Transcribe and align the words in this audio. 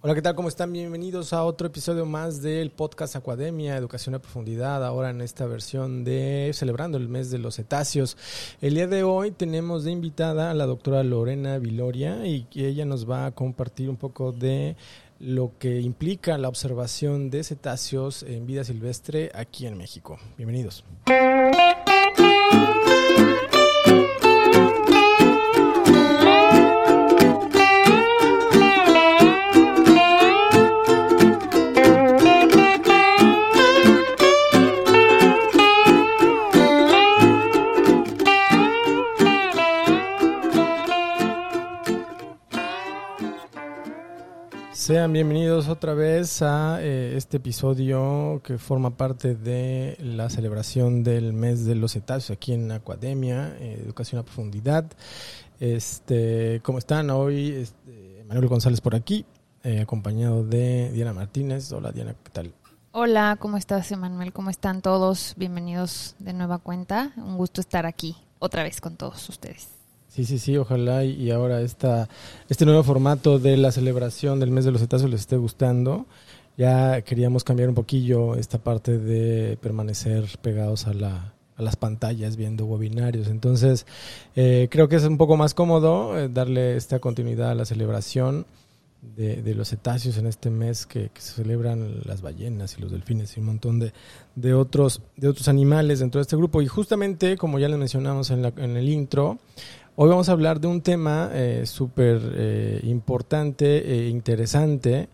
Hola, 0.00 0.14
¿qué 0.14 0.22
tal? 0.22 0.36
¿Cómo 0.36 0.46
están? 0.46 0.72
Bienvenidos 0.72 1.32
a 1.32 1.42
otro 1.42 1.66
episodio 1.66 2.06
más 2.06 2.40
del 2.40 2.70
podcast 2.70 3.16
Academia, 3.16 3.76
Educación 3.76 4.14
a 4.14 4.20
Profundidad, 4.20 4.84
ahora 4.84 5.10
en 5.10 5.20
esta 5.20 5.44
versión 5.46 6.04
de 6.04 6.52
celebrando 6.54 6.98
el 6.98 7.08
mes 7.08 7.32
de 7.32 7.38
los 7.38 7.56
cetáceos. 7.56 8.16
El 8.60 8.74
día 8.74 8.86
de 8.86 9.02
hoy 9.02 9.32
tenemos 9.32 9.82
de 9.82 9.90
invitada 9.90 10.52
a 10.52 10.54
la 10.54 10.66
doctora 10.66 11.02
Lorena 11.02 11.58
Viloria 11.58 12.24
y 12.24 12.46
ella 12.54 12.84
nos 12.84 13.10
va 13.10 13.26
a 13.26 13.32
compartir 13.32 13.90
un 13.90 13.96
poco 13.96 14.30
de 14.30 14.76
lo 15.18 15.54
que 15.58 15.80
implica 15.80 16.38
la 16.38 16.48
observación 16.48 17.28
de 17.28 17.42
cetáceos 17.42 18.22
en 18.22 18.46
vida 18.46 18.62
silvestre 18.62 19.32
aquí 19.34 19.66
en 19.66 19.76
México. 19.76 20.16
Bienvenidos. 20.36 20.84
Sean 44.88 45.12
bienvenidos 45.12 45.68
otra 45.68 45.92
vez 45.92 46.40
a 46.40 46.78
eh, 46.80 47.12
este 47.14 47.36
episodio 47.36 48.40
que 48.42 48.56
forma 48.56 48.96
parte 48.96 49.34
de 49.34 49.98
la 50.00 50.30
celebración 50.30 51.04
del 51.04 51.34
mes 51.34 51.66
de 51.66 51.74
los 51.74 51.92
cetáceos 51.92 52.34
aquí 52.34 52.54
en 52.54 52.72
Academia, 52.72 53.54
eh, 53.60 53.82
Educación 53.84 54.18
a 54.18 54.24
Profundidad. 54.24 54.86
Este, 55.60 56.62
¿Cómo 56.64 56.78
están? 56.78 57.10
Hoy 57.10 57.50
este, 57.50 58.24
Manuel 58.28 58.48
González 58.48 58.80
por 58.80 58.94
aquí, 58.94 59.26
eh, 59.62 59.82
acompañado 59.82 60.42
de 60.42 60.90
Diana 60.90 61.12
Martínez. 61.12 61.70
Hola 61.70 61.92
Diana, 61.92 62.14
¿qué 62.24 62.30
tal? 62.30 62.54
Hola, 62.92 63.36
¿cómo 63.38 63.58
estás 63.58 63.92
Emanuel? 63.92 64.32
¿Cómo 64.32 64.48
están 64.48 64.80
todos? 64.80 65.34
Bienvenidos 65.36 66.16
de 66.18 66.32
nueva 66.32 66.56
cuenta. 66.56 67.12
Un 67.18 67.36
gusto 67.36 67.60
estar 67.60 67.84
aquí 67.84 68.16
otra 68.38 68.62
vez 68.62 68.80
con 68.80 68.96
todos 68.96 69.28
ustedes. 69.28 69.77
Sí, 70.08 70.24
sí, 70.24 70.38
sí, 70.38 70.56
ojalá 70.56 71.04
y 71.04 71.30
ahora 71.30 71.60
esta, 71.60 72.08
este 72.48 72.64
nuevo 72.64 72.82
formato 72.82 73.38
de 73.38 73.56
la 73.56 73.70
celebración 73.70 74.40
del 74.40 74.50
mes 74.50 74.64
de 74.64 74.72
los 74.72 74.80
cetáceos 74.80 75.10
les 75.10 75.20
esté 75.20 75.36
gustando. 75.36 76.06
Ya 76.56 77.02
queríamos 77.02 77.44
cambiar 77.44 77.68
un 77.68 77.76
poquillo 77.76 78.34
esta 78.34 78.58
parte 78.58 78.98
de 78.98 79.56
permanecer 79.58 80.24
pegados 80.42 80.88
a, 80.88 80.92
la, 80.92 81.34
a 81.56 81.62
las 81.62 81.76
pantallas 81.76 82.36
viendo 82.36 82.64
webinarios. 82.64 83.28
Entonces, 83.28 83.86
eh, 84.34 84.66
creo 84.70 84.88
que 84.88 84.96
es 84.96 85.04
un 85.04 85.18
poco 85.18 85.36
más 85.36 85.54
cómodo 85.54 86.18
eh, 86.18 86.28
darle 86.28 86.76
esta 86.76 86.98
continuidad 86.98 87.50
a 87.50 87.54
la 87.54 87.64
celebración 87.64 88.46
de, 89.16 89.42
de 89.42 89.54
los 89.54 89.68
cetáceos 89.68 90.18
en 90.18 90.26
este 90.26 90.50
mes 90.50 90.86
que, 90.86 91.10
que, 91.10 91.20
se 91.20 91.34
celebran 91.34 92.00
las 92.04 92.22
ballenas 92.22 92.76
y 92.76 92.80
los 92.80 92.90
delfines 92.90 93.36
y 93.36 93.40
un 93.40 93.46
montón 93.46 93.78
de, 93.78 93.92
de, 94.34 94.54
otros, 94.54 95.02
de 95.16 95.28
otros 95.28 95.46
animales 95.46 96.00
dentro 96.00 96.18
de 96.18 96.22
este 96.22 96.36
grupo. 96.36 96.62
Y 96.62 96.66
justamente, 96.66 97.36
como 97.36 97.58
ya 97.58 97.68
les 97.68 97.78
mencionamos 97.78 98.30
en, 98.30 98.42
la, 98.42 98.52
en 98.56 98.76
el 98.76 98.88
intro, 98.88 99.38
Hoy 100.00 100.08
vamos 100.08 100.28
a 100.28 100.32
hablar 100.32 100.60
de 100.60 100.68
un 100.68 100.80
tema 100.80 101.28
eh, 101.32 101.66
súper 101.66 102.20
eh, 102.36 102.80
importante 102.84 103.78
e 103.94 104.08
interesante 104.08 105.08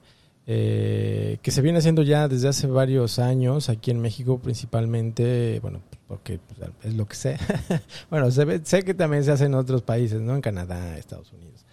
eh, 0.46 1.38
que 1.40 1.50
se 1.50 1.62
viene 1.62 1.78
haciendo 1.78 2.02
ya 2.02 2.28
desde 2.28 2.48
hace 2.48 2.66
varios 2.66 3.18
años 3.18 3.70
aquí 3.70 3.90
en 3.90 4.02
México 4.02 4.38
principalmente, 4.38 5.58
bueno, 5.60 5.80
porque 6.06 6.38
pues, 6.38 6.70
es 6.82 6.92
lo 6.92 7.06
que 7.06 7.16
sé. 7.16 7.38
bueno, 8.10 8.30
sé 8.30 8.82
que 8.82 8.92
también 8.92 9.24
se 9.24 9.32
hace 9.32 9.46
en 9.46 9.54
otros 9.54 9.80
países, 9.80 10.20
¿no? 10.20 10.34
En 10.34 10.42
Canadá, 10.42 10.98
Estados 10.98 11.32
Unidos. 11.32 11.64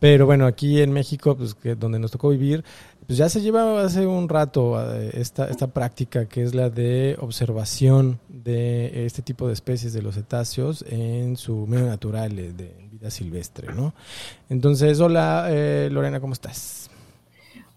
Pero 0.00 0.26
bueno, 0.26 0.44
aquí 0.44 0.82
en 0.82 0.90
México, 0.90 1.36
pues 1.36 1.54
que 1.54 1.76
donde 1.76 2.00
nos 2.00 2.10
tocó 2.10 2.30
vivir, 2.30 2.64
pues 3.08 3.16
ya 3.16 3.30
se 3.30 3.40
lleva 3.40 3.82
hace 3.82 4.06
un 4.06 4.28
rato 4.28 4.78
eh, 4.78 5.12
esta, 5.14 5.48
esta 5.48 5.68
práctica 5.68 6.26
que 6.26 6.42
es 6.42 6.54
la 6.54 6.68
de 6.68 7.16
observación 7.18 8.20
de 8.28 9.06
este 9.06 9.22
tipo 9.22 9.46
de 9.46 9.54
especies 9.54 9.94
de 9.94 10.02
los 10.02 10.14
cetáceos 10.14 10.84
en 10.86 11.38
su 11.38 11.66
medio 11.66 11.86
natural 11.86 12.38
eh, 12.38 12.52
de 12.52 12.74
vida 12.92 13.10
silvestre, 13.10 13.74
¿no? 13.74 13.94
Entonces, 14.50 15.00
hola 15.00 15.46
eh, 15.48 15.88
Lorena, 15.90 16.20
¿cómo 16.20 16.34
estás? 16.34 16.90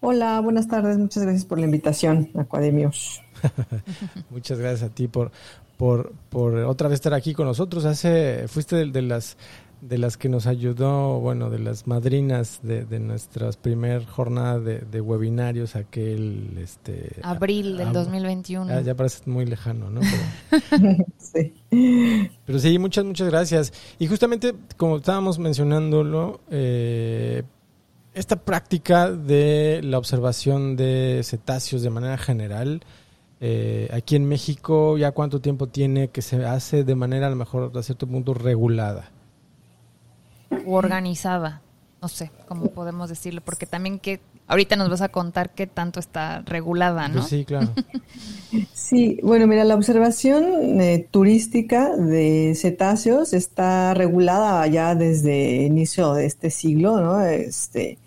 Hola, 0.00 0.38
buenas 0.40 0.68
tardes, 0.68 0.98
muchas 0.98 1.22
gracias 1.22 1.46
por 1.46 1.58
la 1.58 1.64
invitación, 1.64 2.28
Acuademios. 2.36 3.22
muchas 4.28 4.58
gracias 4.58 4.90
a 4.90 4.94
ti 4.94 5.08
por, 5.08 5.32
por, 5.78 6.12
por 6.28 6.56
otra 6.56 6.88
vez 6.88 6.96
estar 6.96 7.14
aquí 7.14 7.32
con 7.32 7.46
nosotros. 7.46 7.86
Hace, 7.86 8.48
fuiste 8.48 8.76
de, 8.76 8.86
de 8.90 9.00
las 9.00 9.38
de 9.82 9.98
las 9.98 10.16
que 10.16 10.28
nos 10.28 10.46
ayudó, 10.46 11.18
bueno, 11.18 11.50
de 11.50 11.58
las 11.58 11.88
madrinas 11.88 12.60
de, 12.62 12.84
de 12.84 13.00
nuestras 13.00 13.56
primer 13.56 14.06
jornada 14.06 14.60
de, 14.60 14.78
de, 14.78 15.00
webinarios, 15.00 15.74
aquel... 15.74 16.56
este 16.62 17.16
Abril 17.22 17.76
del 17.76 17.92
2021. 17.92 18.68
Ya, 18.68 18.80
ya, 18.80 18.94
parece 18.94 19.28
muy 19.28 19.44
lejano, 19.44 19.90
¿no? 19.90 20.00
Pero, 20.70 20.96
sí. 21.18 21.52
Pero 22.46 22.58
sí, 22.60 22.78
muchas, 22.78 23.04
muchas 23.04 23.28
gracias. 23.28 23.72
Y 23.98 24.06
justamente, 24.06 24.54
como 24.76 24.98
estábamos 24.98 25.40
mencionándolo, 25.40 26.40
eh, 26.48 27.42
esta 28.14 28.36
práctica 28.36 29.10
de 29.10 29.80
la 29.82 29.98
observación 29.98 30.76
de 30.76 31.22
cetáceos 31.24 31.82
de 31.82 31.90
manera 31.90 32.18
general, 32.18 32.82
eh, 33.40 33.88
aquí 33.92 34.14
en 34.14 34.28
México, 34.28 34.96
¿ya 34.96 35.10
cuánto 35.10 35.40
tiempo 35.40 35.66
tiene 35.66 36.06
que 36.06 36.22
se 36.22 36.44
hace 36.44 36.84
de 36.84 36.94
manera 36.94 37.26
a 37.26 37.30
lo 37.30 37.36
mejor 37.36 37.76
a 37.76 37.82
cierto 37.82 38.06
punto 38.06 38.32
regulada? 38.32 39.10
Organizada. 40.66 41.62
No 42.00 42.08
sé 42.08 42.30
cómo 42.46 42.66
podemos 42.70 43.08
decirlo, 43.08 43.40
porque 43.42 43.66
también 43.66 43.98
que 43.98 44.20
ahorita 44.48 44.76
nos 44.76 44.90
vas 44.90 45.02
a 45.02 45.08
contar 45.08 45.50
qué 45.50 45.66
tanto 45.66 46.00
está 46.00 46.42
regulada, 46.42 47.08
¿no? 47.08 47.20
Pues 47.20 47.28
sí, 47.28 47.44
claro. 47.44 47.68
sí, 48.72 49.18
bueno, 49.22 49.46
mira, 49.46 49.64
la 49.64 49.74
observación 49.74 50.80
eh, 50.80 51.06
turística 51.10 51.96
de 51.96 52.54
cetáceos 52.56 53.32
está 53.32 53.94
regulada 53.94 54.66
ya 54.66 54.94
desde 54.94 55.60
el 55.60 55.72
inicio 55.72 56.14
de 56.14 56.26
este 56.26 56.50
siglo, 56.50 57.00
¿no? 57.00 57.24
Este, 57.24 57.98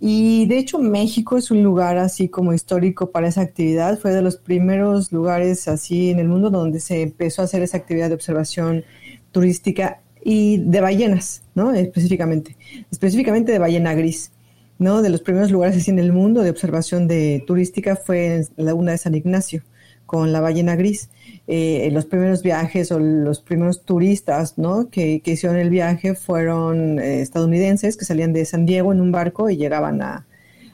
y 0.00 0.46
de 0.46 0.58
hecho 0.58 0.78
México 0.78 1.36
es 1.36 1.50
un 1.50 1.62
lugar 1.62 1.98
así 1.98 2.28
como 2.28 2.54
histórico 2.54 3.10
para 3.10 3.28
esa 3.28 3.42
actividad. 3.42 3.98
Fue 3.98 4.12
de 4.12 4.22
los 4.22 4.36
primeros 4.36 5.12
lugares 5.12 5.68
así 5.68 6.08
en 6.08 6.18
el 6.18 6.28
mundo 6.28 6.48
donde 6.48 6.80
se 6.80 7.02
empezó 7.02 7.42
a 7.42 7.44
hacer 7.44 7.62
esa 7.62 7.76
actividad 7.76 8.08
de 8.08 8.14
observación 8.14 8.84
turística 9.30 10.00
y 10.24 10.58
de 10.58 10.80
ballenas, 10.80 11.42
¿no? 11.54 11.72
Específicamente, 11.72 12.56
específicamente 12.90 13.52
de 13.52 13.58
ballena 13.58 13.94
gris, 13.94 14.32
¿no? 14.78 15.02
De 15.02 15.10
los 15.10 15.20
primeros 15.20 15.50
lugares 15.50 15.76
así 15.76 15.90
en 15.90 15.98
el 15.98 16.12
mundo 16.12 16.42
de 16.42 16.50
observación 16.50 17.08
de 17.08 17.42
turística 17.46 17.96
fue 17.96 18.36
en 18.36 18.46
la 18.56 18.64
laguna 18.64 18.92
de 18.92 18.98
San 18.98 19.14
Ignacio 19.14 19.62
con 20.06 20.32
la 20.32 20.40
ballena 20.40 20.74
gris. 20.74 21.08
Eh, 21.46 21.88
los 21.92 22.04
primeros 22.04 22.42
viajes 22.42 22.90
o 22.92 22.98
los 22.98 23.40
primeros 23.40 23.84
turistas, 23.84 24.58
¿no? 24.58 24.90
Que, 24.90 25.20
que 25.20 25.32
hicieron 25.32 25.58
el 25.58 25.70
viaje 25.70 26.14
fueron 26.14 26.98
eh, 26.98 27.20
estadounidenses 27.20 27.96
que 27.96 28.04
salían 28.04 28.32
de 28.32 28.44
San 28.44 28.66
Diego 28.66 28.92
en 28.92 29.00
un 29.00 29.12
barco 29.12 29.50
y 29.50 29.56
llegaban 29.56 30.02
a, 30.02 30.26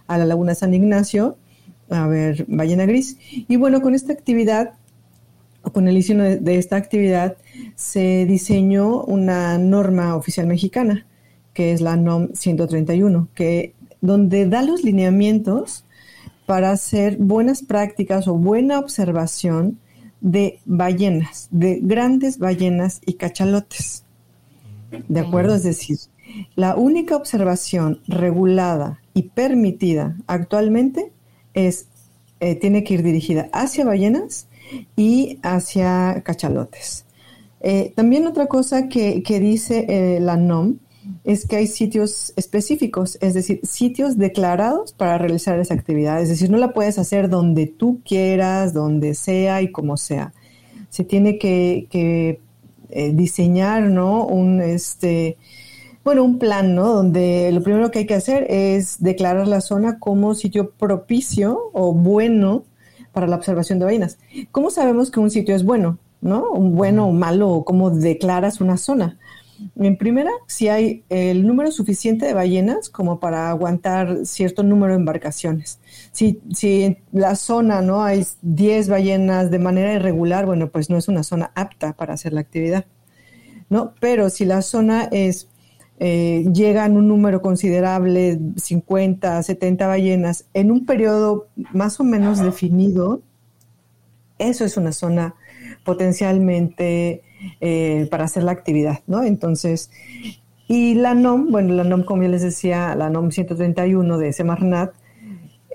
a 0.06 0.19
la 0.19 0.25
laguna 0.25 0.53
de 0.53 0.56
San 0.56 0.75
Ignacio 0.75 1.37
a 1.91 2.06
ver 2.06 2.45
ballena 2.49 2.87
gris. 2.87 3.19
Y 3.31 3.56
bueno, 3.56 3.81
con 3.83 3.95
esta 3.95 4.12
actividad 4.12 4.73
con 5.72 5.88
el 5.88 5.94
inicio 5.94 6.16
de, 6.16 6.59
esta 6.59 6.77
actividad 6.77 7.37
se 7.75 8.27
diseñó 8.27 9.03
una 9.03 9.59
norma 9.59 10.16
oficial 10.16 10.47
mexicana, 10.47 11.06
que 11.54 11.72
es 11.72 11.81
la 11.81 11.97
NOM 11.97 12.28
131, 12.34 13.28
que, 13.34 13.75
donde 14.00 14.47
da 14.47 14.62
los 14.62 14.84
lineamientos 14.84 15.84
para 16.47 16.71
hacer 16.71 17.16
buenas 17.16 17.62
prácticas 17.62 18.28
o 18.28 18.34
buena 18.34 18.78
observación 18.78 19.78
de 20.21 20.60
ballenas, 20.65 21.49
de 21.50 21.81
grandes 21.82 22.38
ballenas 22.38 23.00
y 23.05 23.15
cachalotes. 23.15 24.05
¿De 25.09 25.21
acuerdo? 25.21 25.55
Es 25.55 25.65
decir, 25.65 25.99
la 26.55 26.76
única 26.76 27.16
observación 27.16 28.00
regulada 28.06 29.00
y 29.15 29.22
permitida 29.22 30.16
actualmente 30.26 31.12
es, 31.55 31.88
eh, 32.41 32.55
tiene 32.55 32.85
que 32.85 32.94
ir 32.94 33.03
dirigida 33.03 33.49
hacia 33.53 33.85
ballenas 33.85 34.47
y 34.94 35.38
hacia 35.43 36.23
cachalotes. 36.23 37.06
Eh, 37.61 37.93
también 37.97 38.27
otra 38.27 38.47
cosa 38.47 38.88
que, 38.88 39.23
que 39.23 39.41
dice 39.41 39.87
eh, 39.88 40.21
la 40.21 40.37
NOM 40.37 40.77
es 41.25 41.47
que 41.47 41.56
hay 41.56 41.67
sitios 41.67 42.35
específicos, 42.37 43.17
es 43.21 43.35
decir, 43.35 43.61
sitios 43.62 44.19
declarados 44.19 44.93
para 44.93 45.19
realizar 45.19 45.59
esa 45.59 45.75
actividad. 45.75 46.21
Es 46.21 46.29
decir, 46.29 46.50
no 46.50 46.59
la 46.59 46.73
puedes 46.73 46.99
hacer 46.99 47.29
donde 47.29 47.67
tú 47.67 48.00
quieras, 48.05 48.75
donde 48.75 49.15
sea 49.15 49.62
y 49.62 49.73
como 49.73 49.97
sea. 49.97 50.35
Se 50.91 51.05
tiene 51.05 51.39
que, 51.39 52.41
diseñar, 53.12 53.82
¿no? 53.82 54.27
Un, 54.27 54.61
este, 54.61 55.37
bueno, 56.06 56.23
un 56.23 56.38
plan, 56.38 56.76
¿no? 56.76 56.87
Donde 56.94 57.50
lo 57.50 57.61
primero 57.64 57.91
que 57.91 57.99
hay 57.99 58.06
que 58.06 58.14
hacer 58.14 58.47
es 58.49 59.03
declarar 59.03 59.49
la 59.49 59.61
zona 59.61 59.99
como 59.99 60.37
sitio 60.37 60.70
propicio 60.70 61.70
o 61.73 61.93
bueno 61.93 62.62
para 63.11 63.26
la 63.26 63.35
observación 63.35 63.81
de 63.81 63.87
ballenas. 63.87 64.17
¿Cómo 64.53 64.70
sabemos 64.70 65.11
que 65.11 65.19
un 65.19 65.32
sitio 65.32 65.56
es 65.56 65.64
bueno? 65.64 65.99
¿No? 66.20 66.49
Un 66.53 66.76
bueno 66.76 67.08
o 67.08 67.12
malo, 67.12 67.50
o 67.50 67.64
cómo 67.64 67.91
declaras 67.91 68.61
una 68.61 68.76
zona. 68.76 69.19
En 69.75 69.99
primera, 69.99 70.31
si 70.47 70.69
hay 70.69 71.03
el 71.08 71.44
número 71.44 71.73
suficiente 71.73 72.25
de 72.25 72.35
ballenas 72.35 72.88
como 72.88 73.19
para 73.19 73.50
aguantar 73.50 74.26
cierto 74.26 74.62
número 74.62 74.93
de 74.93 75.00
embarcaciones. 75.00 75.81
Si, 76.12 76.41
si 76.55 76.85
en 76.85 76.99
la 77.11 77.35
zona 77.35 77.82
no 77.82 78.05
hay 78.05 78.25
10 78.43 78.91
ballenas 78.91 79.50
de 79.50 79.58
manera 79.58 79.93
irregular, 79.93 80.47
bueno, 80.47 80.70
pues 80.70 80.88
no 80.88 80.99
es 80.99 81.08
una 81.08 81.25
zona 81.25 81.50
apta 81.56 81.94
para 81.94 82.14
hacer 82.14 82.32
la 82.32 82.43
actividad. 82.43 82.85
¿no? 83.69 83.94
Pero 84.00 84.31
si 84.31 84.44
la 84.44 84.62
zona 84.62 85.08
es 85.11 85.49
eh, 85.98 86.46
llegan 86.52 86.96
un 86.96 87.08
número 87.08 87.40
considerable, 87.40 88.38
50, 88.56 89.43
70 89.43 89.87
ballenas, 89.87 90.44
en 90.52 90.70
un 90.70 90.84
periodo 90.84 91.46
más 91.72 92.00
o 92.00 92.04
menos 92.04 92.40
definido, 92.40 93.22
eso 94.38 94.64
es 94.64 94.76
una 94.76 94.93
zona 94.93 95.34
potencialmente 95.84 97.22
eh, 97.60 98.08
para 98.10 98.25
hacer 98.25 98.43
la 98.43 98.52
actividad, 98.52 99.00
¿no? 99.06 99.22
Entonces, 99.22 99.90
y 100.69 100.94
la 100.94 101.14
NOM, 101.14 101.50
bueno, 101.50 101.75
la 101.75 101.84
NOM, 101.84 102.02
como 102.02 102.22
ya 102.22 102.28
les 102.28 102.43
decía, 102.43 102.94
la 102.94 103.08
NOM 103.08 103.31
131 103.31 104.19
de 104.19 104.32
Semarnat, 104.32 104.93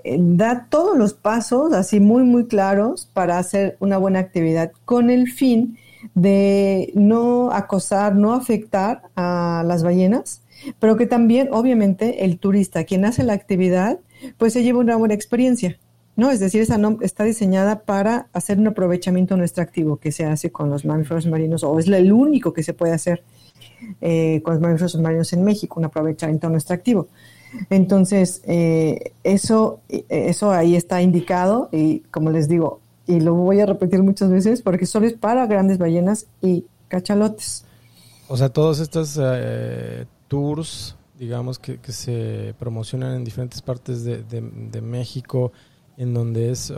eh, 0.04 0.16
da 0.20 0.66
todos 0.68 0.96
los 0.96 1.14
pasos 1.14 1.72
así 1.72 1.98
muy, 1.98 2.24
muy 2.24 2.46
claros 2.46 3.10
para 3.12 3.38
hacer 3.38 3.76
una 3.80 3.98
buena 3.98 4.18
actividad 4.18 4.72
con 4.84 5.10
el 5.10 5.30
fin 5.30 5.74
de 5.74 5.82
no 6.14 7.50
acosar, 7.52 8.14
no 8.14 8.32
afectar 8.34 9.02
a 9.16 9.64
las 9.66 9.82
ballenas, 9.82 10.42
pero 10.78 10.96
que 10.96 11.06
también, 11.06 11.48
obviamente, 11.52 12.24
el 12.24 12.38
turista, 12.38 12.84
quien 12.84 13.04
hace 13.04 13.22
la 13.22 13.32
actividad, 13.32 13.98
pues 14.38 14.52
se 14.52 14.62
lleva 14.62 14.78
una 14.78 14.96
buena 14.96 15.14
experiencia. 15.14 15.78
¿no? 16.14 16.30
Es 16.30 16.40
decir, 16.40 16.60
esa 16.60 16.78
NOM 16.78 16.98
está 17.00 17.24
diseñada 17.24 17.80
para 17.80 18.28
hacer 18.32 18.58
un 18.58 18.66
aprovechamiento 18.66 19.36
no 19.36 19.44
extractivo 19.44 19.96
que 19.96 20.12
se 20.12 20.24
hace 20.24 20.50
con 20.50 20.70
los 20.70 20.84
mamíferos 20.84 21.26
marinos, 21.26 21.64
o 21.64 21.78
es 21.78 21.88
el 21.88 22.12
único 22.12 22.52
que 22.52 22.62
se 22.62 22.74
puede 22.74 22.92
hacer 22.92 23.22
eh, 24.00 24.40
con 24.44 24.54
los 24.54 24.62
mamíferos 24.62 24.94
marinos 25.00 25.32
en 25.32 25.42
México, 25.42 25.80
un 25.80 25.86
aprovechamiento 25.86 26.48
no 26.48 26.56
extractivo. 26.56 27.08
Entonces, 27.70 28.42
eh, 28.46 29.12
eso, 29.24 29.80
eso 29.88 30.52
ahí 30.52 30.74
está 30.74 31.02
indicado 31.02 31.68
y 31.70 32.00
como 32.10 32.30
les 32.30 32.48
digo, 32.48 32.80
y 33.06 33.20
lo 33.20 33.34
voy 33.34 33.60
a 33.60 33.66
repetir 33.66 34.02
muchas 34.02 34.30
veces 34.30 34.62
porque 34.62 34.86
solo 34.86 35.06
es 35.06 35.14
para 35.14 35.46
grandes 35.46 35.78
ballenas 35.78 36.26
y 36.40 36.66
cachalotes. 36.88 37.64
O 38.28 38.36
sea, 38.36 38.48
todos 38.48 38.78
estos 38.78 39.18
eh, 39.20 40.06
tours, 40.28 40.96
digamos, 41.18 41.58
que, 41.58 41.78
que, 41.78 41.92
se 41.92 42.54
promocionan 42.58 43.14
en 43.16 43.24
diferentes 43.24 43.60
partes 43.60 44.04
de, 44.04 44.22
de, 44.22 44.80
México, 44.80 45.52
en 45.96 46.14
donde 46.14 46.50
es 46.50 46.72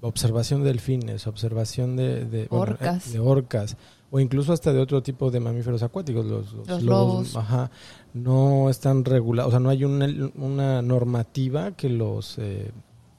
observación 0.00 0.62
de 0.62 0.68
delfines, 0.68 1.26
observación 1.26 1.96
de, 1.96 2.24
de 2.26 2.46
orcas. 2.50 3.12
De 3.12 3.18
orcas, 3.18 3.76
o 4.10 4.20
incluso 4.20 4.52
hasta 4.52 4.72
de 4.72 4.80
otro 4.80 5.02
tipo 5.02 5.30
de 5.30 5.40
mamíferos 5.40 5.82
acuáticos, 5.82 6.26
los, 6.26 6.52
los, 6.52 6.82
lobos. 6.82 7.36
Ajá, 7.36 7.70
no 8.12 8.68
están 8.70 9.04
regulados, 9.04 9.48
o 9.48 9.50
sea, 9.52 9.60
no 9.60 9.70
hay 9.70 9.84
una, 9.84 10.08
una 10.36 10.82
normativa 10.82 11.72
que 11.72 11.88
los 11.88 12.38
eh, 12.38 12.70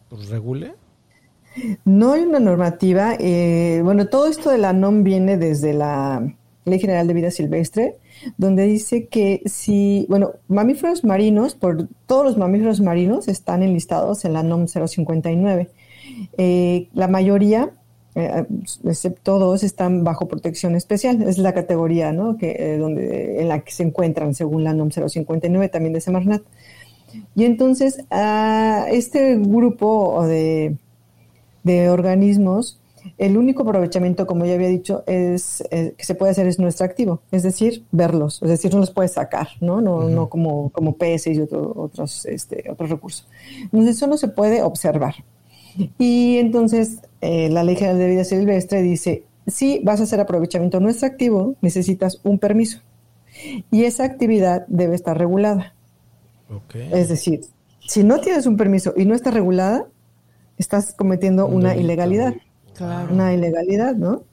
pues, 0.09 0.29
regule. 0.29 0.75
No 1.85 2.13
hay 2.13 2.23
una 2.23 2.39
normativa. 2.39 3.15
Eh, 3.19 3.81
bueno, 3.83 4.07
todo 4.07 4.27
esto 4.27 4.49
de 4.49 4.57
la 4.57 4.73
NOM 4.73 5.03
viene 5.03 5.37
desde 5.37 5.73
la 5.73 6.33
Ley 6.65 6.79
General 6.79 7.07
de 7.07 7.13
Vida 7.13 7.31
Silvestre, 7.31 7.97
donde 8.37 8.63
dice 8.63 9.07
que 9.07 9.41
si, 9.45 10.05
bueno, 10.09 10.33
mamíferos 10.47 11.03
marinos, 11.03 11.55
por 11.55 11.87
todos 12.05 12.23
los 12.23 12.37
mamíferos 12.37 12.81
marinos 12.81 13.27
están 13.27 13.63
enlistados 13.63 14.25
en 14.25 14.33
la 14.33 14.43
NOM 14.43 14.67
059. 14.67 15.69
Eh, 16.37 16.87
la 16.93 17.07
mayoría, 17.07 17.71
eh, 18.15 18.45
excepto 18.85 19.39
dos, 19.39 19.63
están 19.63 20.03
bajo 20.03 20.27
protección 20.27 20.75
especial. 20.75 21.21
Es 21.23 21.37
la 21.37 21.53
categoría, 21.53 22.13
¿no? 22.13 22.37
Que, 22.37 22.77
donde, 22.77 23.41
en 23.41 23.49
la 23.49 23.59
que 23.61 23.71
se 23.71 23.83
encuentran 23.83 24.35
según 24.35 24.63
la 24.63 24.73
NOM 24.73 24.91
059, 24.91 25.67
también 25.69 25.93
de 25.93 26.01
Semarnat. 26.01 26.43
Y 27.35 27.43
entonces, 27.43 28.05
este 28.89 29.35
grupo 29.35 30.25
de 30.25 30.77
de 31.63 31.89
organismos, 31.89 32.81
el 33.17 33.37
único 33.37 33.63
aprovechamiento, 33.63 34.27
como 34.27 34.45
ya 34.45 34.53
había 34.53 34.67
dicho, 34.67 35.03
es 35.07 35.63
eh, 35.71 35.95
que 35.97 36.05
se 36.05 36.15
puede 36.15 36.31
hacer 36.31 36.47
es 36.47 36.59
no 36.59 36.67
extractivo, 36.67 37.21
es 37.31 37.43
decir, 37.43 37.83
verlos, 37.91 38.41
es 38.41 38.49
decir, 38.49 38.73
no 38.73 38.79
los 38.79 38.91
puedes 38.91 39.13
sacar, 39.13 39.47
¿no? 39.59 39.81
No, 39.81 40.09
no 40.09 40.29
como, 40.29 40.69
como 40.69 40.95
peces 40.95 41.37
y 41.37 41.41
otros, 41.41 42.25
este, 42.25 42.69
otros 42.69 42.89
recursos. 42.89 43.27
Entonces, 43.63 43.97
solo 43.97 44.17
se 44.17 44.27
puede 44.27 44.61
observar. 44.61 45.15
Y 45.97 46.37
entonces, 46.37 46.99
eh, 47.21 47.49
la 47.49 47.63
Ley 47.63 47.75
General 47.75 47.97
de 47.97 48.09
Vida 48.09 48.23
Silvestre 48.23 48.81
dice, 48.81 49.23
si 49.47 49.79
vas 49.83 49.99
a 49.99 50.03
hacer 50.03 50.19
aprovechamiento 50.19 50.79
no 50.79 50.89
extractivo, 50.89 51.55
necesitas 51.61 52.19
un 52.23 52.39
permiso. 52.39 52.79
Y 53.71 53.85
esa 53.85 54.03
actividad 54.03 54.65
debe 54.67 54.95
estar 54.95 55.17
regulada. 55.17 55.73
Es 56.91 57.07
decir, 57.07 57.41
si 57.87 58.03
no 58.03 58.19
tienes 58.19 58.45
un 58.45 58.57
permiso 58.57 58.93
y 58.97 59.05
no 59.05 59.15
está 59.15 59.31
regulada, 59.31 59.87
estás 60.61 60.93
cometiendo 60.93 61.47
una 61.47 61.75
ilegalidad. 61.75 62.35
Una 63.11 63.33
ilegalidad, 63.33 63.95
¿no? 63.95 64.23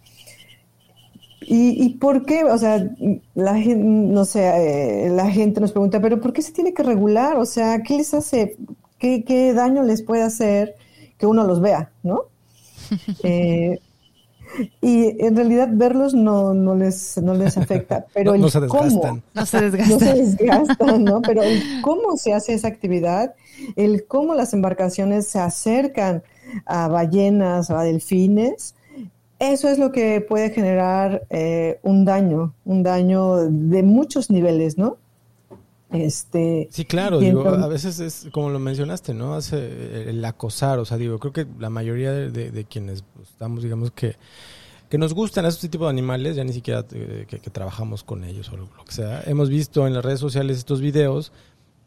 ¿Y, 1.41 1.83
¿Y, 1.83 1.95
por 1.95 2.27
qué? 2.27 2.45
O 2.45 2.59
sea, 2.59 2.91
la 3.35 3.55
gente, 3.55 3.85
no 3.85 4.25
sé, 4.25 5.07
eh, 5.07 5.11
la 5.11 5.31
gente 5.31 5.61
nos 5.61 5.73
pregunta, 5.73 6.01
pero 6.01 6.21
¿por 6.21 6.33
qué 6.33 6.43
se 6.43 6.53
tiene 6.53 6.75
que 6.75 6.83
regular? 6.83 7.37
O 7.39 7.47
sea, 7.47 7.83
¿qué 7.83 7.97
les 7.97 8.13
hace? 8.13 8.57
¿Qué, 8.99 9.25
qué 9.25 9.55
daño 9.55 9.83
les 9.83 10.03
puede 10.03 10.23
hacer 10.23 10.75
que 11.17 11.27
uno 11.27 11.45
los 11.45 11.61
vea, 11.61 11.91
no? 12.03 12.25
eh, 13.23 13.81
y 14.81 15.25
en 15.25 15.37
realidad 15.37 15.69
verlos 15.73 16.15
no, 16.15 16.55
no, 16.55 16.75
les, 16.75 17.19
no 17.19 17.35
les 17.35 17.57
afecta, 17.57 18.07
pero 18.15 18.37
no, 18.37 18.47
el 18.47 18.51
se 18.51 18.67
cómo, 18.67 19.23
no 19.35 19.47
se 19.47 19.61
desgastan. 19.61 19.91
No 19.91 19.99
se 19.99 20.15
desgastan, 20.15 21.05
¿no? 21.05 21.23
Pero 21.23 21.43
el 21.43 21.63
cómo 21.83 22.17
se 22.17 22.33
hace 22.33 22.55
esa 22.55 22.69
actividad, 22.69 23.35
el 23.77 24.07
cómo 24.07 24.35
las 24.35 24.53
embarcaciones 24.55 25.29
se 25.29 25.39
acercan 25.39 26.23
a 26.67 26.89
ballenas 26.89 27.71
o 27.71 27.77
a 27.77 27.85
delfines, 27.85 28.75
eso 29.39 29.69
es 29.69 29.79
lo 29.79 29.93
que 29.93 30.21
puede 30.21 30.51
generar 30.51 31.23
eh, 31.31 31.79
un 31.83 32.05
daño, 32.05 32.55
un 32.65 32.83
daño 32.83 33.37
de 33.37 33.83
muchos 33.83 34.31
niveles, 34.31 34.79
¿no? 34.79 34.97
Este, 35.91 36.69
sí, 36.71 36.85
claro, 36.85 37.19
digo, 37.19 37.49
a 37.49 37.67
veces 37.67 37.99
es 37.99 38.29
como 38.31 38.51
lo 38.51 38.59
mencionaste, 38.59 39.15
¿no? 39.15 39.35
Hace 39.35 40.11
el 40.11 40.23
acosar, 40.25 40.79
o 40.79 40.85
sea, 40.85 40.99
digo, 40.99 41.19
creo 41.19 41.33
que 41.33 41.47
la 41.59 41.71
mayoría 41.71 42.13
de, 42.13 42.65
quienes 42.69 43.05
estamos, 43.23 43.63
digamos 43.63 43.91
que 43.93 44.17
que 44.91 44.97
nos 44.97 45.13
gustan 45.13 45.45
este 45.45 45.69
tipo 45.69 45.85
de 45.85 45.91
animales, 45.91 46.37
ya 46.37 46.45
ni 46.45 46.55
siquiera 46.55 46.83
eh, 46.93 47.27
que, 47.29 47.41
que, 47.41 47.51
trabajamos 47.51 48.05
con 48.05 48.25
ellos 48.25 48.51
o 48.51 48.57
lo, 48.57 48.69
que 48.87 48.93
sea. 48.93 49.23
Hemos 49.27 49.51
visto 49.51 49.87
en 49.87 49.93
las 49.93 50.03
redes 50.03 50.19
sociales 50.19 50.57
estos 50.57 50.81
videos 50.81 51.31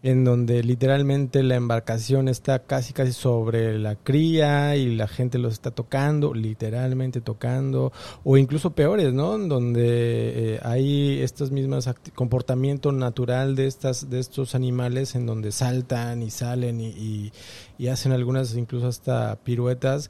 en 0.04 0.24
donde 0.24 0.64
literalmente 0.64 1.44
la 1.44 1.56
embarcación 1.56 2.28
está 2.28 2.60
casi 2.64 2.92
casi 2.92 3.14
sobre 3.14 3.78
la 3.78 3.96
cría 3.96 4.76
y 4.76 4.96
la 4.96 5.08
gente 5.08 5.38
los 5.38 5.54
está 5.54 5.72
tocando, 5.72 6.34
literalmente 6.34 7.22
tocando, 7.22 7.92
o 8.24 8.38
incluso 8.38 8.72
peores, 8.72 9.14
¿no? 9.14 9.38
Donde 9.38 10.56
eh, 10.56 10.60
hay 10.64 11.22
estos 11.22 11.52
mismos 11.52 11.88
comportamiento 12.16 12.92
natural 12.92 13.56
de 13.56 13.68
estas 13.68 14.10
de 14.10 14.20
estos 14.20 14.56
animales 14.56 15.14
en 15.16 15.26
donde 15.28 15.52
saltan 15.52 16.24
y 16.24 16.32
salen 16.32 16.82
y, 16.82 17.32
y, 17.78 17.88
hacen 17.88 18.12
algunas 18.12 18.56
incluso 18.56 18.88
hasta 18.88 19.36
piruetas 19.44 20.10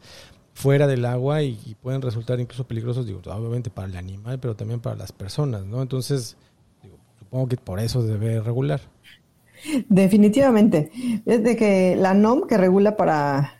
fuera 0.53 0.87
del 0.87 1.05
agua 1.05 1.41
y, 1.41 1.59
y, 1.65 1.75
pueden 1.75 2.01
resultar 2.01 2.39
incluso 2.39 2.65
peligrosos, 2.65 3.05
digo, 3.07 3.21
obviamente 3.25 3.69
para 3.69 3.87
el 3.87 3.97
animal, 3.97 4.39
pero 4.39 4.55
también 4.55 4.79
para 4.79 4.95
las 4.95 5.11
personas, 5.11 5.65
¿no? 5.65 5.81
Entonces, 5.81 6.37
digo, 6.83 6.97
supongo 7.19 7.47
que 7.47 7.57
por 7.57 7.79
eso 7.79 8.03
debe 8.03 8.39
regular. 8.41 8.81
Definitivamente. 9.89 10.91
Desde 11.25 11.55
que 11.55 11.95
la 11.95 12.13
NOM 12.13 12.47
que 12.47 12.57
regula 12.57 12.95
para 12.95 13.53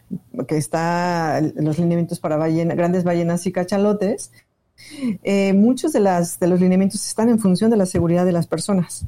que 0.47 0.57
está 0.57 1.41
los 1.55 1.77
lineamientos 1.77 2.19
para 2.19 2.37
grandes 2.37 3.03
ballenas 3.03 3.45
y 3.47 3.51
cachalotes, 3.51 4.31
eh, 5.23 5.53
muchos 5.53 5.93
de, 5.93 5.99
las, 5.99 6.39
de 6.39 6.47
los 6.47 6.59
lineamientos 6.59 7.05
están 7.05 7.29
en 7.29 7.39
función 7.39 7.71
de 7.71 7.77
la 7.77 7.85
seguridad 7.85 8.25
de 8.25 8.31
las 8.31 8.47
personas. 8.47 9.05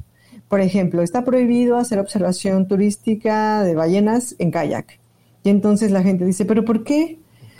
Por 0.48 0.60
ejemplo, 0.60 1.02
está 1.02 1.24
prohibido 1.24 1.76
hacer 1.76 1.98
observación 1.98 2.68
turística 2.68 3.62
de 3.62 3.74
ballenas 3.74 4.36
en 4.38 4.50
kayak. 4.50 5.00
Y 5.42 5.50
entonces 5.50 5.90
la 5.90 6.02
gente 6.02 6.24
dice, 6.24 6.44
¿pero 6.44 6.64
por 6.64 6.84
qué? 6.84 7.18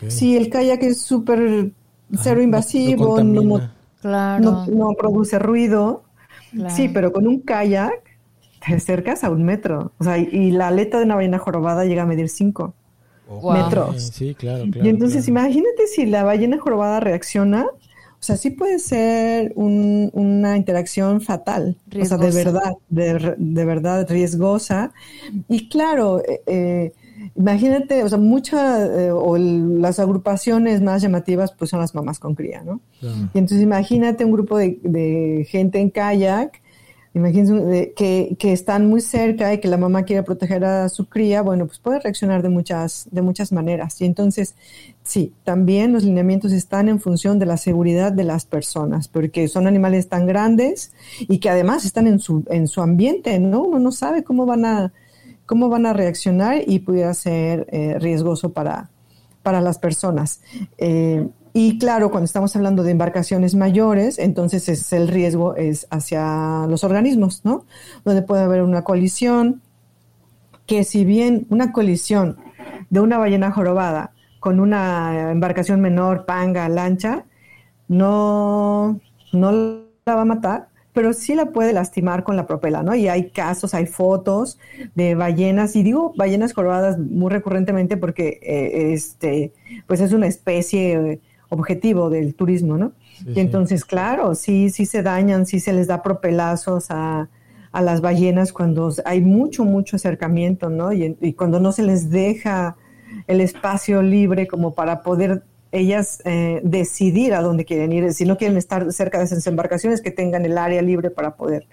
Si 0.08 0.36
el 0.36 0.50
kayak 0.50 0.82
es 0.82 1.00
súper 1.00 1.72
cero 2.12 2.42
invasivo, 2.42 3.22
no, 3.22 3.70
no, 4.02 4.92
produce 4.98 5.38
ruido. 5.38 6.04
Sí, 6.68 6.88
pero 6.88 7.12
con 7.12 7.26
un 7.26 7.40
kayak 7.40 8.13
te 8.64 8.74
acercas 8.74 9.24
a 9.24 9.30
un 9.30 9.44
metro. 9.44 9.92
O 9.98 10.04
sea, 10.04 10.18
y 10.18 10.50
la 10.50 10.68
aleta 10.68 10.98
de 10.98 11.04
una 11.04 11.16
ballena 11.16 11.38
jorobada 11.38 11.84
llega 11.84 12.02
a 12.02 12.06
medir 12.06 12.28
cinco 12.28 12.74
metros. 13.52 14.12
Sí, 14.14 14.34
claro, 14.34 14.64
Y 14.66 14.88
entonces 14.88 15.26
imagínate 15.28 15.86
si 15.86 16.06
la 16.06 16.24
ballena 16.24 16.58
jorobada 16.58 17.00
reacciona. 17.00 17.66
O 17.66 18.26
sea, 18.26 18.36
sí 18.38 18.50
puede 18.50 18.78
ser 18.78 19.52
una 19.54 20.56
interacción 20.56 21.20
fatal. 21.20 21.76
O 22.00 22.04
sea, 22.04 22.16
de 22.16 22.30
verdad, 22.30 22.72
de, 22.88 23.64
verdad 23.64 24.06
riesgosa. 24.08 24.92
Y 25.46 25.68
claro, 25.68 26.22
eh, 26.26 26.40
eh, 26.46 26.92
imagínate, 27.36 28.02
o 28.02 28.08
sea, 28.08 28.16
muchas, 28.16 28.88
eh, 28.88 29.10
o 29.10 29.36
las 29.36 29.98
agrupaciones 29.98 30.80
más 30.80 31.02
llamativas, 31.02 31.52
pues 31.52 31.70
son 31.70 31.80
las 31.80 31.94
mamás 31.94 32.18
con 32.18 32.34
cría, 32.34 32.62
¿no? 32.62 32.80
Y 33.02 33.38
entonces 33.38 33.60
imagínate 33.60 34.24
un 34.24 34.32
grupo 34.32 34.56
de, 34.56 34.78
de 34.82 35.46
gente 35.50 35.78
en 35.80 35.90
kayak 35.90 36.62
Imagínense 37.14 37.92
que, 37.94 38.36
que, 38.40 38.52
están 38.52 38.88
muy 38.88 39.00
cerca 39.00 39.54
y 39.54 39.60
que 39.60 39.68
la 39.68 39.76
mamá 39.76 40.02
quiere 40.02 40.24
proteger 40.24 40.64
a 40.64 40.88
su 40.88 41.08
cría, 41.08 41.42
bueno, 41.42 41.66
pues 41.66 41.78
puede 41.78 42.00
reaccionar 42.00 42.42
de 42.42 42.48
muchas, 42.48 43.06
de 43.12 43.22
muchas 43.22 43.52
maneras. 43.52 44.00
Y 44.00 44.04
entonces, 44.04 44.56
sí, 45.04 45.32
también 45.44 45.92
los 45.92 46.02
lineamientos 46.02 46.50
están 46.52 46.88
en 46.88 46.98
función 46.98 47.38
de 47.38 47.46
la 47.46 47.56
seguridad 47.56 48.10
de 48.10 48.24
las 48.24 48.46
personas, 48.46 49.06
porque 49.06 49.46
son 49.46 49.68
animales 49.68 50.08
tan 50.08 50.26
grandes 50.26 50.92
y 51.20 51.38
que 51.38 51.50
además 51.50 51.84
están 51.84 52.08
en 52.08 52.18
su, 52.18 52.44
en 52.50 52.66
su 52.66 52.82
ambiente, 52.82 53.38
¿no? 53.38 53.62
Uno 53.62 53.78
no 53.78 53.92
sabe 53.92 54.24
cómo 54.24 54.44
van 54.44 54.64
a, 54.64 54.92
cómo 55.46 55.68
van 55.68 55.86
a 55.86 55.92
reaccionar 55.92 56.62
y 56.66 56.80
pudiera 56.80 57.14
ser 57.14 57.68
eh, 57.70 57.96
riesgoso 58.00 58.52
para, 58.52 58.90
para 59.44 59.60
las 59.60 59.78
personas. 59.78 60.40
Eh, 60.78 61.28
y 61.56 61.78
claro, 61.78 62.10
cuando 62.10 62.24
estamos 62.24 62.56
hablando 62.56 62.82
de 62.82 62.90
embarcaciones 62.90 63.54
mayores, 63.54 64.18
entonces 64.18 64.68
es, 64.68 64.92
el 64.92 65.06
riesgo 65.06 65.54
es 65.54 65.86
hacia 65.88 66.66
los 66.68 66.82
organismos, 66.82 67.42
¿no? 67.44 67.64
Donde 68.04 68.22
puede 68.22 68.42
haber 68.42 68.60
una 68.62 68.82
colisión, 68.82 69.62
que 70.66 70.82
si 70.82 71.04
bien 71.04 71.46
una 71.50 71.70
colisión 71.70 72.38
de 72.90 72.98
una 72.98 73.18
ballena 73.18 73.52
jorobada 73.52 74.10
con 74.40 74.58
una 74.58 75.30
embarcación 75.30 75.80
menor, 75.80 76.26
panga, 76.26 76.68
lancha, 76.68 77.24
no, 77.86 78.98
no 79.32 79.52
la 79.52 80.14
va 80.16 80.22
a 80.22 80.24
matar, 80.24 80.68
pero 80.92 81.12
sí 81.12 81.36
la 81.36 81.46
puede 81.46 81.72
lastimar 81.72 82.24
con 82.24 82.34
la 82.36 82.48
propela, 82.48 82.82
¿no? 82.82 82.96
Y 82.96 83.06
hay 83.06 83.30
casos, 83.30 83.74
hay 83.74 83.86
fotos 83.86 84.58
de 84.96 85.14
ballenas, 85.14 85.76
y 85.76 85.84
digo 85.84 86.14
ballenas 86.16 86.52
jorobadas 86.52 86.98
muy 86.98 87.30
recurrentemente 87.30 87.96
porque 87.96 88.40
eh, 88.42 88.92
este, 88.92 89.52
pues 89.86 90.00
es 90.00 90.12
una 90.12 90.26
especie 90.26 91.20
objetivo 91.54 92.10
del 92.10 92.34
turismo, 92.34 92.76
¿no? 92.76 92.92
y 93.26 93.40
entonces, 93.40 93.84
claro, 93.84 94.34
sí, 94.34 94.70
sí 94.70 94.86
se 94.86 95.02
dañan, 95.02 95.46
sí 95.46 95.60
se 95.60 95.72
les 95.72 95.86
da 95.86 96.02
propelazos 96.02 96.90
a, 96.90 97.28
a 97.72 97.82
las 97.82 98.00
ballenas 98.00 98.52
cuando 98.52 98.92
hay 99.04 99.20
mucho, 99.20 99.64
mucho 99.64 99.96
acercamiento, 99.96 100.68
¿no? 100.68 100.92
Y, 100.92 101.16
y, 101.20 101.32
cuando 101.32 101.60
no 101.60 101.72
se 101.72 101.84
les 101.84 102.10
deja 102.10 102.76
el 103.26 103.40
espacio 103.40 104.02
libre 104.02 104.46
como 104.46 104.74
para 104.74 105.02
poder 105.02 105.44
ellas 105.74 106.22
eh, 106.24 106.60
decidir 106.62 107.34
a 107.34 107.42
dónde 107.42 107.64
quieren 107.64 107.92
ir. 107.92 108.12
Si 108.14 108.24
no 108.24 108.38
quieren 108.38 108.56
estar 108.56 108.92
cerca 108.92 109.18
de 109.18 109.24
esas 109.24 109.46
embarcaciones, 109.46 110.00
que 110.00 110.10
tengan 110.10 110.44
el 110.44 110.56
área 110.56 110.80
libre 110.82 111.10
para 111.10 111.34
poder 111.34 111.66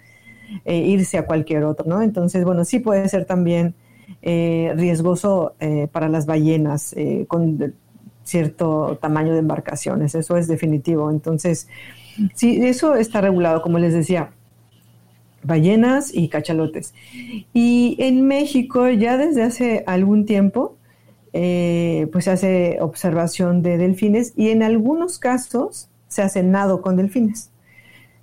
eh, 0.64 0.78
irse 0.78 1.18
a 1.18 1.24
cualquier 1.24 1.64
otro, 1.64 1.86
¿no? 1.88 2.02
Entonces, 2.02 2.44
bueno, 2.44 2.64
sí 2.64 2.80
puede 2.80 3.08
ser 3.08 3.24
también 3.24 3.74
eh, 4.20 4.72
riesgoso 4.76 5.54
para 5.92 6.08
las 6.08 6.26
ballenas 6.26 6.94
con 7.28 7.74
cierto 8.24 8.98
tamaño 9.00 9.32
de 9.32 9.40
embarcaciones, 9.40 10.14
eso 10.14 10.36
es 10.36 10.48
definitivo. 10.48 11.10
Entonces, 11.10 11.68
sí, 12.34 12.58
eso 12.64 12.94
está 12.94 13.20
regulado, 13.20 13.62
como 13.62 13.78
les 13.78 13.92
decía, 13.92 14.32
ballenas 15.42 16.14
y 16.14 16.28
cachalotes. 16.28 16.94
Y 17.52 17.96
en 17.98 18.26
México 18.26 18.88
ya 18.88 19.16
desde 19.16 19.42
hace 19.42 19.84
algún 19.86 20.26
tiempo 20.26 20.76
eh, 21.34 22.08
pues 22.12 22.24
se 22.24 22.30
hace 22.30 22.78
observación 22.80 23.62
de 23.62 23.78
delfines 23.78 24.34
y 24.36 24.50
en 24.50 24.62
algunos 24.62 25.18
casos 25.18 25.88
se 26.08 26.20
hace 26.20 26.42
nado 26.42 26.82
con 26.82 26.96
delfines. 26.96 27.50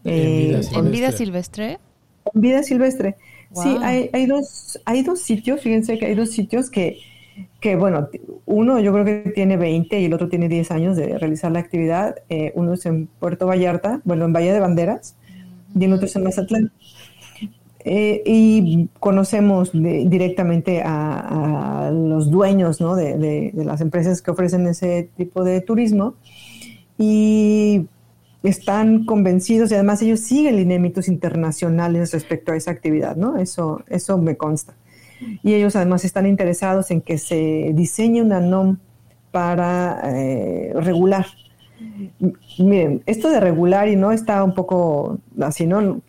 ¿En 0.03 0.91
vida 0.91 1.11
silvestre? 1.11 1.79
En 2.33 2.41
vida 2.41 2.61
silvestre. 2.61 3.15
Sí, 3.51 3.77
hay, 3.81 4.11
hay, 4.13 4.27
dos, 4.27 4.79
hay 4.85 5.01
dos 5.01 5.21
sitios, 5.21 5.61
fíjense 5.61 5.97
que 5.97 6.05
hay 6.05 6.13
dos 6.13 6.29
sitios 6.29 6.69
que, 6.69 6.99
que, 7.59 7.75
bueno, 7.75 8.09
uno 8.45 8.79
yo 8.79 8.93
creo 8.93 9.05
que 9.05 9.31
tiene 9.31 9.57
20 9.57 9.99
y 9.99 10.05
el 10.05 10.13
otro 10.13 10.29
tiene 10.29 10.47
10 10.47 10.71
años 10.71 10.97
de 10.97 11.17
realizar 11.17 11.51
la 11.51 11.59
actividad. 11.59 12.15
Eh, 12.29 12.51
uno 12.55 12.73
es 12.73 12.85
en 12.85 13.07
Puerto 13.07 13.47
Vallarta, 13.47 14.01
bueno, 14.05 14.25
en 14.25 14.33
Valle 14.33 14.53
de 14.53 14.59
Banderas, 14.59 15.15
y 15.77 15.85
el 15.85 15.93
otro 15.93 16.05
es 16.05 16.15
en 16.15 16.23
Mazatlán. 16.23 16.71
Eh, 17.85 18.21
y 18.25 18.89
conocemos 18.99 19.71
directamente 19.71 20.81
a, 20.83 21.91
los 21.93 22.29
dueños 22.29 22.77
de, 22.77 23.51
las 23.55 23.81
empresas 23.81 24.21
que 24.21 24.31
ofrecen 24.31 24.67
ese 24.67 25.09
tipo 25.15 25.43
de 25.43 25.61
turismo 25.61 26.15
y 26.97 27.87
están 28.43 29.05
convencidos 29.05 29.71
y 29.71 29.75
además 29.75 30.01
ellos 30.01 30.19
siguen 30.19 30.57
lineamientos 30.57 31.07
internacionales 31.07 32.11
respecto 32.11 32.51
a 32.51 32.57
esa 32.57 32.71
actividad, 32.71 33.15
¿no? 33.15 33.37
Eso, 33.37 33.83
eso 33.87 34.17
me 34.17 34.37
consta. 34.37 34.75
Y 35.43 35.53
ellos 35.53 35.75
además 35.75 36.05
están 36.05 36.25
interesados 36.25 36.91
en 36.91 37.01
que 37.01 37.17
se 37.17 37.71
diseñe 37.73 38.21
una 38.21 38.39
NOM 38.39 38.77
para 39.31 40.01
eh, 40.05 40.71
regular. 40.75 41.25
Miren, 42.57 43.03
esto 43.05 43.29
de 43.29 43.39
regular 43.39 43.87
y 43.87 43.95
no 43.95 44.11
está 44.11 44.43
un 44.43 44.53
poco 44.53 45.19
así, 45.41 45.65
¿no? 45.65 46.01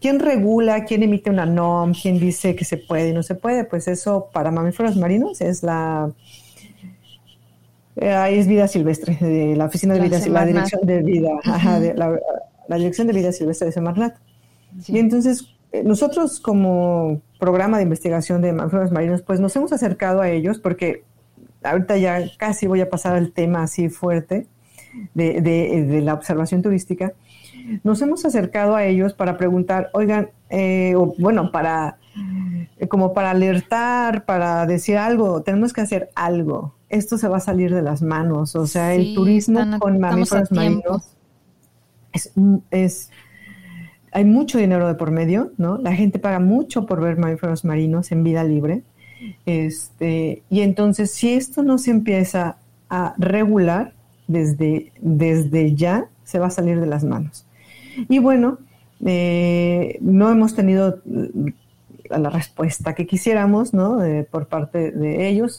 ¿Quién 0.00 0.20
regula? 0.20 0.84
¿Quién 0.84 1.02
emite 1.02 1.30
una 1.30 1.46
NOM? 1.46 1.92
¿Quién 1.94 2.18
dice 2.18 2.54
que 2.54 2.64
se 2.64 2.76
puede 2.76 3.10
y 3.10 3.12
no 3.12 3.22
se 3.22 3.34
puede? 3.34 3.64
Pues 3.64 3.88
eso 3.88 4.28
para 4.32 4.50
mamíferos 4.50 4.96
marinos 4.96 5.40
es 5.40 5.62
la 5.62 6.12
eh, 7.96 8.38
es 8.38 8.46
vida 8.46 8.66
silvestre, 8.66 9.16
de 9.20 9.54
la 9.56 9.66
oficina 9.66 9.94
de 9.94 10.00
vida, 10.00 10.18
la 10.28 10.44
dirección 10.44 10.84
de 10.84 11.02
vida, 11.02 11.30
la, 12.66 12.76
dirección 12.76 13.06
de 13.06 13.12
vida 13.12 13.32
silvestre 13.32 13.66
de 13.66 13.72
Semarnat. 13.72 14.16
Y 14.88 14.98
entonces 14.98 15.53
nosotros 15.82 16.40
como 16.40 17.20
programa 17.38 17.78
de 17.78 17.84
investigación 17.84 18.42
de 18.42 18.52
mamíferos 18.52 18.92
marinos, 18.92 19.22
pues 19.22 19.40
nos 19.40 19.54
hemos 19.56 19.72
acercado 19.72 20.20
a 20.20 20.30
ellos 20.30 20.58
porque 20.58 21.04
ahorita 21.62 21.96
ya 21.96 22.22
casi 22.36 22.66
voy 22.66 22.80
a 22.80 22.90
pasar 22.90 23.16
al 23.16 23.32
tema 23.32 23.62
así 23.62 23.88
fuerte 23.88 24.46
de, 25.14 25.40
de 25.40 26.00
la 26.02 26.14
observación 26.14 26.62
turística 26.62 27.14
nos 27.82 28.00
hemos 28.02 28.24
acercado 28.24 28.76
a 28.76 28.84
ellos 28.84 29.14
para 29.14 29.36
preguntar, 29.36 29.90
oigan, 29.92 30.30
eh, 30.50 30.94
o, 30.96 31.14
bueno, 31.18 31.50
para 31.50 31.98
eh, 32.78 32.88
como 32.88 33.12
para 33.12 33.30
alertar, 33.30 34.24
para 34.24 34.66
decir 34.66 34.98
algo, 34.98 35.42
tenemos 35.42 35.72
que 35.72 35.80
hacer 35.80 36.10
algo. 36.14 36.74
Esto 36.88 37.18
se 37.18 37.28
va 37.28 37.38
a 37.38 37.40
salir 37.40 37.74
de 37.74 37.82
las 37.82 38.02
manos. 38.02 38.54
O 38.54 38.66
sea, 38.66 38.94
el 38.94 39.14
turismo 39.14 39.60
con 39.78 39.98
mamíferos 39.98 40.52
marinos 40.52 41.16
es, 42.12 42.32
es, 42.70 43.10
hay 44.14 44.24
mucho 44.24 44.58
dinero 44.58 44.86
de 44.86 44.94
por 44.94 45.10
medio, 45.10 45.52
¿no? 45.58 45.76
La 45.76 45.92
gente 45.92 46.20
paga 46.20 46.38
mucho 46.38 46.86
por 46.86 47.00
ver 47.00 47.18
mamíferos 47.18 47.64
marinos 47.64 48.12
en 48.12 48.22
vida 48.22 48.44
libre. 48.44 48.82
Este, 49.44 50.42
y 50.48 50.60
entonces, 50.60 51.10
si 51.10 51.34
esto 51.34 51.64
no 51.64 51.78
se 51.78 51.90
empieza 51.90 52.56
a 52.88 53.14
regular 53.18 53.92
desde, 54.28 54.92
desde 55.00 55.74
ya, 55.74 56.06
se 56.22 56.38
va 56.38 56.46
a 56.46 56.50
salir 56.50 56.80
de 56.80 56.86
las 56.86 57.02
manos. 57.02 57.44
Y 58.08 58.20
bueno, 58.20 58.58
eh, 59.04 59.98
no 60.00 60.30
hemos 60.30 60.54
tenido 60.54 61.00
mm, 61.04 61.48
la 62.10 62.30
respuesta 62.30 62.94
que 62.94 63.08
quisiéramos, 63.08 63.74
¿no? 63.74 63.98
por 64.30 64.46
parte 64.46 64.92
de 64.92 65.28
ellos, 65.28 65.58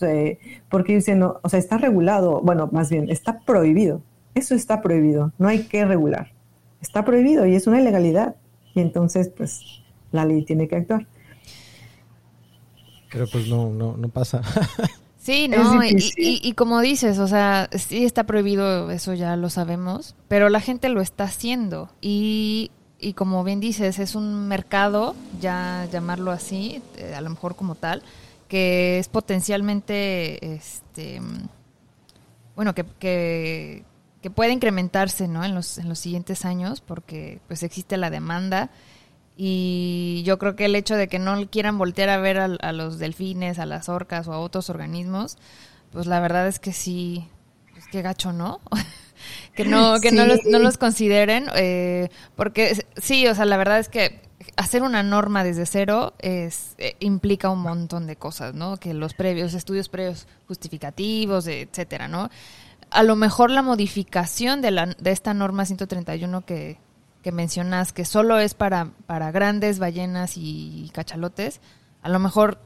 porque 0.70 0.96
dicen, 0.96 1.20
no, 1.20 1.40
o 1.42 1.50
sea, 1.50 1.60
está 1.60 1.78
regulado, 1.78 2.40
bueno, 2.42 2.70
más 2.72 2.90
bien, 2.90 3.10
está 3.10 3.40
prohibido. 3.40 4.02
Eso 4.34 4.56
está 4.56 4.82
prohibido, 4.82 5.34
no 5.40 5.50
hay 5.50 5.64
que 5.64 5.84
regular. 5.84 6.32
Está 6.82 7.04
prohibido 7.04 7.46
y 7.46 7.56
es 7.56 7.68
una 7.68 7.82
ilegalidad. 7.82 8.36
Y 8.76 8.82
entonces, 8.82 9.30
pues, 9.36 9.82
la 10.12 10.26
ley 10.26 10.44
tiene 10.44 10.68
que 10.68 10.76
actuar. 10.76 11.08
Pero 13.12 13.28
pues 13.28 13.48
no, 13.48 13.70
no, 13.70 13.96
no 13.98 14.10
pasa. 14.10 14.42
Sí, 15.26 15.48
no, 15.48 15.82
y, 15.84 16.54
como 16.54 16.82
dices, 16.82 17.18
o 17.18 17.28
sea, 17.28 17.68
sí 17.76 18.06
está 18.06 18.26
prohibido, 18.26 18.92
eso 18.92 19.16
ya 19.16 19.36
lo 19.36 19.50
sabemos, 19.50 20.14
pero 20.28 20.50
la 20.50 20.62
gente 20.62 20.88
lo 20.88 21.02
está 21.02 21.24
haciendo 21.24 21.90
y, 22.00 22.70
y 23.00 23.14
como 23.14 23.44
bien 23.44 23.60
dices, 23.60 23.98
es 23.98 24.14
un 24.14 24.48
mercado, 24.48 25.16
ya 25.42 25.88
llamarlo 25.92 26.30
así, 26.30 26.80
eh, 26.98 27.16
a 27.16 27.22
lo 27.22 27.32
mejor 27.32 27.56
como 27.56 27.74
tal, 27.74 28.04
que 28.48 29.00
es 29.00 29.08
potencialmente, 29.08 30.54
este, 30.54 31.20
bueno, 32.56 32.76
que, 32.76 32.86
que, 33.00 33.84
que 34.26 34.32
puede 34.32 34.54
incrementarse, 34.54 35.28
¿no? 35.28 35.46
En 35.46 35.54
los, 35.54 35.78
en 35.78 35.88
los 35.88 36.00
siguientes 36.00 36.46
años, 36.46 36.82
porque 36.82 37.42
pues 37.48 37.62
existe 37.62 37.96
la 37.96 38.10
demanda 38.10 38.72
y 39.38 40.24
yo 40.26 40.40
creo 40.40 40.56
que 40.56 40.66
el 40.66 40.76
hecho 40.76 40.96
de 40.96 41.08
que 41.08 41.20
no 41.20 41.48
quieran 41.48 41.78
voltear 41.78 42.10
a 42.10 42.18
ver 42.18 42.40
a, 42.40 42.72
los 42.72 42.98
delfines, 42.98 43.60
a 43.60 43.68
las 43.68 43.88
orcas 43.88 44.28
o 44.28 44.34
a 44.34 44.40
otros 44.40 44.72
organismos, 44.72 45.38
pues 45.92 46.08
la 46.08 46.20
verdad 46.22 46.48
es 46.48 46.58
que 46.58 46.74
sí, 46.74 47.28
pues 47.72 47.86
qué 47.92 48.02
gacho, 48.02 48.34
¿no? 48.34 48.62
que 49.56 49.64
no, 49.64 50.00
que 50.02 50.12
no, 50.12 50.26
los, 50.26 50.40
no 50.46 50.58
los 50.58 50.80
consideren, 50.80 51.46
eh, 51.54 52.10
porque 52.36 52.84
sí, 52.98 53.28
o 53.28 53.36
sea, 53.36 53.46
la 53.46 53.58
verdad 53.58 53.78
es 53.78 53.90
que 53.90 54.22
hacer 54.56 54.82
una 54.82 55.04
norma 55.04 55.44
desde 55.44 55.68
cero 55.68 56.16
es 56.18 56.74
eh, 56.80 56.96
implica 57.00 57.52
un 57.52 57.60
montón 57.60 58.08
de 58.08 58.16
cosas, 58.16 58.56
¿no? 58.56 58.78
Que 58.78 58.96
los 58.96 59.14
previos, 59.14 59.54
estudios 59.54 59.88
previos 59.88 60.28
justificativos, 60.48 61.46
etcétera, 61.46 62.08
¿no? 62.08 62.32
A 62.90 63.04
lo 63.04 63.16
mejor 63.16 63.52
la 63.52 63.62
modificación 63.62 64.62
de, 64.62 64.72
la, 64.72 64.86
de 64.86 65.12
esta 65.12 65.34
norma 65.34 65.66
131 65.66 66.46
que, 66.46 66.78
que 67.22 67.32
mencionas 67.32 67.92
que 67.92 68.06
solo 68.06 68.40
es 68.40 68.54
para, 68.54 68.92
para 69.06 69.32
grandes 69.32 69.80
ballenas 69.80 70.34
y 70.38 70.92
cachalotes, 70.94 71.60
a 72.02 72.10
lo 72.10 72.20
mejor 72.20 72.60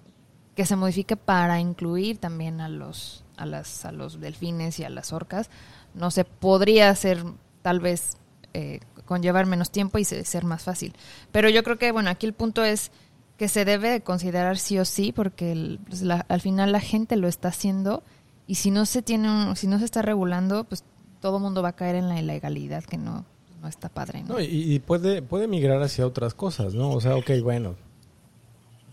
que 0.55 0.65
se 0.65 0.75
modifique 0.75 1.15
para 1.15 1.61
incluir 1.61 2.17
también 2.17 2.59
a 2.59 2.67
los, 2.67 3.23
a 3.37 3.45
las, 3.45 3.85
a 3.85 3.93
los 3.93 4.19
delfines 4.19 4.77
y 4.79 4.83
a 4.83 4.89
las 4.89 5.13
orcas. 5.13 5.49
No 5.93 6.11
sé, 6.11 6.25
podría 6.25 6.93
ser 6.95 7.23
tal 7.61 7.79
vez 7.79 8.17
eh, 8.53 8.81
conllevar 9.05 9.45
menos 9.45 9.71
tiempo 9.71 9.97
y 9.97 10.03
ser 10.03 10.43
más 10.43 10.63
fácil. 10.63 10.93
Pero 11.31 11.47
yo 11.47 11.63
creo 11.63 11.77
que, 11.77 11.93
bueno, 11.93 12.09
aquí 12.09 12.25
el 12.25 12.33
punto 12.33 12.63
es 12.65 12.91
que 13.37 13.47
se 13.47 13.63
debe 13.63 14.01
considerar 14.01 14.57
sí 14.57 14.77
o 14.77 14.83
sí, 14.83 15.13
porque 15.13 15.79
pues, 15.87 16.03
al 16.03 16.41
final 16.41 16.73
la 16.73 16.81
gente 16.81 17.15
lo 17.15 17.29
está 17.29 17.47
haciendo 17.47 18.03
y 18.49 18.55
si 18.55 18.71
no 18.71 18.87
se 18.87 19.03
tiene, 19.03 19.55
si 19.55 19.67
no 19.67 19.77
se 19.77 19.85
está 19.85 20.01
regulando, 20.01 20.63
pues 20.63 20.83
todo 21.21 21.37
mundo 21.37 21.61
va 21.61 21.69
a 21.69 21.75
caer 21.75 21.95
en 21.95 22.09
la 22.09 22.19
ilegalidad 22.19 22.83
que 22.83 22.97
no, 22.97 23.23
no 23.61 23.67
está 23.67 23.89
padre. 23.89 24.23
¿no? 24.23 24.41
y, 24.41 24.79
puede, 24.79 25.21
puede 25.21 25.47
migrar 25.47 25.79
hacia 25.83 26.07
otras 26.07 26.33
cosas, 26.33 26.73
¿no? 26.73 26.89
O 26.89 26.99
sea, 26.99 27.15
ok, 27.15 27.29
bueno, 27.43 27.75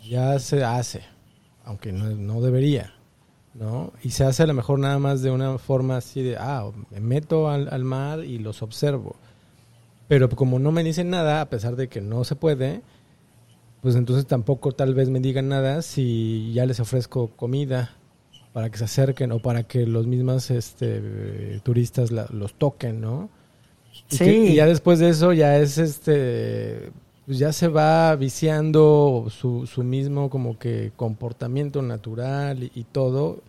ya 0.07 0.39
se 0.41 0.63
hace, 0.63 1.05
aunque 1.65 1.91
no, 1.91 2.05
no 2.11 2.43
debería, 2.43 2.93
¿no? 3.55 3.95
Y 4.03 4.11
se 4.11 4.25
hace 4.25 4.43
a 4.43 4.47
lo 4.47 4.53
mejor 4.53 4.79
nada 4.79 4.99
más 4.99 5.23
de 5.23 5.31
una 5.31 5.57
forma 5.57 5.97
así 5.97 6.23
de, 6.23 6.37
ah, 6.37 6.71
me 6.91 7.01
meto 7.01 7.49
al, 7.49 7.73
al 7.73 7.83
mar 7.83 8.25
y 8.25 8.37
los 8.37 8.61
observo. 8.61 9.17
Pero 10.07 10.29
como 10.29 10.59
no 10.59 10.71
me 10.71 10.85
dicen 10.85 11.09
nada, 11.09 11.41
a 11.41 11.49
pesar 11.49 11.77
de 11.77 11.89
que 11.89 12.03
no 12.03 12.25
se 12.25 12.37
puede, 12.37 12.83
pues 13.81 13.97
entonces 13.97 14.27
tampoco 14.27 14.73
tal 14.73 14.93
vez 14.93 15.09
me 15.09 15.21
digan 15.21 15.49
nada 15.49 15.81
si 15.81 16.53
ya 16.53 16.67
les 16.67 16.79
ofrezco 16.79 17.29
comida 17.29 17.97
para 18.57 18.71
que 18.71 18.79
se 18.79 18.85
acerquen 18.85 19.33
o 19.33 19.39
para 19.39 19.65
que 19.65 19.85
los 19.85 20.07
mismos 20.07 20.51
este, 20.51 21.61
turistas 21.63 22.11
los 22.11 22.55
toquen, 22.55 23.03
¿no? 23.03 23.29
Y, 24.11 24.17
sí. 24.17 24.25
y 24.25 24.55
ya 24.55 24.65
después 24.65 24.99
de 24.99 25.11
eso 25.11 25.35
ya 25.35 25.59
es 25.59 25.77
este 25.77 26.91
pues 27.27 27.39
ya 27.39 27.53
se 27.53 27.69
va 27.69 28.17
viciando 28.17 29.27
su, 29.29 29.67
su 29.67 29.85
mismo 29.85 30.31
como 30.31 30.59
que 30.59 30.91
comportamiento 30.97 31.83
natural 31.83 32.71
y, 32.75 32.85
todo, 32.85 33.43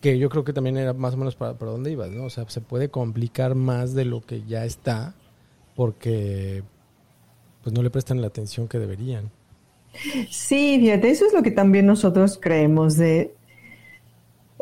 que 0.00 0.18
yo 0.18 0.28
creo 0.28 0.42
que 0.42 0.52
también 0.52 0.76
era 0.76 0.92
más 0.92 1.14
o 1.14 1.18
menos 1.18 1.36
para, 1.36 1.56
para 1.56 1.70
dónde 1.70 1.92
ibas, 1.92 2.10
¿no? 2.10 2.24
O 2.24 2.30
sea, 2.30 2.44
se 2.48 2.60
puede 2.60 2.88
complicar 2.88 3.54
más 3.54 3.94
de 3.94 4.06
lo 4.06 4.22
que 4.22 4.42
ya 4.42 4.64
está 4.64 5.14
porque 5.76 6.64
pues 7.62 7.72
no 7.72 7.80
le 7.80 7.90
prestan 7.90 8.20
la 8.20 8.26
atención 8.26 8.66
que 8.66 8.80
deberían. 8.80 9.30
Sí, 10.30 10.78
fíjate, 10.80 11.10
eso 11.10 11.26
es 11.26 11.32
lo 11.32 11.44
que 11.44 11.52
también 11.52 11.86
nosotros 11.86 12.40
creemos 12.42 12.96
de, 12.96 13.36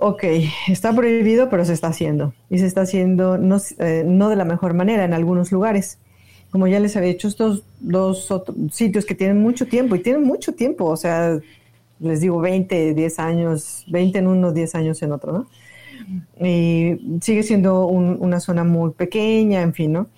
ok, 0.00 0.24
está 0.68 0.94
prohibido, 0.94 1.48
pero 1.48 1.64
se 1.64 1.72
está 1.72 1.88
haciendo. 1.88 2.34
Y 2.48 2.58
se 2.58 2.66
está 2.66 2.82
haciendo 2.82 3.38
no, 3.38 3.58
eh, 3.78 4.04
no 4.06 4.28
de 4.28 4.36
la 4.36 4.44
mejor 4.44 4.74
manera 4.74 5.04
en 5.04 5.12
algunos 5.12 5.52
lugares. 5.52 5.98
Como 6.50 6.66
ya 6.66 6.80
les 6.80 6.96
había 6.96 7.10
dicho, 7.10 7.28
estos 7.28 7.62
dos 7.78 8.28
sitios 8.72 9.04
que 9.04 9.14
tienen 9.14 9.40
mucho 9.40 9.68
tiempo, 9.68 9.94
y 9.94 10.00
tienen 10.00 10.24
mucho 10.24 10.52
tiempo, 10.52 10.86
o 10.86 10.96
sea, 10.96 11.38
les 12.00 12.20
digo 12.20 12.40
20, 12.40 12.94
10 12.94 13.18
años, 13.20 13.84
20 13.88 14.18
en 14.18 14.26
uno, 14.26 14.52
10 14.52 14.74
años 14.74 15.00
en 15.02 15.12
otro, 15.12 15.32
¿no? 15.32 15.46
Y 16.44 17.20
sigue 17.20 17.44
siendo 17.44 17.86
una 17.86 18.40
zona 18.40 18.64
muy 18.64 18.90
pequeña, 18.90 19.62
en 19.62 19.74
fin, 19.74 19.92
¿no? 19.92 20.08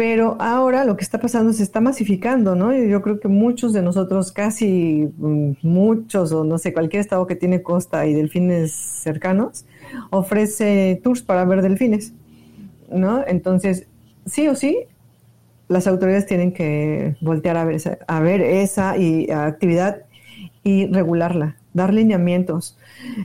Pero 0.00 0.38
ahora 0.40 0.86
lo 0.86 0.96
que 0.96 1.04
está 1.04 1.20
pasando 1.20 1.52
se 1.52 1.62
está 1.62 1.82
masificando, 1.82 2.54
¿no? 2.54 2.74
Yo 2.74 3.02
creo 3.02 3.20
que 3.20 3.28
muchos 3.28 3.74
de 3.74 3.82
nosotros, 3.82 4.32
casi 4.32 5.10
mm, 5.18 5.56
muchos, 5.60 6.32
o 6.32 6.42
no 6.42 6.56
sé, 6.56 6.72
cualquier 6.72 7.00
estado 7.00 7.26
que 7.26 7.36
tiene 7.36 7.62
costa 7.62 8.06
y 8.06 8.14
delfines 8.14 8.72
cercanos, 8.72 9.66
ofrece 10.08 10.98
tours 11.04 11.20
para 11.20 11.44
ver 11.44 11.60
delfines, 11.60 12.14
¿no? 12.90 13.22
Entonces, 13.26 13.88
sí 14.24 14.48
o 14.48 14.54
sí, 14.54 14.78
las 15.68 15.86
autoridades 15.86 16.24
tienen 16.24 16.52
que 16.54 17.16
voltear 17.20 17.58
a 17.58 17.66
ver 17.66 17.74
esa, 17.74 17.98
a 18.08 18.20
ver 18.20 18.40
esa 18.40 18.92
actividad 19.46 20.04
y 20.64 20.86
regularla, 20.86 21.58
dar 21.72 21.92
lineamientos. 21.94 22.76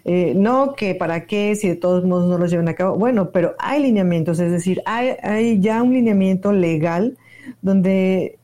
Eh, 0.04 0.34
no 0.36 0.76
que 0.76 0.96
para 0.96 1.26
qué, 1.26 1.56
si 1.56 1.68
de 1.68 1.76
todos 1.76 2.06
modos 2.06 2.30
no 2.30 2.38
los 2.38 2.52
llevan 2.52 2.70
a 2.70 2.74
cabo. 2.74 2.96
Bueno, 2.98 3.32
pero 3.32 3.56
hay 3.60 3.82
lineamientos, 3.82 4.40
es 4.40 4.52
decir, 4.52 4.82
hay, 4.86 5.60
ya 5.60 5.82
un 5.82 5.94
lineamiento 5.94 6.52
legal 6.52 7.18
donde 7.62 8.38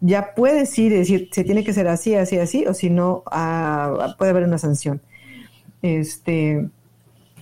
ya 0.00 0.34
puedes 0.34 0.78
ir 0.78 0.92
y 0.92 0.96
decir, 0.96 1.28
se 1.32 1.44
tiene 1.44 1.64
que 1.64 1.72
ser 1.72 1.88
así, 1.88 2.14
así, 2.14 2.38
así, 2.38 2.66
o 2.66 2.74
si 2.74 2.90
no, 2.90 3.22
ah, 3.30 4.14
puede 4.18 4.30
haber 4.30 4.44
una 4.44 4.58
sanción. 4.58 5.00
Este, 5.82 6.68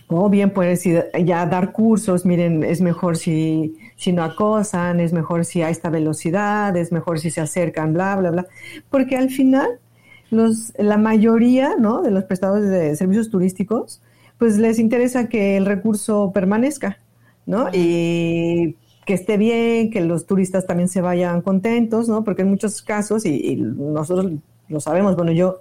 o 0.09 0.29
bien 0.29 0.51
puedes 0.51 0.85
ir 0.87 1.07
ya 1.25 1.47
dar 1.47 1.73
cursos, 1.73 2.27
miren, 2.27 2.63
es 2.65 2.81
mejor 2.81 3.17
si, 3.17 3.77
si 3.97 4.13
no 4.13 4.23
acosan, 4.23 5.01
es 5.01 5.13
mejor 5.13 5.45
si 5.45 5.63
hay 5.63 5.73
esta 5.73 5.91
velocidad, 5.91 6.77
es 6.77 6.93
mejor 6.93 7.19
si 7.19 7.31
se 7.31 7.41
acercan, 7.41 7.95
bla, 7.95 8.17
bla, 8.17 8.31
bla. 8.31 8.47
Porque 8.91 9.17
al 9.17 9.31
final 9.31 9.81
los, 10.33 10.73
la 10.79 10.99
mayoría 10.99 11.77
¿no? 11.79 12.03
de 12.03 12.11
los 12.11 12.25
prestadores 12.25 12.69
de 12.69 12.97
servicios 12.97 13.31
turísticos, 13.31 14.01
pues 14.39 14.59
les 14.59 14.79
interesa 14.79 15.29
que 15.29 15.57
el 15.57 15.67
recurso 15.67 16.33
permanezca, 16.33 16.99
¿no? 17.47 17.69
Y 17.73 18.77
que 19.05 19.15
esté 19.15 19.37
bien, 19.37 19.91
que 19.91 20.01
los 20.01 20.27
turistas 20.27 20.67
también 20.67 20.89
se 20.89 21.01
vayan 21.01 21.43
contentos, 21.43 22.09
¿no? 22.09 22.25
Porque 22.25 22.43
en 22.43 22.51
muchos 22.51 22.83
casos, 22.83 23.25
y, 23.25 23.57
nosotros 23.57 24.33
lo 24.69 24.81
sabemos, 24.81 25.17
bueno, 25.17 25.33
yo, 25.33 25.61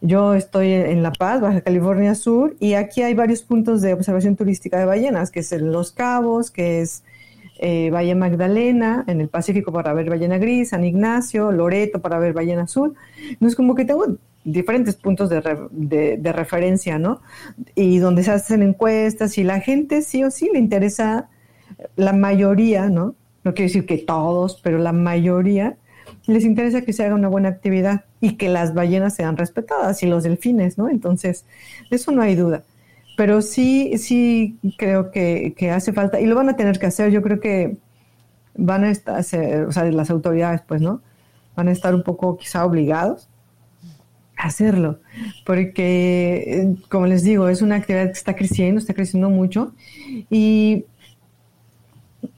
yo 0.00 0.34
estoy 0.34 0.72
en 0.72 1.02
La 1.02 1.12
Paz, 1.12 1.40
Baja 1.40 1.60
California 1.60 2.14
Sur, 2.14 2.56
y 2.60 2.74
aquí 2.74 3.02
hay 3.02 3.14
varios 3.14 3.42
puntos 3.42 3.82
de 3.82 3.94
observación 3.94 4.36
turística 4.36 4.78
de 4.78 4.84
ballenas, 4.84 5.30
que 5.30 5.40
es 5.40 5.52
en 5.52 5.72
Los 5.72 5.92
Cabos, 5.92 6.50
que 6.50 6.80
es 6.80 7.02
eh, 7.58 7.90
Valle 7.90 8.14
Magdalena, 8.14 9.04
en 9.06 9.20
el 9.20 9.28
Pacífico 9.28 9.72
para 9.72 9.92
ver 9.92 10.08
ballena 10.08 10.38
gris, 10.38 10.70
San 10.70 10.84
Ignacio, 10.84 11.50
Loreto 11.50 12.00
para 12.00 12.18
ver 12.18 12.32
ballena 12.32 12.62
azul. 12.62 12.94
No 13.40 13.48
es 13.48 13.56
como 13.56 13.74
que 13.74 13.84
tengo 13.84 14.06
diferentes 14.44 14.94
puntos 14.94 15.28
de, 15.28 16.18
de, 16.18 16.32
referencia, 16.32 16.98
¿no? 16.98 17.20
Y 17.74 17.98
donde 17.98 18.22
se 18.22 18.30
hacen 18.30 18.62
encuestas 18.62 19.36
y 19.38 19.44
la 19.44 19.60
gente 19.60 20.02
sí 20.02 20.24
o 20.24 20.30
sí 20.30 20.48
le 20.52 20.58
interesa, 20.58 21.28
la 21.96 22.12
mayoría, 22.12 22.88
¿no? 22.88 23.14
No 23.44 23.54
quiero 23.54 23.68
decir 23.68 23.86
que 23.86 23.98
todos, 23.98 24.60
pero 24.62 24.78
la 24.78 24.92
mayoría 24.92 25.76
les 26.26 26.44
interesa 26.44 26.82
que 26.82 26.92
se 26.92 27.04
haga 27.04 27.14
una 27.14 27.28
buena 27.28 27.48
actividad 27.48 28.04
y 28.20 28.36
que 28.36 28.48
las 28.48 28.74
ballenas 28.74 29.14
sean 29.14 29.36
respetadas 29.36 30.02
y 30.02 30.06
los 30.06 30.22
delfines, 30.22 30.78
¿no? 30.78 30.88
Entonces, 30.88 31.44
eso 31.90 32.12
no 32.12 32.22
hay 32.22 32.34
duda 32.34 32.62
pero 33.18 33.42
sí, 33.42 33.98
sí 33.98 34.60
creo 34.76 35.10
que, 35.10 35.52
hace 35.74 35.92
falta, 35.92 36.20
y 36.20 36.26
lo 36.26 36.36
van 36.36 36.50
a 36.50 36.56
tener 36.56 36.78
que 36.78 36.86
hacer, 36.86 37.10
yo 37.10 37.20
creo 37.20 37.40
que 37.40 37.76
van 38.54 38.84
a 38.84 38.90
estar, 38.90 39.18
o 39.18 39.72
sea, 39.72 39.84
las 39.86 40.10
autoridades, 40.10 40.62
pues, 40.68 40.80
¿no? 40.80 41.02
Van 41.56 41.66
a 41.66 41.72
estar 41.72 41.96
un 41.96 42.04
poco 42.04 42.36
quizá 42.36 42.64
obligados 42.64 43.28
a 44.36 44.46
hacerlo, 44.46 45.00
porque, 45.44 46.76
como 46.88 47.08
les 47.08 47.24
digo, 47.24 47.48
es 47.48 47.60
una 47.60 47.74
actividad 47.74 48.04
que 48.04 48.12
está 48.12 48.36
creciendo, 48.36 48.78
está 48.78 48.94
creciendo 48.94 49.30
mucho, 49.30 49.74
y 50.30 50.84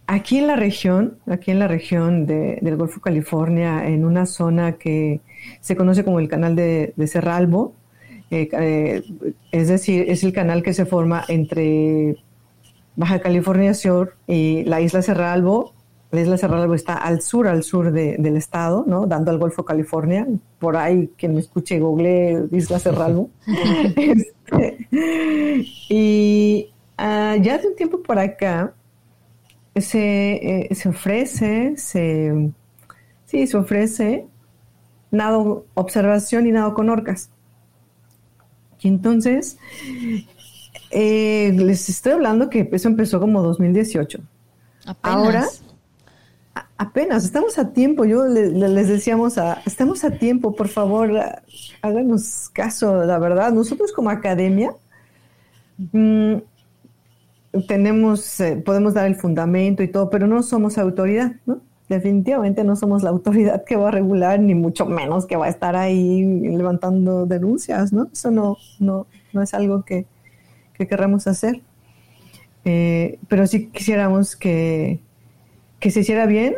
aquí 0.07 0.39
en 0.39 0.47
la 0.47 0.57
región, 0.57 1.19
aquí 1.27 1.51
en 1.51 1.59
la 1.59 1.69
región 1.69 2.25
del 2.25 2.77
Golfo 2.79 3.03
California, 3.03 3.87
en 3.87 4.07
una 4.07 4.25
zona 4.25 4.79
que 4.79 5.21
se 5.61 5.77
conoce 5.77 6.05
como 6.05 6.21
el 6.21 6.29
canal 6.29 6.57
de, 6.57 6.95
de 6.97 7.07
Cerralbo, 7.07 7.75
eh, 8.31 8.49
eh, 8.53 9.03
es 9.51 9.69
decir, 9.69 10.05
es 10.09 10.23
el 10.23 10.33
canal 10.33 10.63
que 10.63 10.73
se 10.73 10.87
forma 10.87 11.25
entre 11.29 12.17
Baja 12.97 13.21
California 13.21 13.75
Sur 13.75 14.15
y 14.27 14.65
la 14.65 14.81
isla 14.81 15.03
Cerralbo. 15.03 15.75
La 16.13 16.21
isla 16.21 16.39
Cerralbo 16.39 16.75
está 16.75 16.95
al 16.95 17.23
sur, 17.23 17.47
al 17.47 17.63
sur 17.63 17.93
del 17.93 18.37
estado, 18.37 18.85
¿no? 18.87 19.07
Dando 19.07 19.31
al 19.31 19.39
Golfo 19.39 19.65
California. 19.65 20.27
Por 20.59 20.77
ahí, 20.77 21.11
quien 21.17 21.35
me 21.35 21.41
escuche, 21.41 21.79
google 21.79 22.49
Isla 22.51 22.79
Cerralbo. 22.79 23.31
Este, 24.53 24.89
y 25.89 26.73
uh, 26.99 27.41
ya 27.41 27.59
de 27.59 27.69
un 27.69 27.77
tiempo 27.77 28.03
por 28.03 28.19
acá 28.19 28.75
se, 29.77 30.67
eh, 30.67 30.75
se 30.75 30.89
ofrece, 30.89 31.75
se, 31.77 32.51
sí, 33.27 33.47
se 33.47 33.57
ofrece 33.57 34.27
nado, 35.11 35.67
observación 35.75 36.47
y 36.47 36.53
nado 36.53 36.75
con 36.75 36.91
orcas. 36.91 37.31
Y 38.83 38.89
entonces, 38.89 39.59
eh, 40.91 41.53
les 41.55 41.89
estoy 41.89 42.13
hablando 42.13 42.49
que 42.51 42.69
eso 42.73 42.89
empezó 42.89 43.21
como 43.21 43.43
2018. 43.43 44.21
Ahora, 45.03 45.47
apenas, 46.77 47.25
estamos 47.25 47.59
a 47.59 47.73
tiempo. 47.73 48.05
Yo 48.05 48.27
les 48.27 48.89
decíamos, 48.89 49.39
a, 49.39 49.63
estamos 49.67 50.05
a 50.05 50.13
tiempo, 50.13 50.55
por 50.55 50.69
favor, 50.69 51.11
háganos 51.83 52.51
caso, 52.53 53.05
la 53.05 53.19
verdad. 53.19 53.53
Nosotros 53.53 53.93
como 53.93 54.11
academia 54.11 54.75
mm, 55.93 56.37
tenemos, 57.69 58.41
eh, 58.41 58.57
podemos 58.57 58.95
dar 58.95 59.07
el 59.07 59.17
fundamento 59.17 59.83
y 59.83 59.89
todo, 59.89 60.11
pero 60.11 60.27
no 60.27 60.43
somos 60.43 60.79
autoridad, 60.79 61.33
¿no? 61.47 61.61
Definitivamente 61.91 62.63
no 62.63 62.77
somos 62.77 63.03
la 63.03 63.11
autoridad 63.11 63.65
que 63.65 63.77
va 63.77 63.89
a 63.89 63.91
regular, 63.91 64.39
ni 64.39 64.55
mucho 64.55 64.87
menos 64.87 65.27
que 65.27 65.37
va 65.37 65.47
a 65.47 65.49
estar 65.49 65.75
ahí 65.77 66.23
levantando 66.23 67.27
denuncias, 67.27 67.93
¿no? 67.93 68.09
Eso 68.13 68.31
no, 68.31 68.57
no, 68.79 69.09
no 69.33 69.43
es 69.43 69.53
algo 69.55 69.85
que, 69.85 70.07
que 70.75 70.87
querramos 70.87 71.27
hacer. 71.27 71.63
Eh, 72.65 73.19
pero 73.29 73.47
sí 73.47 73.71
quisiéramos 73.71 74.37
que, 74.37 75.01
que, 75.81 75.91
se 75.91 76.01
hiciera 76.01 76.27
bien 76.27 76.57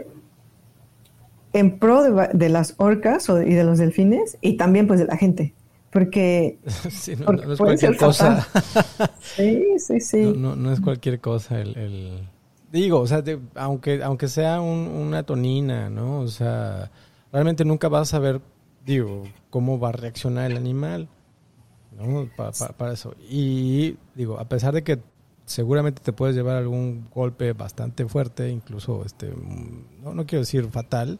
en 1.52 1.78
pro 1.78 2.02
de, 2.02 2.48
las 2.48 2.74
orcas 2.76 3.28
y 3.28 3.54
de 3.54 3.64
los 3.64 3.78
delfines 3.78 4.36
y 4.40 4.56
también 4.58 4.86
pues 4.86 5.00
de 5.00 5.06
la 5.06 5.16
gente. 5.16 5.54
Porque, 5.90 6.58
no, 7.26 7.52
es 7.52 7.58
cualquier 7.58 7.96
cosa. 7.96 8.46
sí, 9.20 9.64
sí, 9.78 10.00
sí. 10.00 10.34
No, 10.36 10.72
es 10.72 10.80
cualquier 10.80 11.20
cosa 11.20 11.60
el 11.60 12.28
digo, 12.72 13.00
o 13.00 13.06
sea, 13.06 13.22
aunque, 13.54 14.02
aunque 14.02 14.28
sea 14.28 14.60
una 14.60 15.22
tonina, 15.22 15.90
¿no? 15.90 16.20
O 16.20 16.28
sea, 16.28 16.90
realmente 17.30 17.64
nunca 17.64 17.88
vas 17.88 18.08
a 18.08 18.10
saber, 18.12 18.40
digo, 18.84 19.24
cómo 19.50 19.78
va 19.78 19.90
a 19.90 19.92
reaccionar 19.92 20.50
el 20.50 20.56
animal, 20.56 21.08
¿no? 21.96 22.28
para 22.76 22.92
eso. 22.92 23.14
Y 23.28 23.96
digo, 24.14 24.38
a 24.40 24.48
pesar 24.48 24.74
de 24.74 24.82
que 24.82 24.98
seguramente 25.44 26.02
te 26.02 26.12
puedes 26.12 26.34
llevar 26.34 26.56
algún 26.56 27.08
golpe 27.14 27.52
bastante 27.52 28.06
fuerte, 28.06 28.48
incluso, 28.48 29.04
este, 29.04 29.32
no, 30.02 30.14
no 30.14 30.26
quiero 30.26 30.40
decir 30.40 30.66
fatal, 30.70 31.18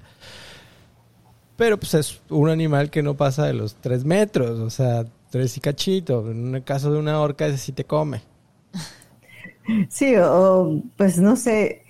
pero 1.57 1.79
pues 1.79 1.95
es 1.95 2.23
un 2.31 2.49
animal 2.49 2.91
que 2.91 3.03
no 3.03 3.15
pasa 3.15 3.47
de 3.47 3.53
los 3.53 3.75
tres 3.75 4.05
metros, 4.05 4.59
o 4.59 4.71
sea, 4.71 5.05
tres 5.31 5.57
y 5.57 5.61
cachito. 5.61 6.31
En 6.31 6.55
el 6.55 6.65
caso 6.65 6.91
de 6.91 6.99
una 6.99 7.21
orca, 7.21 7.47
ese 7.47 7.59
sí 7.59 7.73
te 7.73 7.85
come. 7.85 8.23
Sí, 9.89 10.15
o 10.17 10.83
pues 10.97 11.19
no 11.19 11.37
sé, 11.37 11.83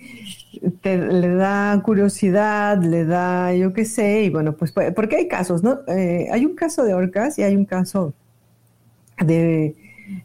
le 0.83 1.35
da 1.35 1.81
curiosidad, 1.83 2.81
le 2.81 3.05
da 3.05 3.53
yo 3.53 3.73
qué 3.73 3.85
sé, 3.85 4.23
y 4.23 4.29
bueno, 4.29 4.53
pues 4.53 4.71
porque 4.71 5.15
hay 5.15 5.27
casos, 5.27 5.63
¿no? 5.63 5.79
Eh, 5.87 6.27
hay 6.31 6.45
un 6.45 6.55
caso 6.55 6.83
de 6.83 6.93
orcas 6.93 7.39
y 7.39 7.43
hay 7.43 7.55
un 7.55 7.65
caso 7.65 8.13
de, 9.19 9.75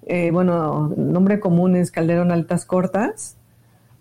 eh, 0.06 0.30
bueno, 0.30 0.92
nombre 0.96 1.40
común 1.40 1.76
es 1.76 1.90
calderón 1.90 2.32
altas 2.32 2.64
cortas 2.64 3.36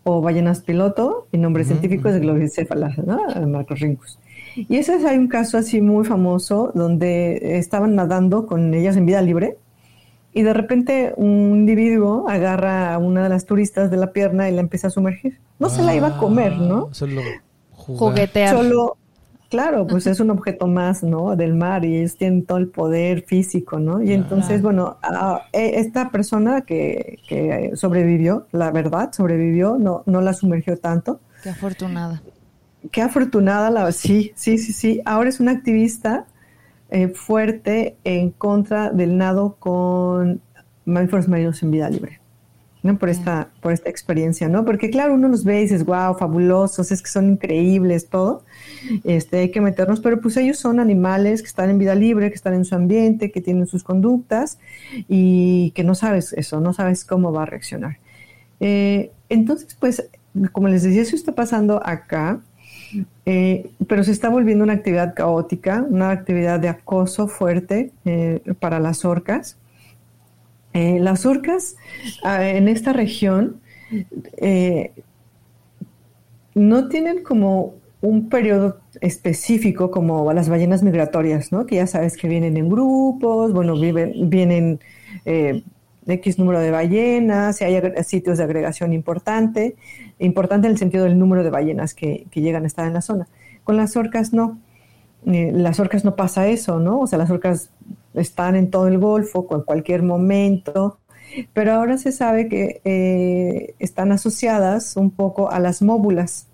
o 0.03 0.21
ballenas 0.21 0.61
piloto, 0.61 1.27
y 1.31 1.37
nombre 1.37 1.65
científico 1.65 2.07
es 2.07 2.19
globicéfalas, 2.21 2.97
¿no? 2.99 3.19
Marcos 3.47 3.79
Rincus. 3.81 4.17
Y 4.55 4.77
ese 4.77 4.95
es, 4.95 5.05
hay 5.05 5.17
un 5.17 5.27
caso 5.27 5.57
así 5.57 5.81
muy 5.81 6.05
famoso 6.05 6.71
donde 6.73 7.57
estaban 7.57 7.95
nadando 7.95 8.45
con 8.45 8.73
ellas 8.73 8.95
en 8.95 9.05
vida 9.05 9.21
libre 9.21 9.57
y 10.37 10.43
de 10.43 10.53
repente 10.53 11.13
un 11.17 11.55
individuo 11.55 12.29
agarra 12.29 12.93
a 12.93 12.99
una 12.99 13.23
de 13.23 13.29
las 13.29 13.45
turistas 13.45 13.89
de 13.89 13.97
la 13.97 14.13
pierna 14.13 14.47
y 14.47 14.53
la 14.53 14.61
empieza 14.61 14.85
a 14.85 14.89
sumergir. 14.91 15.39
No 15.57 15.67
se 15.67 15.81
la 15.81 15.95
iba 15.95 16.09
a 16.09 16.17
comer, 16.19 16.55
¿no? 16.57 16.89
Ah, 16.91 16.93
solo 16.93 17.23
juguetear. 17.71 18.55
Solo, 18.55 18.97
claro, 19.49 19.87
pues 19.87 20.05
es 20.05 20.19
un 20.19 20.29
objeto 20.29 20.67
más, 20.67 21.01
¿no? 21.01 21.35
Del 21.35 21.55
mar 21.55 21.85
y 21.85 21.97
ellos 21.97 22.17
tienen 22.17 22.45
todo 22.45 22.59
el 22.59 22.67
poder 22.67 23.23
físico, 23.23 23.79
¿no? 23.79 24.03
Y 24.03 24.13
entonces, 24.13 24.61
bueno, 24.61 24.97
e, 25.53 25.79
esta 25.79 26.11
persona 26.11 26.61
que, 26.61 27.17
que, 27.27 27.71
sobrevivió, 27.73 28.45
la 28.51 28.69
verdad, 28.69 29.11
sobrevivió, 29.13 29.79
no, 29.79 30.03
no 30.05 30.21
la 30.21 30.33
sumergió 30.33 30.77
tanto. 30.77 31.19
Qué 31.41 31.49
afortunada. 31.49 32.21
Qué 32.91 33.01
afortunada 33.01 33.71
la, 33.71 33.91
sí, 33.91 34.33
sí, 34.35 34.59
sí, 34.59 34.71
sí. 34.71 35.01
Ahora 35.03 35.29
es 35.29 35.39
una 35.39 35.53
activista 35.53 36.27
eh, 36.89 37.09
fuerte 37.09 37.97
en 38.03 38.31
contra 38.31 38.91
del 38.91 39.17
nado 39.17 39.57
con 39.59 40.41
mamíferos 40.85 41.27
marinos 41.27 41.61
en 41.63 41.71
vida 41.71 41.89
libre. 41.89 42.19
¿no? 42.83 42.97
Por 42.97 43.09
esta, 43.09 43.49
por 43.61 43.73
esta 43.73 43.89
experiencia, 43.89 44.47
¿no? 44.47 44.63
Porque 44.63 44.89
claro, 44.89 45.13
uno 45.13 45.27
los 45.27 45.43
ve 45.43 45.59
y 45.59 45.61
dices, 45.63 45.85
wow, 45.85 46.15
fabulosos, 46.17 46.91
es 46.91 47.01
que 47.01 47.09
son 47.09 47.31
increíbles, 47.31 48.07
todo. 48.07 48.43
Este, 49.03 49.39
hay 49.39 49.51
que 49.51 49.61
meternos, 49.61 49.99
pero 49.99 50.21
pues 50.21 50.37
ellos 50.37 50.57
son 50.57 50.79
animales 50.79 51.41
que 51.41 51.47
están 51.47 51.69
en 51.69 51.79
vida 51.79 51.95
libre, 51.95 52.29
que 52.29 52.35
están 52.35 52.53
en 52.53 52.65
su 52.65 52.75
ambiente, 52.75 53.31
que 53.31 53.41
tienen 53.41 53.67
sus 53.67 53.83
conductas 53.83 54.59
y 55.07 55.71
que 55.71 55.83
no 55.83 55.95
sabes 55.95 56.33
eso, 56.33 56.61
no 56.61 56.73
sabes 56.73 57.03
cómo 57.03 57.33
va 57.33 57.43
a 57.43 57.45
reaccionar. 57.45 57.97
Eh, 58.59 59.11
entonces, 59.29 59.75
pues, 59.79 60.09
como 60.51 60.67
les 60.67 60.83
decía, 60.83 61.01
eso 61.01 61.15
está 61.15 61.33
pasando 61.33 61.81
acá. 61.85 62.41
Eh, 63.25 63.69
pero 63.87 64.03
se 64.03 64.11
está 64.11 64.29
volviendo 64.29 64.63
una 64.63 64.73
actividad 64.73 65.13
caótica, 65.13 65.85
una 65.87 66.11
actividad 66.11 66.59
de 66.59 66.69
acoso 66.69 67.27
fuerte 67.27 67.91
eh, 68.05 68.41
para 68.59 68.79
las 68.79 69.05
orcas. 69.05 69.57
Eh, 70.73 70.99
las 70.99 71.25
orcas 71.25 71.75
ah, 72.23 72.47
en 72.47 72.67
esta 72.67 72.93
región 72.93 73.59
no 76.53 76.89
tienen 76.89 77.23
como 77.23 77.75
un 78.01 78.29
periodo 78.29 78.79
específico 79.01 79.91
como 79.91 80.31
las 80.33 80.49
ballenas 80.49 80.83
migratorias, 80.83 81.51
¿no? 81.51 81.65
Que 81.65 81.77
ya 81.77 81.87
sabes 81.87 82.17
que 82.17 82.27
vienen 82.27 82.57
en 82.57 82.69
grupos, 82.69 83.53
bueno, 83.53 83.79
viven, 83.79 84.29
vienen 84.29 84.79
X 86.07 86.39
número 86.39 86.59
de 86.59 86.71
ballenas, 86.71 87.57
si 87.57 87.65
hay 87.65 87.81
sitios 88.03 88.37
de 88.37 88.43
agregación 88.43 88.93
importante, 88.93 89.75
importante 90.19 90.67
en 90.67 90.73
el 90.73 90.79
sentido 90.79 91.03
del 91.03 91.19
número 91.19 91.43
de 91.43 91.49
ballenas 91.49 91.93
que, 91.93 92.25
llegan 92.33 92.63
a 92.63 92.67
estar 92.67 92.87
en 92.87 92.93
la 92.93 93.01
zona. 93.01 93.27
Con 93.63 93.77
las 93.77 93.95
orcas 93.97 94.33
no. 94.33 94.59
Eh, 95.25 95.51
las 95.53 95.79
orcas 95.79 96.05
no 96.05 96.15
pasa 96.15 96.47
eso, 96.47 96.79
¿no? 96.79 97.01
O 97.01 97.07
sea, 97.07 97.19
las 97.19 97.29
orcas 97.29 97.71
están 98.13 98.55
en 98.55 98.69
todo 98.69 98.87
el 98.87 98.97
Golfo, 98.99 99.47
en 99.51 99.61
cualquier 99.61 100.03
momento, 100.03 100.99
pero 101.53 101.73
ahora 101.73 101.97
se 101.97 102.11
sabe 102.11 102.47
que 102.47 102.81
eh, 102.85 103.75
están 103.79 104.11
asociadas 104.11 104.95
un 104.95 105.11
poco 105.11 105.51
a 105.51 105.59
las 105.59 105.81
móbulas, 105.81 106.47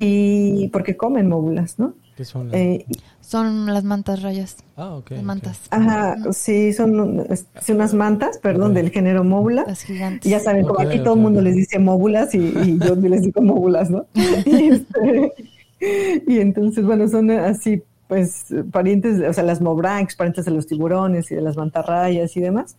y 0.00 0.68
porque 0.68 0.96
comen 0.96 1.28
móbulas, 1.28 1.78
¿no? 1.78 1.94
¿Qué 2.16 2.24
son? 2.24 2.50
Eh, 2.54 2.84
son 3.28 3.66
las 3.66 3.84
mantas 3.84 4.22
rayas. 4.22 4.56
Ah, 4.74 4.94
ok. 4.94 5.12
mantas. 5.22 5.60
Ajá, 5.68 6.16
sí, 6.32 6.72
son, 6.72 7.26
unas 7.68 7.92
mantas, 7.92 8.38
perdón, 8.38 8.72
del 8.72 8.88
género 8.88 9.22
móbula. 9.22 9.64
Las 9.66 9.82
gigantes. 9.82 10.30
Ya 10.30 10.40
saben, 10.40 10.64
como 10.64 10.80
aquí 10.80 10.98
todo 11.00 11.12
el 11.12 11.20
mundo 11.20 11.42
les 11.42 11.54
dice 11.54 11.78
móbulas 11.78 12.34
y, 12.34 12.78
yo 12.78 12.94
les 12.96 13.20
digo 13.20 13.42
móbulas, 13.42 13.90
¿no? 13.90 14.06
Este, 14.14 15.34
y, 16.26 16.38
entonces, 16.38 16.86
bueno, 16.86 17.06
son 17.06 17.30
así, 17.30 17.82
pues, 18.06 18.46
parientes, 18.72 19.20
o 19.20 19.32
sea, 19.34 19.44
las 19.44 19.60
mobranx, 19.60 20.16
parientes 20.16 20.46
de 20.46 20.52
los 20.52 20.66
tiburones 20.66 21.30
y 21.30 21.34
de 21.34 21.42
las 21.42 21.58
mantarrayas 21.58 22.34
y 22.34 22.40
demás. 22.40 22.78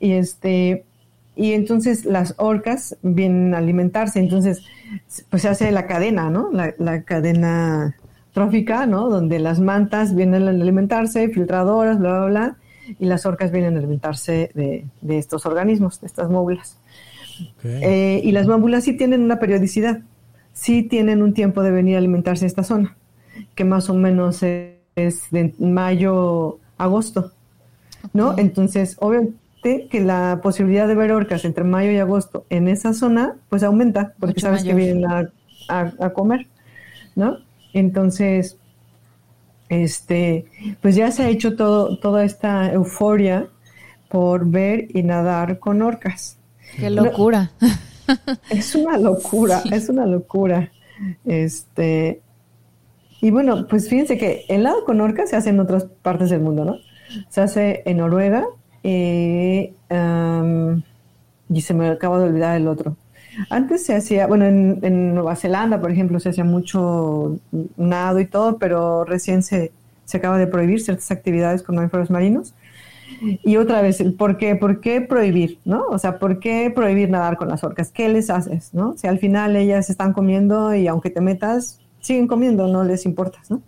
Y 0.00 0.12
este, 0.12 0.86
y 1.36 1.52
entonces 1.52 2.06
las 2.06 2.32
orcas 2.38 2.96
vienen 3.02 3.52
a 3.54 3.58
alimentarse, 3.58 4.18
entonces, 4.18 4.62
pues 5.28 5.42
se 5.42 5.48
hace 5.50 5.70
la 5.72 5.86
cadena, 5.86 6.30
¿no? 6.30 6.50
La, 6.52 6.72
la 6.78 7.02
cadena 7.02 7.98
trófica, 8.34 8.84
¿no? 8.84 9.08
Donde 9.08 9.38
las 9.38 9.60
mantas 9.60 10.14
vienen 10.14 10.42
a 10.42 10.50
alimentarse, 10.50 11.28
filtradoras, 11.28 11.98
bla, 11.98 12.18
bla, 12.18 12.26
bla, 12.26 12.56
y 12.98 13.06
las 13.06 13.24
orcas 13.24 13.52
vienen 13.52 13.76
a 13.76 13.78
alimentarse 13.78 14.50
de, 14.54 14.86
estos 15.08 15.46
organismos, 15.46 16.00
de 16.00 16.08
estas 16.08 16.28
móbulas. 16.28 16.78
Eh, 17.62 18.20
y 18.22 18.32
las 18.32 18.46
móbulas 18.46 18.84
sí 18.84 18.92
tienen 18.92 19.22
una 19.22 19.38
periodicidad, 19.38 20.00
sí 20.52 20.82
tienen 20.82 21.22
un 21.22 21.32
tiempo 21.32 21.62
de 21.62 21.70
venir 21.70 21.94
a 21.94 21.98
alimentarse 21.98 22.44
a 22.44 22.48
esta 22.48 22.64
zona, 22.64 22.96
que 23.54 23.64
más 23.64 23.88
o 23.88 23.94
menos 23.94 24.42
es 24.42 25.30
de 25.30 25.54
mayo, 25.60 26.58
agosto, 26.76 27.32
¿no? 28.12 28.36
Entonces, 28.36 28.96
obviamente 28.98 29.88
que 29.88 30.00
la 30.00 30.40
posibilidad 30.42 30.88
de 30.88 30.96
ver 30.96 31.12
orcas 31.12 31.44
entre 31.44 31.62
mayo 31.62 31.92
y 31.92 31.98
agosto 31.98 32.46
en 32.50 32.66
esa 32.66 32.94
zona, 32.94 33.36
pues 33.48 33.62
aumenta, 33.62 34.12
porque 34.18 34.40
sabes 34.40 34.64
que 34.64 34.74
vienen 34.74 35.04
a, 35.06 35.30
a 35.68 36.10
comer, 36.10 36.48
¿no? 37.14 37.38
Entonces, 37.74 38.56
este, 39.68 40.46
pues 40.80 40.94
ya 40.94 41.10
se 41.10 41.24
ha 41.24 41.28
hecho 41.28 41.56
todo, 41.56 41.98
toda 41.98 42.24
esta 42.24 42.72
euforia 42.72 43.48
por 44.08 44.46
ver 44.46 44.86
y 44.94 45.02
nadar 45.02 45.58
con 45.58 45.82
orcas. 45.82 46.38
Qué 46.76 46.88
locura. 46.88 47.50
es 48.50 48.74
una 48.74 48.96
locura, 48.96 49.62
es 49.70 49.88
una 49.88 50.06
locura. 50.06 50.70
Este, 51.24 52.22
y 53.20 53.30
bueno, 53.30 53.66
pues 53.68 53.88
fíjense 53.88 54.16
que 54.16 54.44
el 54.48 54.62
lado 54.62 54.84
con 54.84 55.00
orcas 55.00 55.30
se 55.30 55.36
hace 55.36 55.50
en 55.50 55.60
otras 55.60 55.86
partes 56.02 56.30
del 56.30 56.40
mundo, 56.40 56.64
¿no? 56.64 56.76
Se 57.28 57.40
hace 57.40 57.82
en 57.86 57.98
Noruega 57.98 58.46
eh, 58.82 59.72
y 61.48 61.60
se 61.60 61.74
me 61.74 61.88
acaba 61.88 62.18
de 62.18 62.24
olvidar 62.26 62.56
el 62.56 62.68
otro. 62.68 62.96
Antes 63.50 63.84
se 63.84 63.94
hacía, 63.94 64.26
bueno, 64.26 64.44
en, 64.46 65.14
Nueva 65.14 65.36
Zelanda, 65.36 65.80
por 65.80 65.90
ejemplo, 65.90 66.20
se 66.20 66.30
hacía 66.30 66.44
mucho 66.44 67.38
nado 67.76 68.20
y 68.20 68.26
todo, 68.26 68.58
pero 68.58 69.04
recién 69.04 69.42
se, 69.42 69.72
se 70.04 70.16
acaba 70.16 70.38
de 70.38 70.46
prohibir 70.46 70.80
ciertas 70.80 71.10
actividades 71.10 71.62
con 71.62 71.76
mamíferos 71.76 72.10
marinos. 72.10 72.54
Y 73.20 73.56
otra 73.56 73.82
vez, 73.82 74.02
¿por 74.18 74.36
qué, 74.36 74.56
¿por 74.56 74.80
qué 74.80 75.00
prohibir? 75.00 75.58
¿no? 75.64 75.84
O 75.88 75.98
sea, 75.98 76.18
¿por 76.18 76.40
qué 76.40 76.70
prohibir 76.74 77.10
nadar 77.10 77.36
con 77.36 77.48
las 77.48 77.62
orcas? 77.64 77.90
¿Qué 77.90 78.08
les 78.08 78.30
haces? 78.30 78.72
¿no? 78.72 78.96
Si 78.96 79.06
al 79.06 79.18
final 79.18 79.56
ellas 79.56 79.90
están 79.90 80.12
comiendo 80.12 80.74
y 80.74 80.86
aunque 80.88 81.10
te 81.10 81.20
metas, 81.20 81.80
siguen 82.00 82.26
comiendo, 82.26 82.68
no 82.68 82.84
les 82.84 83.06
importa, 83.06 83.38
¿no? 83.48 83.62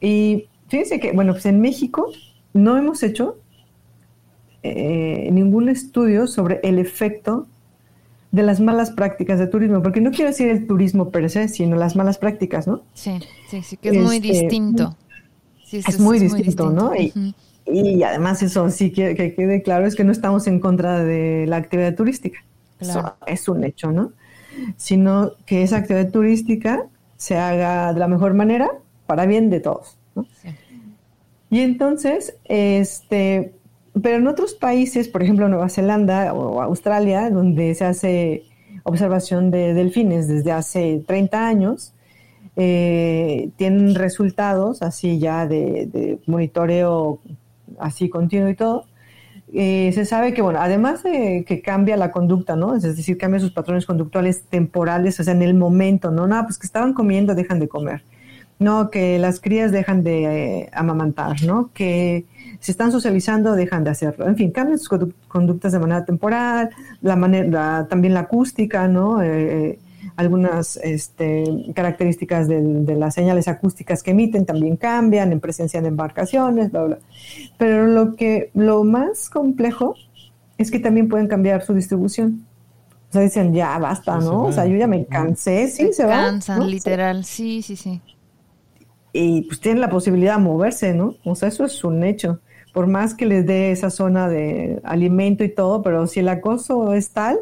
Y 0.00 0.48
fíjense 0.68 1.00
que, 1.00 1.12
bueno, 1.12 1.32
pues 1.32 1.46
en 1.46 1.60
México 1.60 2.10
no 2.52 2.78
hemos 2.78 3.02
hecho 3.02 3.38
eh, 4.62 5.28
ningún 5.32 5.68
estudio 5.68 6.26
sobre 6.26 6.60
el 6.62 6.78
efecto 6.78 7.46
de 8.30 8.42
las 8.42 8.60
malas 8.60 8.90
prácticas 8.90 9.38
de 9.38 9.46
turismo, 9.46 9.82
porque 9.82 10.00
no 10.00 10.10
quiero 10.10 10.30
decir 10.30 10.48
el 10.48 10.66
turismo 10.66 11.10
per 11.10 11.30
se, 11.30 11.48
sino 11.48 11.76
las 11.76 11.96
malas 11.96 12.18
prácticas, 12.18 12.66
¿no? 12.66 12.82
Sí, 12.94 13.18
sí, 13.48 13.62
sí, 13.62 13.76
que 13.76 13.90
es 13.90 13.98
muy 13.98 14.16
este, 14.16 14.28
distinto. 14.28 14.96
es, 15.72 15.98
muy, 15.98 16.18
distinto, 16.18 16.70
¿no? 16.70 16.92
y, 16.94 18.02
además 18.02 18.42
eso 18.42 18.70
sí 18.70 18.90
que, 18.90 19.14
que, 19.14 19.34
quede 19.34 19.62
claro 19.62 19.86
es 19.86 19.94
que 19.94 20.04
no 20.04 20.12
estamos 20.12 20.46
en 20.46 20.60
contra 20.60 21.02
de 21.02 21.46
la 21.46 21.56
actividad 21.56 21.94
turística. 21.94 22.38
Eso 22.80 23.16
es 23.26 23.48
un 23.48 23.64
hecho, 23.64 23.90
¿no? 23.92 24.12
Sino 24.76 25.32
que 25.46 25.62
esa 25.62 25.78
actividad 25.78 26.10
turística 26.10 26.86
se 27.16 27.36
haga 27.36 27.92
de 27.92 28.00
la 28.00 28.08
mejor 28.08 28.34
manera 28.34 28.70
para 29.06 29.26
bien 29.26 29.50
de 29.50 29.60
todos. 29.60 29.98
¿no? 30.14 30.26
Y 31.50 31.60
entonces, 31.60 32.36
este, 32.44 33.54
pero 34.02 34.16
en 34.18 34.26
otros 34.26 34.54
países, 34.54 35.08
por 35.08 35.22
ejemplo 35.22 35.48
Nueva 35.48 35.68
Zelanda 35.68 36.32
o 36.34 36.60
Australia, 36.62 37.30
donde 37.30 37.74
se 37.74 37.84
hace 37.84 38.44
observación 38.82 39.50
de 39.50 39.74
delfines 39.74 40.28
desde 40.28 40.52
hace 40.52 41.02
30 41.06 41.46
años. 41.46 41.94
Eh, 42.56 43.50
tienen 43.56 43.94
resultados 43.94 44.82
así 44.82 45.20
ya 45.20 45.46
de, 45.46 46.18
monitoreo 46.26 47.20
así 47.78 48.08
continuo 48.08 48.48
y 48.48 48.54
todo. 48.54 48.86
Eh, 49.52 49.92
se 49.94 50.04
sabe 50.04 50.34
que, 50.34 50.42
bueno, 50.42 50.58
además 50.60 51.02
de 51.02 51.44
que 51.46 51.62
cambia 51.62 51.96
la 51.96 52.10
conducta, 52.10 52.56
¿no? 52.56 52.74
Es 52.74 52.82
decir, 52.82 53.16
cambia 53.16 53.40
sus 53.40 53.52
patrones 53.52 53.86
conductuales 53.86 54.42
temporales, 54.42 55.18
o 55.20 55.24
sea, 55.24 55.32
en 55.32 55.42
el 55.42 55.54
momento, 55.54 56.10
¿no? 56.10 56.26
Nada, 56.26 56.44
pues 56.44 56.58
que 56.58 56.66
estaban 56.66 56.92
comiendo, 56.92 57.34
dejan 57.34 57.60
de 57.60 57.68
comer. 57.68 58.02
No, 58.58 58.90
que 58.90 59.18
las 59.18 59.40
crías 59.40 59.70
dejan 59.72 60.02
de 60.02 60.62
eh, 60.62 60.70
amamantar, 60.72 61.42
¿no? 61.44 61.70
Que 61.72 62.26
se 62.60 62.72
están 62.72 62.92
socializando, 62.92 63.54
dejan 63.54 63.84
de 63.84 63.90
hacerlo. 63.90 64.26
En 64.26 64.36
fin, 64.36 64.50
cambian 64.50 64.78
sus 64.78 64.88
conductas 65.28 65.72
de 65.72 65.78
manera 65.78 66.04
temporal, 66.04 66.70
la 67.00 67.16
manera, 67.16 67.86
también 67.88 68.14
la 68.14 68.20
acústica, 68.20 68.88
¿no? 68.88 69.22
Eh, 69.22 69.78
algunas 70.16 70.76
este, 70.78 71.44
características 71.74 72.48
de, 72.48 72.96
las 72.96 73.14
señales 73.14 73.46
acústicas 73.46 74.02
que 74.02 74.10
emiten 74.10 74.46
también 74.46 74.76
cambian 74.76 75.30
en 75.30 75.38
presencia 75.38 75.80
de 75.80 75.88
embarcaciones, 75.88 76.72
bla, 76.72 76.84
bla. 76.84 76.98
Pero 77.56 77.86
lo 77.86 78.16
que 78.16 78.50
lo 78.54 78.82
más 78.82 79.30
complejo 79.30 79.94
es 80.56 80.72
que 80.72 80.80
también 80.80 81.08
pueden 81.08 81.28
cambiar 81.28 81.62
su 81.62 81.72
distribución. 81.72 82.44
O 83.10 83.12
sea, 83.12 83.22
dicen, 83.22 83.54
ya 83.54 83.78
basta, 83.78 84.18
¿no? 84.18 84.42
O 84.42 84.52
sea, 84.52 84.66
yo 84.66 84.76
ya 84.76 84.86
me 84.86 85.06
cansé, 85.06 85.68
sí, 85.68 85.92
se, 85.92 86.02
cansan, 86.02 86.68
literal, 86.68 87.24
sí, 87.24 87.62
sí, 87.62 87.76
sí. 87.76 88.02
Y 89.12 89.42
pues 89.42 89.60
tienen 89.60 89.80
la 89.80 89.88
posibilidad 89.88 90.36
de 90.36 90.42
moverse, 90.42 90.92
¿no? 90.94 91.14
O 91.24 91.34
sea, 91.34 91.48
eso 91.48 91.64
es 91.64 91.82
un 91.84 92.02
hecho. 92.02 92.40
Por 92.78 92.86
más 92.86 93.14
que 93.14 93.26
les 93.26 93.44
dé 93.44 93.72
esa 93.72 93.90
zona 93.90 94.28
de 94.28 94.80
alimento 94.84 95.42
y 95.42 95.48
todo, 95.48 95.82
pero 95.82 96.06
si 96.06 96.20
el 96.20 96.28
acoso 96.28 96.94
es 96.94 97.10
tal, 97.10 97.40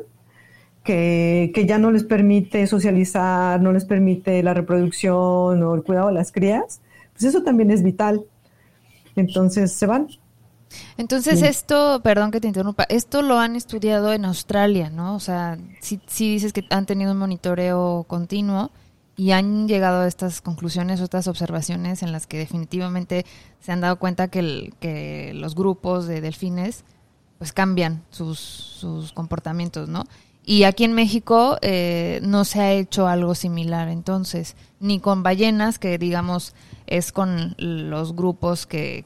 que, 0.82 1.66
ya 1.68 1.76
no 1.76 1.90
les 1.90 2.04
permite 2.04 2.66
socializar, 2.66 3.60
no 3.60 3.70
les 3.70 3.84
permite 3.84 4.42
la 4.42 4.54
reproducción 4.54 5.62
o 5.62 5.74
el 5.74 5.82
cuidado 5.82 6.06
de 6.06 6.14
las 6.14 6.32
crías, 6.32 6.80
pues 7.12 7.24
eso 7.24 7.42
también 7.42 7.70
es 7.70 7.82
vital. 7.82 8.24
Entonces 9.14 9.72
se 9.72 9.84
van. 9.84 10.08
Entonces 10.96 11.42
esto, 11.42 12.00
perdón 12.02 12.30
que 12.30 12.40
te 12.40 12.48
interrumpa, 12.48 12.86
esto 12.88 13.20
lo 13.20 13.38
han 13.38 13.56
estudiado 13.56 14.14
en 14.14 14.24
Australia, 14.24 14.88
¿no? 14.88 15.14
O 15.16 15.20
sea, 15.20 15.58
si, 15.82 16.00
si 16.06 16.32
dices 16.32 16.54
que 16.54 16.64
han 16.70 16.86
tenido 16.86 17.12
un 17.12 17.18
monitoreo 17.18 18.06
continuo 18.08 18.70
y 19.16 19.30
han 19.30 19.66
llegado 19.66 20.02
a 20.02 20.06
estas 20.06 20.42
conclusiones 20.42 21.00
o 21.00 21.04
estas 21.04 21.26
observaciones 21.26 22.02
en 22.02 22.12
las 22.12 22.26
que 22.26 22.38
definitivamente 22.38 23.24
se 23.60 23.72
han 23.72 23.80
dado 23.80 23.98
cuenta 23.98 24.28
que, 24.28 24.38
el, 24.40 24.74
que 24.78 25.32
los 25.34 25.54
grupos 25.54 26.06
de 26.06 26.20
delfines 26.20 26.84
pues 27.38 27.52
cambian 27.52 28.02
sus, 28.10 28.38
sus 28.38 29.12
comportamientos, 29.12 29.88
¿no? 29.88 30.04
Y 30.48 30.62
aquí 30.62 30.84
en 30.84 30.92
México 30.92 31.58
eh, 31.60 32.20
no 32.22 32.44
se 32.44 32.60
ha 32.60 32.72
hecho 32.72 33.08
algo 33.08 33.34
similar, 33.34 33.88
entonces, 33.88 34.54
ni 34.78 35.00
con 35.00 35.24
ballenas, 35.24 35.80
que 35.80 35.98
digamos 35.98 36.54
es 36.86 37.10
con 37.10 37.56
los 37.58 38.14
grupos 38.14 38.64
que, 38.64 39.04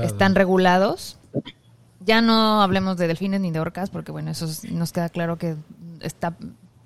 están, 0.00 0.36
regulados. 0.36 1.18
Ya 2.06 2.20
no 2.20 2.62
hablemos 2.62 2.96
de 2.98 3.08
delfines 3.08 3.40
ni 3.40 3.50
de 3.50 3.58
orcas, 3.58 3.90
porque 3.90 4.12
bueno, 4.12 4.30
eso 4.30 4.46
nos 4.70 4.92
queda 4.92 5.08
claro 5.08 5.38
que 5.38 5.56
está 6.00 6.36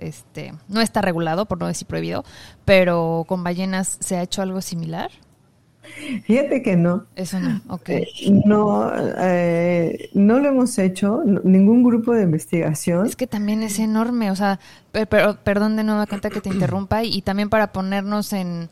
este 0.08 0.54
no 0.68 0.80
está 0.80 1.00
regulado, 1.00 1.46
por 1.46 1.58
no 1.58 1.66
decir 1.66 1.86
prohibido, 1.86 2.24
pero 2.64 3.24
con 3.28 3.44
ballenas 3.44 3.96
se 4.00 4.16
ha 4.16 4.22
hecho 4.22 4.42
algo 4.42 4.60
similar. 4.60 5.10
Fíjate 6.24 6.62
que 6.62 6.76
no. 6.76 7.06
Eso 7.16 7.40
no, 7.40 7.60
ok. 7.68 7.88
Eh, 7.88 8.06
no, 8.44 8.92
eh, 9.18 10.10
no 10.14 10.38
lo 10.38 10.48
hemos 10.48 10.78
hecho, 10.78 11.22
ningún 11.24 11.82
grupo 11.82 12.12
de 12.12 12.22
investigación. 12.22 13.06
Es 13.06 13.16
que 13.16 13.26
también 13.26 13.62
es 13.62 13.78
enorme, 13.78 14.30
o 14.30 14.36
sea, 14.36 14.60
pero, 14.92 15.36
perdón 15.42 15.76
de 15.76 15.84
nueva 15.84 16.06
cuenta 16.06 16.30
que 16.30 16.40
te 16.40 16.50
interrumpa, 16.50 17.02
y, 17.02 17.22
también 17.22 17.50
para 17.50 17.72
ponernos 17.72 18.32
en, 18.32 18.70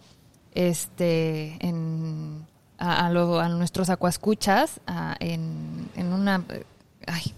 este, 0.55 1.57
en, 1.61 2.47
a, 2.79 3.07
a, 3.07 3.49
nuestros 3.49 3.91
acuascuchas, 3.91 4.81
en, 5.19 5.89
en 5.97 6.13
una, 6.13 6.45
ay, 7.07 7.35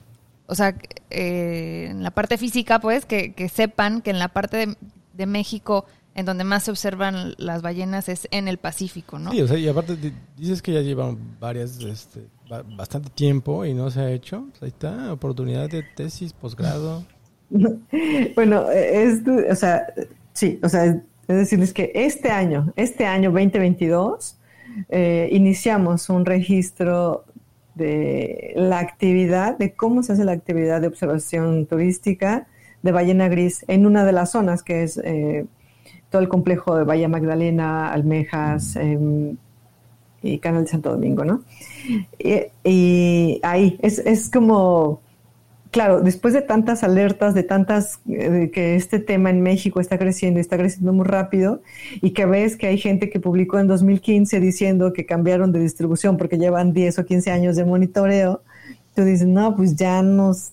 o 0.52 0.54
sea, 0.54 0.76
eh, 1.10 1.88
en 1.90 2.02
la 2.02 2.10
parte 2.10 2.36
física, 2.36 2.78
pues, 2.78 3.06
que, 3.06 3.32
que 3.32 3.48
sepan 3.48 4.02
que 4.02 4.10
en 4.10 4.18
la 4.18 4.28
parte 4.28 4.58
de, 4.58 4.76
de 5.14 5.26
México 5.26 5.86
en 6.14 6.26
donde 6.26 6.44
más 6.44 6.64
se 6.64 6.70
observan 6.70 7.34
las 7.38 7.62
ballenas 7.62 8.08
es 8.08 8.28
en 8.30 8.48
el 8.48 8.58
Pacífico, 8.58 9.18
¿no? 9.18 9.32
Sí, 9.32 9.40
o 9.40 9.48
sea, 9.48 9.56
y 9.56 9.66
aparte 9.66 9.96
dices 10.36 10.60
que 10.60 10.74
ya 10.74 10.82
llevan 10.82 11.38
varias, 11.40 11.80
este, 11.80 12.26
bastante 12.76 13.08
tiempo 13.10 13.64
y 13.64 13.72
no 13.72 13.90
se 13.90 14.00
ha 14.00 14.10
hecho. 14.10 14.46
Pues 14.50 14.62
ahí 14.62 14.68
está, 14.68 15.12
oportunidad 15.12 15.70
de 15.70 15.82
tesis, 15.82 16.32
posgrado. 16.34 17.04
bueno, 18.34 18.70
es, 18.70 19.20
o 19.26 19.54
sea, 19.54 19.86
sí, 20.34 20.60
o 20.62 20.68
sea, 20.68 20.84
es 20.84 21.02
decirles 21.36 21.72
que 21.72 21.92
este 21.94 22.30
año, 22.30 22.72
este 22.76 23.06
año 23.06 23.30
2022, 23.30 24.36
eh, 24.90 25.28
iniciamos 25.32 26.10
un 26.10 26.26
registro 26.26 27.24
de 27.74 28.52
la 28.56 28.78
actividad, 28.78 29.56
de 29.58 29.74
cómo 29.74 30.02
se 30.02 30.12
hace 30.12 30.24
la 30.24 30.32
actividad 30.32 30.80
de 30.80 30.88
observación 30.88 31.66
turística 31.66 32.46
de 32.82 32.92
ballena 32.92 33.28
gris 33.28 33.64
en 33.68 33.86
una 33.86 34.04
de 34.04 34.12
las 34.12 34.32
zonas 34.32 34.62
que 34.62 34.82
es... 34.82 34.98
Eh, 34.98 35.46
todo 36.12 36.22
el 36.22 36.28
complejo 36.28 36.76
de 36.76 36.84
Bahía 36.84 37.08
Magdalena, 37.08 37.90
Almejas 37.90 38.76
em, 38.76 39.36
y 40.22 40.38
Canal 40.38 40.64
de 40.64 40.70
Santo 40.70 40.90
Domingo, 40.90 41.24
¿no? 41.24 41.42
Y, 42.18 43.40
ahí 43.42 43.78
es, 43.82 44.30
como, 44.30 45.00
claro, 45.72 46.00
después 46.02 46.34
de 46.34 46.42
tantas 46.42 46.84
alertas, 46.84 47.34
de 47.34 47.42
tantas, 47.42 47.98
eh, 48.06 48.30
de 48.30 48.50
que 48.52 48.76
este 48.76 49.00
tema 49.00 49.30
en 49.30 49.40
México 49.42 49.80
está 49.80 49.98
creciendo 49.98 50.38
está 50.38 50.56
creciendo 50.56 50.92
muy 50.92 51.04
rápido, 51.04 51.62
y 52.00 52.10
que 52.12 52.26
ves 52.26 52.56
que 52.56 52.68
hay 52.68 52.78
gente 52.78 53.10
que 53.10 53.18
publicó 53.18 53.58
en 53.58 53.66
2015 53.66 54.38
diciendo 54.38 54.92
que 54.92 55.06
cambiaron 55.06 55.50
de 55.50 55.58
distribución 55.58 56.16
porque 56.18 56.38
llevan 56.38 56.72
10 56.72 57.00
o 57.00 57.04
15 57.04 57.30
años 57.32 57.56
de 57.56 57.64
monitoreo, 57.64 58.42
tú 58.94 59.02
dices, 59.02 59.26
no, 59.26 59.56
pues 59.56 59.74
ya 59.74 60.02
nos, 60.02 60.52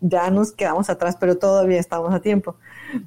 ya 0.00 0.30
nos 0.30 0.52
quedamos 0.52 0.90
atrás, 0.90 1.16
pero 1.18 1.38
todavía 1.38 1.78
estamos 1.78 2.12
a 2.12 2.20
tiempo, 2.20 2.56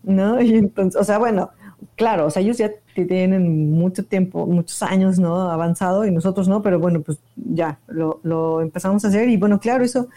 ¿no? 0.04 0.42
Y 0.42 0.56
entonces, 0.56 1.00
o 1.00 1.04
sea, 1.04 1.18
bueno, 1.18 1.52
claro, 1.96 2.28
o 2.28 2.32
sea, 2.32 2.42
ellos 2.42 2.58
ya 2.58 2.72
tienen 2.94 3.72
mucho 3.72 4.06
tiempo, 4.06 4.46
muchos 4.46 4.82
años, 4.84 5.20
¿no? 5.20 5.52
Avanzado 5.52 6.06
y 6.06 6.12
nosotros 6.12 6.48
no, 6.48 6.62
pero 6.62 6.80
bueno, 6.80 7.02
pues 7.02 7.20
ya 7.36 7.80
lo, 7.88 8.62
empezamos 8.62 9.04
a 9.04 9.10
hacer 9.10 9.30
y 9.30 9.38
bueno, 9.38 9.60
claro, 9.60 9.84
eso 9.84 10.08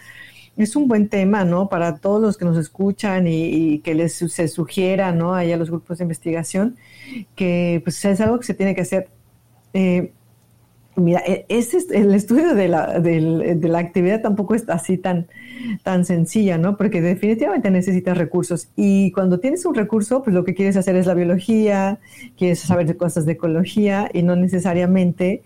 es 0.63 0.75
un 0.75 0.87
buen 0.87 1.07
tema, 1.07 1.45
¿no? 1.45 1.69
Para 1.69 1.97
todos 1.97 2.21
los 2.21 2.37
que 2.37 2.45
nos 2.45 2.57
escuchan 2.57 3.27
y, 3.27 3.79
que 3.79 3.95
les 3.95 4.13
se 4.13 4.47
sugiera, 4.47 5.11
¿no? 5.11 5.33
Allá 5.33 5.57
los 5.57 5.69
grupos 5.69 5.97
de 5.99 6.03
investigación, 6.03 6.77
que 7.35 7.81
pues 7.83 8.03
es 8.05 8.19
algo 8.21 8.39
que 8.39 8.45
se 8.45 8.53
tiene 8.53 8.75
que 8.75 8.81
hacer. 8.81 9.09
Eh, 9.73 10.13
Mira, 10.99 11.21
e, 11.25 11.45
ese 11.49 11.77
es 11.77 11.91
el 11.91 12.13
estudio 12.13 12.55
de 12.55 12.67
la, 12.67 12.99
de 12.99 13.59
la 13.61 13.79
actividad 13.79 14.21
tampoco 14.21 14.55
es 14.55 14.67
así 14.69 14.97
tan, 14.97 15.27
tan 15.83 16.05
sencilla, 16.05 16.57
¿no? 16.57 16.77
Porque 16.77 17.01
definitivamente 17.01 17.71
necesitas 17.71 18.17
recursos. 18.17 18.69
Y 18.75 19.11
cuando 19.11 19.39
tienes 19.39 19.65
un 19.65 19.75
recurso, 19.75 20.23
pues 20.23 20.33
lo 20.33 20.43
que 20.43 20.53
quieres 20.53 20.77
hacer 20.77 20.95
es 20.95 21.05
la 21.05 21.13
biología, 21.13 21.99
quieres 22.37 22.59
saber 22.59 22.87
de 22.87 22.97
cosas 22.97 23.25
de 23.25 23.33
ecología 23.33 24.09
y 24.13 24.23
no 24.23 24.35
necesariamente 24.35 25.43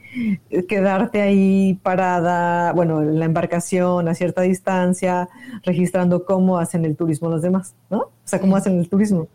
quedarte 0.67 1.21
ahí 1.21 1.79
parada, 1.83 2.71
bueno, 2.73 3.01
en 3.01 3.19
la 3.19 3.25
embarcación 3.25 4.07
a 4.07 4.15
cierta 4.15 4.41
distancia, 4.41 5.29
registrando 5.63 6.25
cómo 6.25 6.59
hacen 6.59 6.85
el 6.85 6.95
turismo 6.95 7.29
los 7.29 7.41
demás, 7.41 7.75
¿no? 7.89 7.97
O 7.97 8.11
sea, 8.25 8.39
cómo 8.39 8.55
hacen 8.55 8.77
el 8.79 8.89
turismo. 8.89 9.27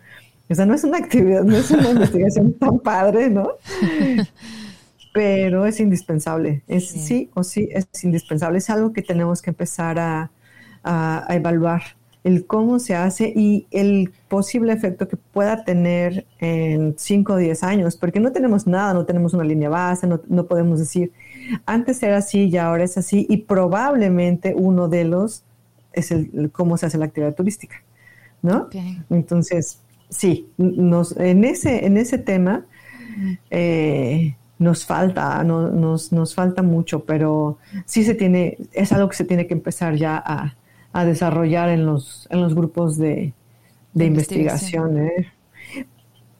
O 0.51 0.55
sea, 0.55 0.65
no 0.65 0.75
es 0.75 0.85
una 0.85 0.99
actividad, 0.99 1.43
no 1.45 1.57
es 1.57 1.71
una 1.71 1.91
investigación 1.91 2.55
tan 2.55 2.79
padre, 2.79 3.29
¿no? 3.31 3.51
pero 5.13 5.67
es 5.67 5.81
indispensable. 5.81 6.63
Es, 6.69 6.89
sí. 6.89 7.31
o 7.35 7.43
sí, 7.43 7.69
es 7.73 7.87
indispensable. 8.05 8.59
Es 8.59 8.71
algo 8.71 8.93
que 8.93 9.03
tenemos 9.03 9.43
que 9.43 9.51
empezar 9.51 9.99
a, 9.99 10.31
evaluar, 11.29 11.83
el 12.25 12.47
cómo 12.47 12.79
se 12.79 12.95
hace 12.95 13.31
y 13.35 13.67
el 13.71 14.11
posible 14.29 14.73
efecto 14.73 15.07
que 15.07 15.17
pueda 15.17 15.65
tener 15.65 16.25
en 16.39 16.95
5 16.97 17.35
o 17.35 17.37
10 17.37 17.63
años, 17.63 17.97
porque 17.97 18.21
no 18.21 18.33
tenemos 18.33 18.67
nada, 18.67 18.95
no 18.95 19.05
tenemos 19.05 19.35
una 19.35 19.45
línea 19.45 19.69
base, 19.69 20.07
no, 20.07 20.47
podemos 20.47 20.79
decir, 20.79 21.13
antes 21.67 22.03
era 22.03 22.19
así 22.19 22.49
y 22.49 22.57
ahora 22.57 22.85
es 22.85 22.97
así, 22.97 23.27
y 23.29 23.39
probablemente 23.39 24.55
uno 24.57 24.89
de 24.89 25.05
los 25.05 25.45
es 25.93 26.11
el 26.11 26.51
cómo 26.53 26.79
se 26.79 26.87
hace 26.87 26.97
la 26.97 27.07
actividad 27.07 27.35
turística, 27.35 27.83
¿no? 28.41 28.69
Entonces, 29.11 29.81
sí, 30.09 30.49
nos, 30.57 31.17
en, 31.17 31.45
ese, 31.45 31.85
en 31.87 31.97
ese 31.97 32.19
tema, 32.19 32.67
eh, 33.51 34.37
nos 34.59 34.85
falta, 34.85 35.43
nos, 35.45 36.13
nos 36.13 36.35
falta 36.35 36.63
mucho, 36.63 37.05
pero 37.05 37.59
sí 37.87 38.05
se 38.05 38.15
tiene, 38.15 38.59
es 38.73 38.93
algo 38.93 39.09
que 39.09 39.17
se 39.17 39.25
tiene 39.25 39.47
que 39.47 39.55
empezar 39.55 39.95
ya 39.95 40.23
a, 40.25 40.55
desarrollar 41.05 41.69
en 41.69 41.87
los, 41.87 42.27
en 42.29 42.41
los 42.41 42.57
grupos 42.57 42.99
de, 42.99 43.33
investigación. 43.95 44.99
¿eh? 44.99 45.33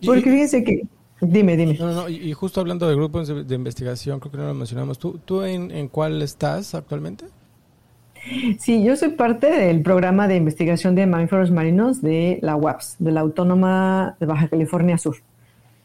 Porque 0.05 0.23
fíjense 0.23 0.65
que, 0.65 0.83
dime, 1.21 1.57
dime. 1.57 1.75
No, 1.79 1.93
no, 1.93 2.09
y 2.09 2.33
justo 2.33 2.61
hablando 2.61 2.89
de 2.89 2.97
grupos 2.97 3.29
de, 3.29 3.55
investigación, 3.55 4.19
creo 4.19 4.33
que 4.33 4.39
no 4.39 4.49
lo 4.49 4.55
mencionamos, 4.55 4.99
¿tú, 4.99 5.21
tú 5.25 5.43
en, 5.43 5.71
en 5.71 5.87
cuál 5.87 6.21
estás 6.23 6.75
actualmente? 6.75 7.27
Sí, 8.59 8.83
yo 8.83 8.97
soy 8.97 9.11
parte 9.11 9.49
del 9.51 9.83
programa 9.83 10.29
de 10.29 10.37
investigación 10.37 10.95
de 10.95 11.07
mamíferos 11.07 11.51
marinos 11.51 12.03
de 12.03 12.39
la 12.43 12.57
UAPS, 12.57 12.97
de 12.99 13.13
la 13.13 13.21
Autónoma 13.21 14.17
de 14.19 14.27
Baja 14.27 14.49
California 14.49 14.99
Sur. 14.99 15.17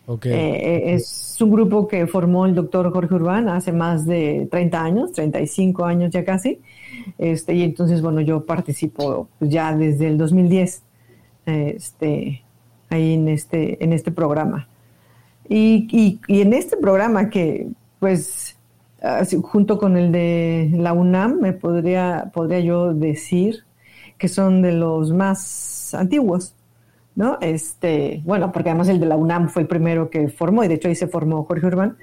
Okay. 0.06 0.34
Eh, 0.34 0.94
es 0.94 1.38
un 1.40 1.52
grupo 1.52 1.88
que 1.88 2.08
formó 2.08 2.46
el 2.46 2.56
doctor 2.56 2.92
Jorge 2.92 3.16
Urbán 3.16 3.48
hace 3.48 3.72
más 3.72 4.06
de 4.06 4.48
30 4.52 4.84
años, 4.84 5.12
35 5.14 5.86
años 5.86 6.12
ya 6.12 6.26
casi. 6.26 6.60
Este, 7.18 7.54
y 7.56 7.64
entonces, 7.64 8.02
bueno, 8.02 8.22
yo 8.22 8.46
participo 8.46 9.30
ya 9.40 9.76
desde 9.76 10.08
el 10.08 10.18
2010 10.18 10.84
este, 11.46 12.44
ahí 12.90 13.14
en 13.14 13.30
este, 13.30 13.84
en 13.84 13.94
este 13.94 14.12
programa. 14.12 14.68
Y, 15.48 15.88
y, 15.92 16.20
y 16.28 16.42
en 16.42 16.54
este 16.54 16.78
programa 16.78 17.30
que, 17.30 17.68
pues, 18.00 18.58
junto 19.42 19.78
con 19.78 19.98
el 19.98 20.12
de 20.12 20.70
la 20.74 20.94
UNAM, 20.94 21.40
me 21.40 21.54
podría, 21.54 22.32
podría 22.34 22.60
yo 22.60 22.94
decir 22.94 23.64
que 24.18 24.28
son 24.28 24.62
de 24.62 24.72
los 24.72 25.12
más 25.12 25.94
antiguos, 25.94 26.56
¿no? 27.16 27.38
Este, 27.42 28.22
bueno, 28.26 28.52
porque 28.52 28.70
además 28.70 28.90
el 28.90 29.00
de 29.00 29.06
la 29.06 29.16
UNAM 29.16 29.50
fue 29.50 29.64
el 29.64 29.68
primero 29.68 30.10
que 30.10 30.30
formó, 30.30 30.64
y 30.64 30.68
de 30.68 30.76
hecho 30.76 30.88
ahí 30.88 30.96
se 30.96 31.08
formó 31.08 31.44
Jorge 31.44 31.68
Urbán, 31.68 31.98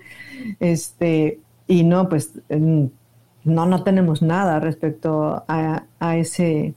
este, 0.61 1.40
y 1.66 1.85
no, 1.85 2.09
pues 2.09 2.33
no, 2.49 3.66
no 3.66 3.83
tenemos 3.83 4.23
nada 4.23 4.61
respecto 4.61 5.44
a, 5.49 5.85
a 5.99 6.16
ese 6.16 6.75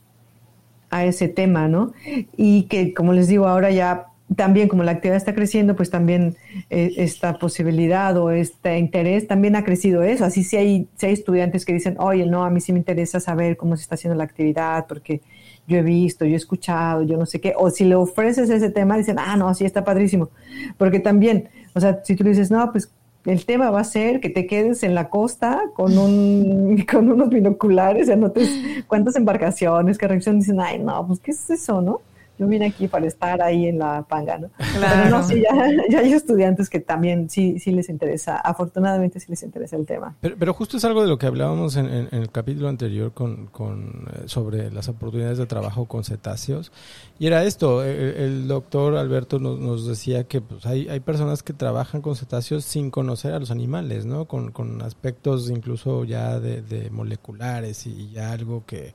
a 0.94 1.04
ese 1.04 1.28
tema, 1.28 1.66
¿no? 1.66 1.92
Y 2.36 2.64
que, 2.64 2.94
como 2.94 3.12
les 3.12 3.26
digo, 3.26 3.48
ahora 3.48 3.72
ya 3.72 4.06
también 4.36 4.68
como 4.68 4.84
la 4.84 4.92
actividad 4.92 5.16
está 5.16 5.34
creciendo, 5.34 5.76
pues 5.76 5.90
también 5.90 6.36
eh, 6.70 6.92
esta 6.96 7.38
posibilidad 7.38 8.16
o 8.16 8.30
este 8.30 8.78
interés 8.78 9.26
también 9.26 9.56
ha 9.56 9.64
crecido 9.64 10.02
eso. 10.02 10.24
Así 10.24 10.44
si 10.44 10.56
hay, 10.56 10.88
si 10.96 11.06
hay 11.06 11.12
estudiantes 11.12 11.64
que 11.64 11.72
dicen, 11.72 11.96
oye, 11.98 12.26
no, 12.26 12.44
a 12.44 12.50
mí 12.50 12.60
sí 12.60 12.72
me 12.72 12.78
interesa 12.78 13.18
saber 13.18 13.56
cómo 13.56 13.76
se 13.76 13.82
está 13.82 13.96
haciendo 13.96 14.16
la 14.16 14.24
actividad 14.24 14.86
porque 14.86 15.20
yo 15.66 15.78
he 15.78 15.82
visto, 15.82 16.24
yo 16.24 16.32
he 16.32 16.36
escuchado, 16.36 17.02
yo 17.02 17.16
no 17.16 17.26
sé 17.26 17.40
qué. 17.40 17.54
O 17.56 17.70
si 17.70 17.84
le 17.84 17.94
ofreces 17.94 18.50
ese 18.50 18.70
tema, 18.70 18.96
dicen, 18.96 19.16
ah, 19.18 19.36
no, 19.36 19.52
sí 19.54 19.64
está 19.64 19.84
padrísimo. 19.84 20.28
Porque 20.76 21.00
también, 21.00 21.48
o 21.74 21.80
sea, 21.80 22.00
si 22.04 22.16
tú 22.16 22.24
dices, 22.24 22.50
no, 22.50 22.70
pues 22.70 22.90
el 23.24 23.46
tema 23.46 23.70
va 23.70 23.80
a 23.80 23.84
ser 23.84 24.20
que 24.20 24.28
te 24.28 24.46
quedes 24.46 24.82
en 24.82 24.94
la 24.94 25.08
costa 25.08 25.62
con, 25.74 25.96
un, 25.96 26.84
con 26.90 27.10
unos 27.10 27.30
binoculares 27.30 28.08
anotes 28.08 28.50
cuántas 28.86 29.16
embarcaciones, 29.16 29.96
qué 29.96 30.08
reacción, 30.08 30.38
dicen, 30.38 30.60
ay, 30.60 30.78
no, 30.78 31.06
pues 31.06 31.20
qué 31.20 31.30
es 31.30 31.48
eso, 31.50 31.80
¿no? 31.80 32.00
Yo 32.38 32.48
vine 32.48 32.66
aquí 32.66 32.88
para 32.88 33.06
estar 33.06 33.40
ahí 33.42 33.66
en 33.66 33.78
la 33.78 34.02
panga, 34.02 34.38
¿no? 34.38 34.50
Pero 34.58 35.10
no, 35.10 35.22
sí, 35.22 35.42
ya, 35.90 35.98
hay 35.98 36.12
estudiantes 36.12 36.68
que 36.68 36.80
también 36.80 37.30
sí, 37.30 37.58
sí 37.58 37.70
les 37.70 37.88
interesa, 37.88 38.36
afortunadamente 38.36 39.20
sí 39.20 39.26
les 39.28 39.42
interesa 39.42 39.76
el 39.76 39.86
tema. 39.86 40.16
Pero, 40.20 40.54
justo 40.54 40.76
es 40.76 40.84
algo 40.84 41.02
de 41.02 41.08
lo 41.08 41.18
que 41.18 41.26
hablábamos 41.26 41.76
en, 41.76 42.08
el 42.10 42.30
capítulo 42.30 42.68
anterior 42.68 43.12
con, 43.12 43.46
con, 43.46 44.08
eh, 44.12 44.22
sobre 44.26 44.70
las 44.70 44.88
oportunidades 44.88 45.38
de 45.38 45.46
trabajo 45.46 45.86
con 45.86 46.04
cetáceos, 46.04 46.72
y 47.18 47.26
era 47.26 47.44
esto, 47.44 47.84
e, 47.84 48.24
el, 48.24 48.48
doctor 48.48 48.96
Alberto 48.96 49.38
nos, 49.38 49.58
nos, 49.58 49.86
decía 49.86 50.24
que 50.24 50.40
pues, 50.40 50.66
hay, 50.66 50.88
hay 50.88 51.00
personas 51.00 51.42
que 51.42 51.52
trabajan 51.52 52.02
con 52.02 52.16
cetáceos 52.16 52.64
sin 52.64 52.90
conocer 52.90 53.32
a 53.32 53.38
los 53.38 53.50
animales, 53.50 54.06
¿no? 54.06 54.24
Con, 54.26 54.50
con 54.50 54.82
aspectos 54.82 55.50
incluso 55.50 56.04
ya 56.04 56.40
de, 56.40 56.62
de 56.62 56.90
moleculares 56.90 57.86
y 57.86 58.10
ya 58.10 58.32
algo 58.32 58.64
que 58.66 58.92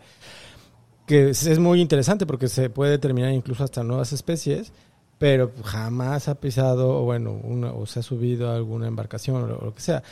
que 1.09 1.31
es 1.31 1.57
muy 1.57 1.81
interesante 1.81 2.27
porque 2.27 2.47
se 2.47 2.69
puede 2.69 2.91
determinar 2.91 3.31
incluso 3.31 3.63
hasta 3.63 3.83
nuevas 3.83 4.13
especies, 4.13 4.71
pero 5.17 5.51
jamás 5.63 6.27
ha 6.27 6.35
pisado, 6.35 6.99
o 6.99 7.03
bueno, 7.03 7.31
una, 7.31 7.73
o 7.73 7.87
se 7.87 8.01
ha 8.01 8.03
subido 8.03 8.51
a 8.51 8.55
alguna 8.55 8.85
embarcación 8.85 9.41
o 9.41 9.47
lo, 9.47 9.73
que 9.73 9.81
sea. 9.81 10.03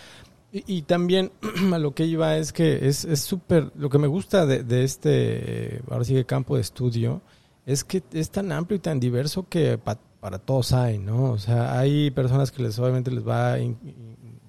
Y, 0.52 0.82
también 0.82 1.32
a 1.72 1.78
lo 1.78 1.94
que 1.94 2.06
iba 2.06 2.36
es 2.38 2.52
que 2.52 2.88
es 2.88 3.06
súper, 3.20 3.72
lo 3.76 3.92
que 3.92 4.00
me 4.00 4.08
gusta 4.08 4.48
de, 4.48 4.84
este, 4.84 5.84
ahora 5.88 6.04
sigue 6.04 6.26
campo 6.26 6.56
de 6.56 6.62
estudio, 6.62 7.22
es 7.68 7.84
que 7.84 8.02
es 8.12 8.32
tan 8.32 8.52
amplio 8.52 8.78
y 8.78 8.80
tan 8.80 9.00
diverso 9.00 9.46
que 9.48 9.78
para 9.78 10.40
todos 10.40 10.74
hay, 10.74 10.98
¿no? 10.98 11.26
O 11.26 11.38
sea, 11.38 11.78
hay 11.78 12.10
personas 12.10 12.52
que 12.52 12.64
les 12.64 12.80
obviamente 12.80 13.12
les 13.12 13.26
va 13.26 13.54
a 13.54 13.60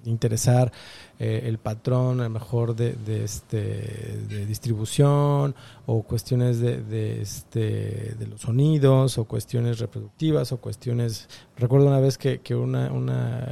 interesar 0.03 0.71
eh, 1.21 1.43
el 1.47 1.57
patrón 1.57 2.21
a 2.21 2.23
lo 2.23 2.29
mejor 2.29 2.77
de, 2.77 2.93
de, 2.93 3.25
este, 3.25 3.57
de 4.29 4.45
distribución 4.45 5.53
o 5.85 6.03
cuestiones 6.03 6.61
de, 6.61 6.81
de, 6.81 7.21
este, 7.21 8.15
de 8.17 8.27
los 8.27 8.39
sonidos 8.39 9.17
o 9.17 9.25
cuestiones 9.25 9.79
reproductivas 9.79 10.53
o 10.53 10.57
cuestiones... 10.57 11.27
Recuerdo 11.57 11.87
una 11.87 11.99
vez 11.99 12.17
que, 12.17 12.39
que 12.39 12.55
una, 12.55 12.89
una 12.93 13.43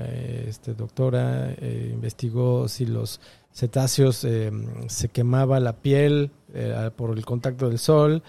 este, 0.48 0.76
doctora 0.76 1.52
eh, 1.52 1.92
investigó 1.94 2.70
si 2.70 2.86
los 2.86 3.20
cetáceos 3.54 4.24
eh, 4.24 4.50
se 4.88 5.10
quemaba 5.10 5.60
la 5.60 5.74
piel 5.74 6.32
por 6.96 7.18
el 7.18 7.26
contacto 7.26 7.68
del 7.68 7.80
sol. 7.80 8.24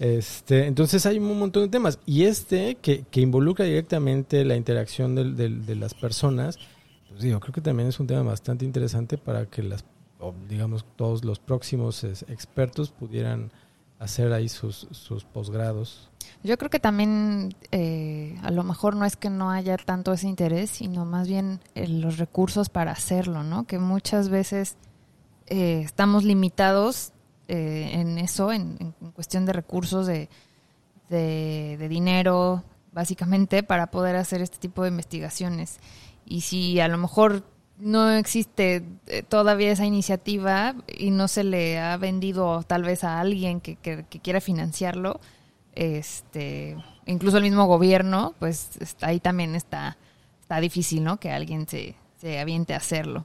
Este, 0.00 0.66
entonces 0.66 1.04
hay 1.04 1.18
un 1.18 1.38
montón 1.38 1.64
de 1.64 1.68
temas. 1.68 1.98
Y 2.06 2.24
este, 2.24 2.76
que, 2.76 3.04
que 3.10 3.20
involucra 3.20 3.66
directamente 3.66 4.44
la 4.46 4.56
interacción 4.56 5.14
de 5.14 5.76
las 5.76 5.92
personas, 5.92 6.58
pues 7.08 7.20
creo 7.20 7.52
que 7.52 7.60
también 7.60 7.88
es 7.88 7.98
un 8.00 8.06
tema 8.06 8.22
bastante 8.22 8.64
interesante 8.64 9.18
para 9.18 9.46
que 9.46 9.62
las, 9.62 9.84
digamos, 10.48 10.84
todos 10.96 11.24
los 11.24 11.38
próximos 11.38 12.04
expertos 12.04 12.90
pudieran 12.90 13.50
hacer 13.98 14.32
ahí 14.32 14.48
sus, 14.48 14.86
sus 14.90 15.24
posgrados. 15.24 16.10
Yo 16.44 16.56
creo 16.56 16.70
que 16.70 16.78
también 16.78 17.54
eh, 17.72 18.38
a 18.42 18.50
lo 18.50 18.62
mejor 18.62 18.94
no 18.94 19.04
es 19.04 19.16
que 19.16 19.30
no 19.30 19.50
haya 19.50 19.76
tanto 19.76 20.12
ese 20.12 20.28
interés, 20.28 20.70
sino 20.70 21.04
más 21.04 21.26
bien 21.26 21.60
eh, 21.74 21.88
los 21.88 22.18
recursos 22.18 22.68
para 22.68 22.92
hacerlo, 22.92 23.42
¿no? 23.42 23.66
Que 23.66 23.78
muchas 23.78 24.28
veces 24.28 24.76
eh, 25.46 25.82
estamos 25.84 26.24
limitados 26.24 27.12
en 27.50 28.18
eso, 28.18 28.52
en, 28.52 28.76
cuestión 29.14 29.46
de 29.46 29.54
recursos, 29.54 30.06
de, 30.06 30.28
de 31.08 31.88
dinero, 31.88 32.62
básicamente, 32.92 33.62
para 33.62 33.90
poder 33.90 34.16
hacer 34.16 34.42
este 34.42 34.58
tipo 34.58 34.82
de 34.82 34.90
investigaciones 34.90 35.78
y 36.28 36.42
si 36.42 36.78
a 36.80 36.88
lo 36.88 36.98
mejor 36.98 37.42
no 37.78 38.10
existe 38.10 38.84
eh, 39.06 39.22
todavía 39.22 39.72
esa 39.72 39.86
iniciativa 39.86 40.74
y 40.86 41.10
no 41.10 41.28
se 41.28 41.44
le 41.44 41.78
ha 41.78 41.96
vendido 41.96 42.62
tal 42.64 42.82
vez 42.82 43.04
a 43.04 43.20
alguien 43.20 43.60
que, 43.60 43.76
que, 43.76 44.04
quiera 44.04 44.40
financiarlo, 44.40 45.20
este, 45.74 46.76
incluso 47.06 47.36
el 47.36 47.44
mismo 47.44 47.66
gobierno, 47.66 48.34
pues 48.38 48.70
ahí 49.00 49.20
también 49.20 49.54
está, 49.54 49.96
está 50.40 50.60
difícil, 50.60 51.04
¿no? 51.04 51.18
Que 51.18 51.30
alguien 51.30 51.68
se, 51.68 51.94
se 52.20 52.40
aviente 52.40 52.74
a 52.74 52.78
hacerlo. 52.78 53.24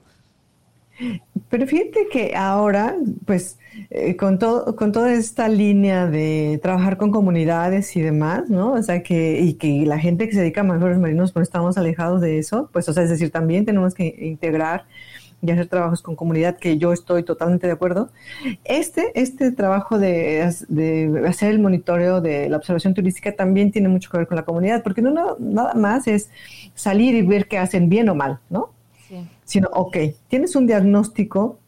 Pero 1.49 1.67
fíjate 1.67 2.07
que 2.11 2.35
ahora, 2.35 2.95
pues, 3.25 3.59
eh, 3.89 4.15
con, 4.15 4.39
todo, 4.39 4.75
con 4.75 4.91
toda 4.91 5.13
esta 5.13 5.47
línea 5.49 6.07
de 6.07 6.59
trabajar 6.61 6.97
con 6.97 7.11
comunidades 7.11 7.95
y 7.95 8.01
demás, 8.01 8.49
¿no? 8.49 8.73
O 8.73 8.83
sea, 8.83 9.03
que, 9.03 9.39
y 9.41 9.53
que 9.55 9.85
la 9.85 9.99
gente 9.99 10.27
que 10.27 10.33
se 10.33 10.41
dedica 10.41 10.61
a 10.61 10.63
mejores 10.63 10.97
marinos, 10.99 11.31
pues 11.31 11.47
estamos 11.47 11.77
alejados 11.77 12.21
de 12.21 12.39
eso, 12.39 12.69
pues, 12.71 12.87
o 12.89 12.93
sea, 12.93 13.03
es 13.03 13.09
decir, 13.09 13.31
también 13.31 13.65
tenemos 13.65 13.93
que 13.93 14.15
integrar 14.19 14.85
y 15.41 15.51
hacer 15.51 15.67
trabajos 15.67 16.01
con 16.01 16.15
comunidad, 16.15 16.57
que 16.57 16.77
yo 16.77 16.93
estoy 16.93 17.23
totalmente 17.23 17.67
de 17.67 17.73
acuerdo. 17.73 18.09
Este, 18.63 19.11
este 19.19 19.51
trabajo 19.51 19.99
de, 19.99 20.49
de 20.69 21.23
hacer 21.27 21.51
el 21.51 21.59
monitoreo 21.59 22.21
de 22.21 22.47
la 22.47 22.57
observación 22.57 22.93
turística 22.93 23.35
también 23.35 23.71
tiene 23.71 23.89
mucho 23.89 24.09
que 24.09 24.17
ver 24.17 24.27
con 24.27 24.37
la 24.37 24.45
comunidad, 24.45 24.83
porque 24.83 25.01
no 25.01 25.35
nada 25.39 25.73
más 25.73 26.07
es 26.07 26.29
salir 26.75 27.13
y 27.15 27.23
ver 27.23 27.47
qué 27.47 27.57
hacen 27.57 27.89
bien 27.89 28.07
o 28.07 28.15
mal, 28.15 28.39
¿no? 28.49 28.69
Sino, 29.43 29.69
ok, 29.73 29.97
tienes 30.27 30.55
un 30.55 30.67
diagnóstico 30.67 31.59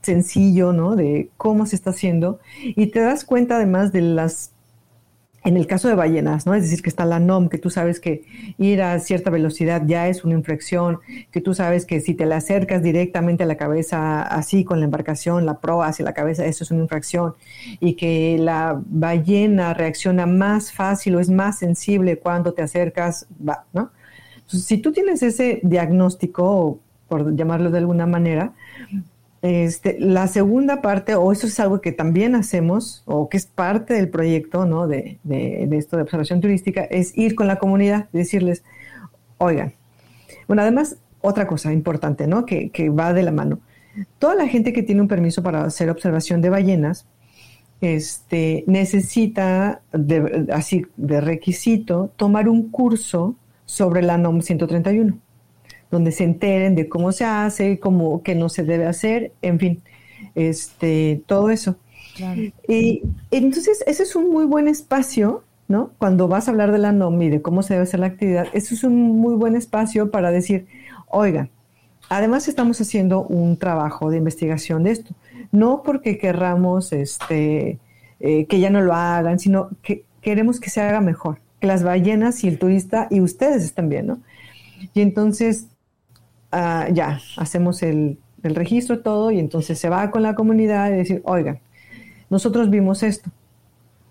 sencillo, 0.00 0.72
¿no? 0.72 0.96
De 0.96 1.30
cómo 1.36 1.66
se 1.66 1.76
está 1.76 1.90
haciendo 1.90 2.40
y 2.62 2.86
te 2.88 3.00
das 3.00 3.24
cuenta 3.24 3.56
además 3.56 3.92
de 3.92 4.02
las 4.02 4.52
en 5.44 5.56
el 5.56 5.66
caso 5.66 5.88
de 5.88 5.94
ballenas, 5.94 6.46
¿no? 6.46 6.54
Es 6.54 6.62
decir, 6.62 6.82
que 6.82 6.88
está 6.88 7.04
la 7.04 7.18
NOM, 7.18 7.48
que 7.48 7.58
tú 7.58 7.68
sabes 7.68 7.98
que 7.98 8.22
ir 8.58 8.80
a 8.80 8.98
cierta 9.00 9.30
velocidad 9.30 9.82
ya 9.86 10.06
es 10.08 10.24
una 10.24 10.34
infracción, 10.34 11.00
que 11.32 11.40
tú 11.40 11.52
sabes 11.52 11.84
que 11.84 12.00
si 12.00 12.14
te 12.14 12.26
la 12.26 12.36
acercas 12.36 12.82
directamente 12.82 13.42
a 13.42 13.46
la 13.46 13.56
cabeza, 13.56 14.22
así 14.22 14.64
con 14.64 14.78
la 14.78 14.84
embarcación, 14.84 15.44
la 15.44 15.58
proa 15.58 15.88
hacia 15.88 16.04
la 16.04 16.12
cabeza, 16.12 16.44
eso 16.46 16.62
es 16.62 16.70
una 16.70 16.82
infracción, 16.82 17.34
y 17.80 17.94
que 17.94 18.36
la 18.38 18.80
ballena 18.86 19.74
reacciona 19.74 20.26
más 20.26 20.72
fácil 20.72 21.16
o 21.16 21.20
es 21.20 21.28
más 21.28 21.58
sensible 21.58 22.18
cuando 22.18 22.52
te 22.54 22.62
acercas, 22.62 23.26
¿no? 23.72 23.90
Si 24.58 24.78
tú 24.78 24.92
tienes 24.92 25.22
ese 25.22 25.60
diagnóstico, 25.62 26.80
por 27.08 27.34
llamarlo 27.34 27.70
de 27.70 27.78
alguna 27.78 28.06
manera, 28.06 28.54
este, 29.42 29.96
la 29.98 30.28
segunda 30.28 30.80
parte, 30.80 31.16
o 31.16 31.32
eso 31.32 31.48
es 31.48 31.58
algo 31.58 31.80
que 31.80 31.92
también 31.92 32.34
hacemos, 32.36 33.02
o 33.06 33.28
que 33.28 33.36
es 33.36 33.46
parte 33.46 33.94
del 33.94 34.08
proyecto 34.08 34.66
¿no? 34.66 34.86
de, 34.86 35.18
esto 35.72 35.96
de 35.96 36.02
observación 36.02 36.40
turística, 36.40 36.82
es 36.84 37.16
ir 37.18 37.34
con 37.34 37.48
la 37.48 37.56
comunidad, 37.56 38.08
decirles, 38.12 38.62
oigan, 39.38 39.74
bueno, 40.46 40.62
además, 40.62 40.96
otra 41.20 41.46
cosa 41.46 41.72
importante, 41.72 42.26
¿no? 42.26 42.46
Que, 42.46 42.70
que 42.70 42.88
va 42.88 43.12
de 43.12 43.22
la 43.22 43.32
mano. 43.32 43.60
Toda 44.18 44.34
la 44.34 44.48
gente 44.48 44.72
que 44.72 44.82
tiene 44.82 45.00
un 45.00 45.08
permiso 45.08 45.42
para 45.42 45.64
hacer 45.64 45.90
observación 45.90 46.40
de 46.40 46.50
ballenas, 46.50 47.06
este, 47.82 48.62
necesita, 48.68 49.82
así 50.52 50.86
de 50.96 51.20
requisito, 51.20 52.12
tomar 52.16 52.48
un 52.48 52.70
curso 52.70 53.36
sobre 53.64 54.02
la 54.02 54.18
NOM 54.18 54.42
131, 54.42 55.18
donde 55.90 56.12
se 56.12 56.24
enteren 56.24 56.74
de 56.74 56.88
cómo 56.88 57.12
se 57.12 57.24
hace, 57.24 57.78
cómo, 57.78 58.22
qué 58.22 58.34
no 58.34 58.48
se 58.48 58.62
debe 58.64 58.86
hacer, 58.86 59.32
en 59.42 59.58
fin, 59.58 59.82
este, 60.34 61.22
todo 61.26 61.50
eso. 61.50 61.76
Y 62.68 63.02
entonces 63.30 63.82
ese 63.86 64.02
es 64.02 64.16
un 64.16 64.30
muy 64.30 64.44
buen 64.44 64.68
espacio, 64.68 65.44
¿no? 65.68 65.92
Cuando 65.98 66.28
vas 66.28 66.48
a 66.48 66.50
hablar 66.50 66.72
de 66.72 66.78
la 66.78 66.92
NOM 66.92 67.20
y 67.22 67.30
de 67.30 67.40
cómo 67.40 67.62
se 67.62 67.74
debe 67.74 67.84
hacer 67.84 68.00
la 68.00 68.06
actividad, 68.06 68.46
eso 68.52 68.74
es 68.74 68.84
un 68.84 69.18
muy 69.18 69.34
buen 69.34 69.56
espacio 69.56 70.10
para 70.10 70.30
decir, 70.30 70.66
oiga, 71.08 71.48
además 72.08 72.48
estamos 72.48 72.80
haciendo 72.80 73.22
un 73.22 73.56
trabajo 73.56 74.10
de 74.10 74.18
investigación 74.18 74.82
de 74.82 74.90
esto, 74.90 75.14
no 75.50 75.82
porque 75.82 76.18
querramos 76.18 76.92
este, 76.92 77.78
eh, 78.20 78.46
que 78.46 78.60
ya 78.60 78.70
no 78.70 78.80
lo 78.80 78.94
hagan, 78.94 79.38
sino 79.38 79.70
que 79.82 80.04
queremos 80.20 80.60
que 80.60 80.70
se 80.70 80.80
haga 80.80 81.00
mejor, 81.00 81.38
que 81.38 81.41
las 81.66 81.82
ballenas 81.82 82.44
y 82.44 82.48
el 82.48 82.58
turista 82.58 83.06
y 83.10 83.20
ustedes 83.20 83.64
estén 83.64 83.88
bien, 83.88 84.06
¿no? 84.06 84.20
Y 84.94 85.00
entonces, 85.00 85.66
ah, 86.50 86.88
ya, 86.92 87.20
hacemos 87.36 87.82
el, 87.82 88.18
registro, 88.42 89.00
todo, 89.00 89.30
y 89.30 89.38
entonces 89.38 89.78
se 89.78 89.88
va 89.88 90.10
con 90.10 90.24
la 90.24 90.34
comunidad 90.34 90.90
y 90.90 90.96
decir, 90.96 91.22
oiga, 91.24 91.60
nosotros 92.28 92.70
vimos 92.70 93.04
esto. 93.04 93.30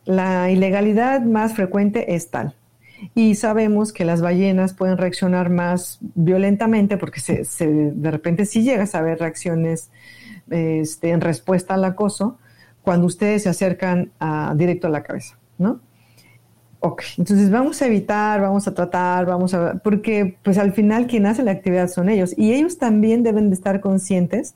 La 0.05 0.49
ilegalidad 0.49 1.21
más 1.21 1.53
frecuente 1.53 2.15
es 2.15 2.29
tal. 2.29 2.55
Y 3.13 3.35
sabemos 3.35 3.91
que 3.91 4.05
las 4.05 4.21
ballenas 4.21 4.73
pueden 4.73 4.97
reaccionar 4.97 5.49
más 5.49 5.97
violentamente 6.15 6.97
porque 6.97 7.19
se, 7.19 7.43
de 7.67 8.11
repente 8.11 8.45
sí 8.45 8.63
llegas 8.63 8.95
a 8.95 9.01
ver 9.01 9.19
reacciones 9.19 9.89
este, 10.49 11.09
en 11.09 11.19
respuesta 11.19 11.73
al 11.73 11.83
acoso 11.83 12.37
cuando 12.83 13.07
ustedes 13.07 13.43
se 13.43 13.49
acercan 13.49 14.11
a, 14.19 14.53
directo 14.55 14.87
a 14.87 14.91
la 14.91 15.03
cabeza, 15.03 15.37
¿no? 15.57 15.81
Ok, 16.83 17.03
entonces 17.19 17.51
vamos 17.51 17.79
a 17.83 17.85
evitar, 17.85 18.41
vamos 18.41 18.67
a 18.67 18.73
tratar, 18.73 19.27
vamos 19.27 19.53
a... 19.53 19.75
Porque 19.83 20.35
pues 20.41 20.57
al 20.57 20.73
final 20.73 21.05
quien 21.05 21.27
hace 21.27 21.43
la 21.43 21.51
actividad 21.51 21.87
son 21.87 22.09
ellos 22.09 22.33
y 22.35 22.53
ellos 22.53 22.79
también 22.79 23.21
deben 23.21 23.49
de 23.49 23.55
estar 23.55 23.81
conscientes 23.81 24.55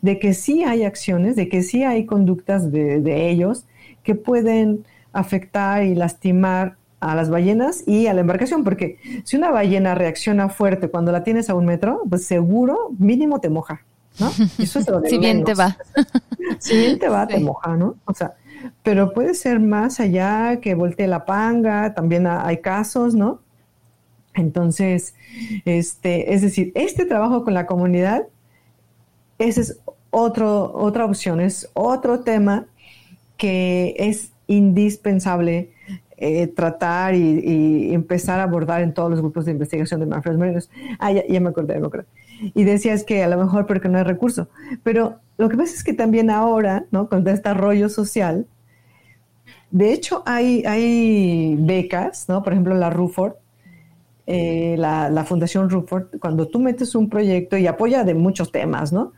de 0.00 0.18
que 0.18 0.32
sí 0.32 0.64
hay 0.64 0.84
acciones, 0.84 1.36
de 1.36 1.50
que 1.50 1.62
sí 1.62 1.84
hay 1.84 2.06
conductas 2.06 2.72
de, 2.72 3.02
de 3.02 3.28
ellos 3.28 3.66
que 4.02 4.14
pueden 4.14 4.86
afectar 5.12 5.84
y 5.84 5.94
lastimar 5.94 6.76
a 7.00 7.14
las 7.14 7.28
ballenas 7.28 7.86
y 7.86 8.06
a 8.06 8.14
la 8.14 8.22
embarcación, 8.22 8.64
porque 8.64 8.98
si 9.24 9.36
una 9.36 9.50
ballena 9.50 9.94
reacciona 9.94 10.48
fuerte 10.48 10.88
cuando 10.88 11.12
la 11.12 11.24
tienes 11.24 11.50
a 11.50 11.54
un 11.54 11.66
metro, 11.66 12.02
pues 12.08 12.24
seguro 12.24 12.90
mínimo 12.98 13.38
te 13.40 13.50
moja, 13.50 13.82
¿no? 14.18 14.30
Eso 14.58 14.78
es 14.78 14.88
lo 14.88 15.00
si 15.04 15.18
bien 15.18 15.44
te 15.44 15.54
va. 15.54 15.76
Si 16.58 16.74
bien 16.76 16.98
te 16.98 17.08
va, 17.08 17.26
te 17.26 17.38
moja, 17.38 17.76
¿no? 17.76 17.96
O 18.06 18.14
sea, 18.14 18.34
pero 18.82 19.12
puede 19.12 19.34
ser 19.34 19.60
más 19.60 20.00
allá 20.00 20.60
que 20.60 20.74
voltee 20.74 21.06
la 21.06 21.24
panga, 21.24 21.94
también 21.94 22.26
hay 22.26 22.58
casos, 22.58 23.14
¿no? 23.14 23.40
Entonces, 24.34 25.14
este, 25.64 26.34
es 26.34 26.42
decir, 26.42 26.72
este 26.74 27.06
trabajo 27.06 27.44
con 27.44 27.54
la 27.54 27.66
comunidad, 27.66 28.26
ese 29.38 29.62
es 29.62 29.80
otro, 30.10 30.72
otra 30.74 31.04
opción, 31.04 31.40
es 31.40 31.70
otro 31.74 32.20
tema 32.20 32.66
que 33.36 33.94
es 33.98 34.32
indispensable 34.46 35.70
eh, 36.18 36.46
tratar 36.46 37.14
y, 37.14 37.92
empezar 37.92 38.40
a 38.40 38.44
abordar 38.44 38.80
en 38.80 38.94
todos 38.94 39.10
los 39.10 39.20
grupos 39.20 39.44
de 39.44 39.52
investigación 39.52 40.00
de 40.00 40.06
manfredos 40.06 40.38
marinos. 40.38 40.70
Ah, 40.98 41.12
ya, 41.12 41.26
ya, 41.26 41.40
me 41.40 41.50
acordé, 41.50 41.78
me 41.78 41.86
acordé. 41.86 42.06
Y 42.54 42.64
decías 42.64 43.04
que 43.04 43.22
a 43.22 43.28
lo 43.28 43.36
mejor 43.38 43.66
porque 43.66 43.88
no 43.88 43.98
hay 43.98 44.04
recurso, 44.04 44.48
pero 44.82 45.20
lo 45.38 45.48
que 45.48 45.56
pasa 45.56 45.74
es 45.74 45.84
que 45.84 45.92
también 45.92 46.30
ahora, 46.30 46.86
¿no? 46.90 47.08
Con 47.08 47.26
este 47.28 47.52
rollo 47.54 47.88
social, 47.88 48.46
de 49.70 49.92
hecho, 49.92 50.22
hay, 50.26 50.64
hay 50.64 51.56
becas, 51.58 52.28
¿no? 52.28 52.42
Por 52.42 52.52
ejemplo, 52.52 52.74
la 52.74 52.90
Ruford, 52.90 53.34
eh, 54.26 54.76
la, 54.78 55.24
Fundación 55.24 55.70
Ruford, 55.70 56.18
cuando 56.20 56.48
tú 56.48 56.60
metes 56.60 56.94
un 56.94 57.08
proyecto 57.08 57.56
y 57.56 57.66
apoya 57.66 58.04
de 58.04 58.14
muchos 58.14 58.52
temas, 58.52 58.92
¿no? 58.92 59.12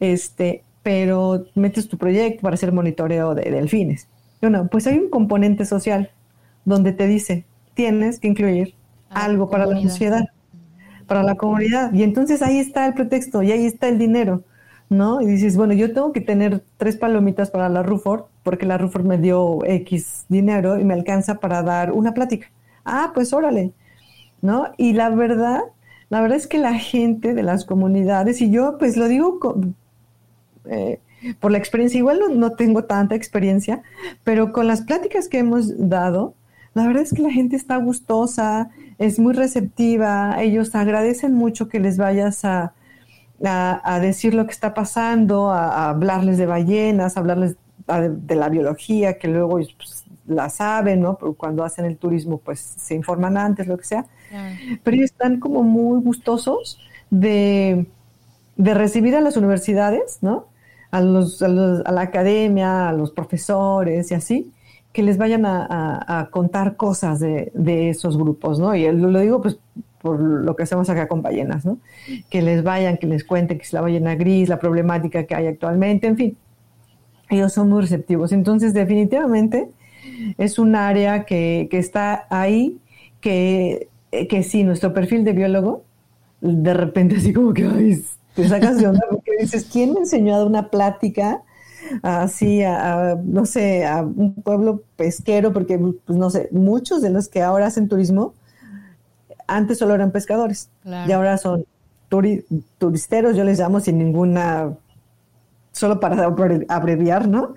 Este, 0.00 0.64
pero 0.82 1.44
metes 1.54 1.88
tu 1.88 1.98
proyecto 1.98 2.42
para 2.42 2.54
hacer 2.54 2.72
monitoreo 2.72 3.34
de 3.34 3.50
delfines. 3.50 4.08
Bueno, 4.40 4.68
pues 4.70 4.86
hay 4.86 4.98
un 4.98 5.10
componente 5.10 5.64
social 5.64 6.10
donde 6.64 6.92
te 6.92 7.06
dice, 7.06 7.44
tienes 7.74 8.18
que 8.18 8.28
incluir 8.28 8.74
algo 9.10 9.50
para 9.50 9.66
la 9.66 9.80
sociedad, 9.80 10.28
para 11.10 11.24
la 11.24 11.34
comunidad. 11.34 11.92
Y 11.92 12.04
entonces 12.04 12.40
ahí 12.40 12.60
está 12.60 12.86
el 12.86 12.94
pretexto 12.94 13.42
y 13.42 13.50
ahí 13.50 13.66
está 13.66 13.88
el 13.88 13.98
dinero. 13.98 14.44
¿no? 14.88 15.20
Y 15.20 15.26
dices, 15.26 15.56
bueno, 15.56 15.74
yo 15.74 15.92
tengo 15.92 16.12
que 16.12 16.20
tener 16.20 16.62
tres 16.76 16.96
palomitas 16.96 17.50
para 17.50 17.68
la 17.68 17.82
Ruford, 17.82 18.26
porque 18.44 18.64
la 18.64 18.78
Ruford 18.78 19.04
me 19.04 19.18
dio 19.18 19.58
X 19.64 20.26
dinero 20.28 20.78
y 20.78 20.84
me 20.84 20.94
alcanza 20.94 21.40
para 21.40 21.64
dar 21.64 21.90
una 21.90 22.14
plática. 22.14 22.46
Ah, 22.84 23.10
pues 23.12 23.32
órale, 23.32 23.72
¿no? 24.40 24.68
Y 24.76 24.92
la 24.92 25.10
verdad, 25.10 25.62
la 26.10 26.20
verdad 26.20 26.36
es 26.36 26.46
que 26.46 26.58
la 26.58 26.74
gente 26.74 27.34
de 27.34 27.42
las 27.42 27.64
comunidades, 27.64 28.40
y 28.40 28.52
yo 28.52 28.78
pues 28.78 28.96
lo 28.96 29.08
digo 29.08 29.40
eh, 30.66 31.00
por 31.40 31.50
la 31.50 31.58
experiencia, 31.58 31.98
igual 31.98 32.20
no, 32.20 32.28
no 32.28 32.52
tengo 32.52 32.84
tanta 32.84 33.16
experiencia, 33.16 33.82
pero 34.22 34.52
con 34.52 34.68
las 34.68 34.82
pláticas 34.82 35.26
que 35.26 35.38
hemos 35.38 35.88
dado, 35.88 36.34
la 36.74 36.86
verdad 36.86 37.02
es 37.02 37.12
que 37.12 37.22
la 37.22 37.32
gente 37.32 37.56
está 37.56 37.76
gustosa, 37.78 38.70
es 39.00 39.18
muy 39.18 39.32
receptiva, 39.32 40.42
ellos 40.42 40.74
agradecen 40.74 41.32
mucho 41.32 41.68
que 41.68 41.80
les 41.80 41.96
vayas 41.96 42.44
a, 42.44 42.74
a, 43.42 43.98
decir 43.98 44.34
lo 44.34 44.44
que 44.44 44.52
está 44.52 44.74
pasando, 44.74 45.50
a, 45.50 45.88
hablarles 45.88 46.36
de 46.36 46.44
ballenas, 46.44 47.16
a 47.16 47.20
hablarles 47.20 47.56
de, 47.86 48.34
la 48.36 48.50
biología, 48.50 49.18
que 49.18 49.26
luego 49.26 49.58
pues, 49.78 50.04
la 50.26 50.50
saben, 50.50 51.00
¿no? 51.00 51.16
cuando 51.16 51.64
hacen 51.64 51.86
el 51.86 51.96
turismo, 51.96 52.38
pues 52.44 52.60
se 52.60 52.94
informan 52.94 53.38
antes, 53.38 53.66
lo 53.66 53.78
que 53.78 53.84
sea. 53.84 54.04
Pero 54.84 54.94
ellos 54.94 55.10
están 55.10 55.40
como 55.40 55.62
muy 55.62 56.02
gustosos 56.02 56.78
de, 57.08 57.86
recibir 58.58 59.16
a 59.16 59.22
las 59.22 59.38
universidades, 59.38 60.18
¿no? 60.20 60.48
A, 60.90 61.00
los, 61.00 61.40
a, 61.40 61.48
la 61.48 62.00
academia, 62.02 62.90
a 62.90 62.92
los 62.92 63.12
profesores 63.12 64.10
y 64.10 64.14
así, 64.14 64.52
que 64.92 65.02
les 65.02 65.18
vayan 65.18 65.46
a, 65.46 66.28
contar 66.30 66.76
cosas 66.76 67.20
de, 67.20 67.90
esos 67.90 68.16
grupos, 68.16 68.58
¿no? 68.58 68.74
Y 68.74 68.90
lo 68.90 69.20
digo 69.20 69.40
pues 69.40 69.58
por 70.00 70.18
lo 70.18 70.56
que 70.56 70.62
hacemos 70.62 70.88
acá 70.88 71.06
con 71.08 71.22
ballenas, 71.22 71.64
¿no? 71.64 71.78
Que 72.30 72.42
les 72.42 72.62
vayan, 72.62 72.96
que 72.96 73.06
les 73.06 73.22
cuenten 73.22 73.58
que 73.58 73.64
es 73.64 73.72
la 73.72 73.82
ballena 73.82 74.14
gris, 74.14 74.48
la 74.48 74.58
problemática 74.58 75.24
que 75.24 75.34
hay 75.34 75.46
actualmente, 75.46 76.06
en 76.06 76.16
fin. 76.16 76.36
Ellos 77.28 77.52
son 77.52 77.68
muy 77.68 77.82
receptivos. 77.82 78.32
Entonces, 78.32 78.72
definitivamente 78.72 79.68
es 80.38 80.58
un 80.58 80.74
área 80.74 81.24
que, 81.24 81.68
está 81.70 82.26
ahí, 82.30 82.78
que, 83.20 83.88
que 84.10 84.42
sí, 84.42 84.64
nuestro 84.64 84.92
perfil 84.94 85.22
de 85.22 85.32
biólogo, 85.34 85.84
de 86.40 86.74
repente 86.74 87.16
así 87.16 87.32
como 87.32 87.52
que, 87.52 87.66
ay, 87.66 88.02
te 88.34 88.48
sacas 88.48 88.78
de 88.78 88.86
onda 88.86 89.02
porque 89.10 89.32
dices, 89.38 89.68
¿quién 89.70 89.92
me 89.92 90.00
enseñó 90.00 90.34
a 90.34 90.38
dar 90.38 90.46
una 90.46 90.70
plática 90.70 91.42
así 92.02 92.62
a, 92.62 93.16
no 93.22 93.46
sé, 93.46 93.86
a 93.86 94.02
un 94.02 94.34
pueblo 94.34 94.82
pesquero? 94.96 95.52
Porque, 95.52 95.78
pues 95.78 96.18
no 96.18 96.30
sé, 96.30 96.48
muchos 96.52 97.02
de 97.02 97.10
los 97.10 97.28
que 97.28 97.42
ahora 97.42 97.66
hacen 97.66 97.88
turismo 97.88 98.34
antes 99.50 99.78
solo 99.78 99.94
eran 99.94 100.12
pescadores 100.12 100.70
y 100.84 101.12
ahora 101.12 101.36
son 101.36 101.66
turisteros, 102.78 103.36
yo 103.36 103.44
les 103.44 103.58
llamo 103.58 103.80
sin 103.80 103.98
ninguna, 103.98 104.72
solo 105.72 106.00
para 106.00 106.24
abreviar, 106.68 107.28
¿no? 107.28 107.54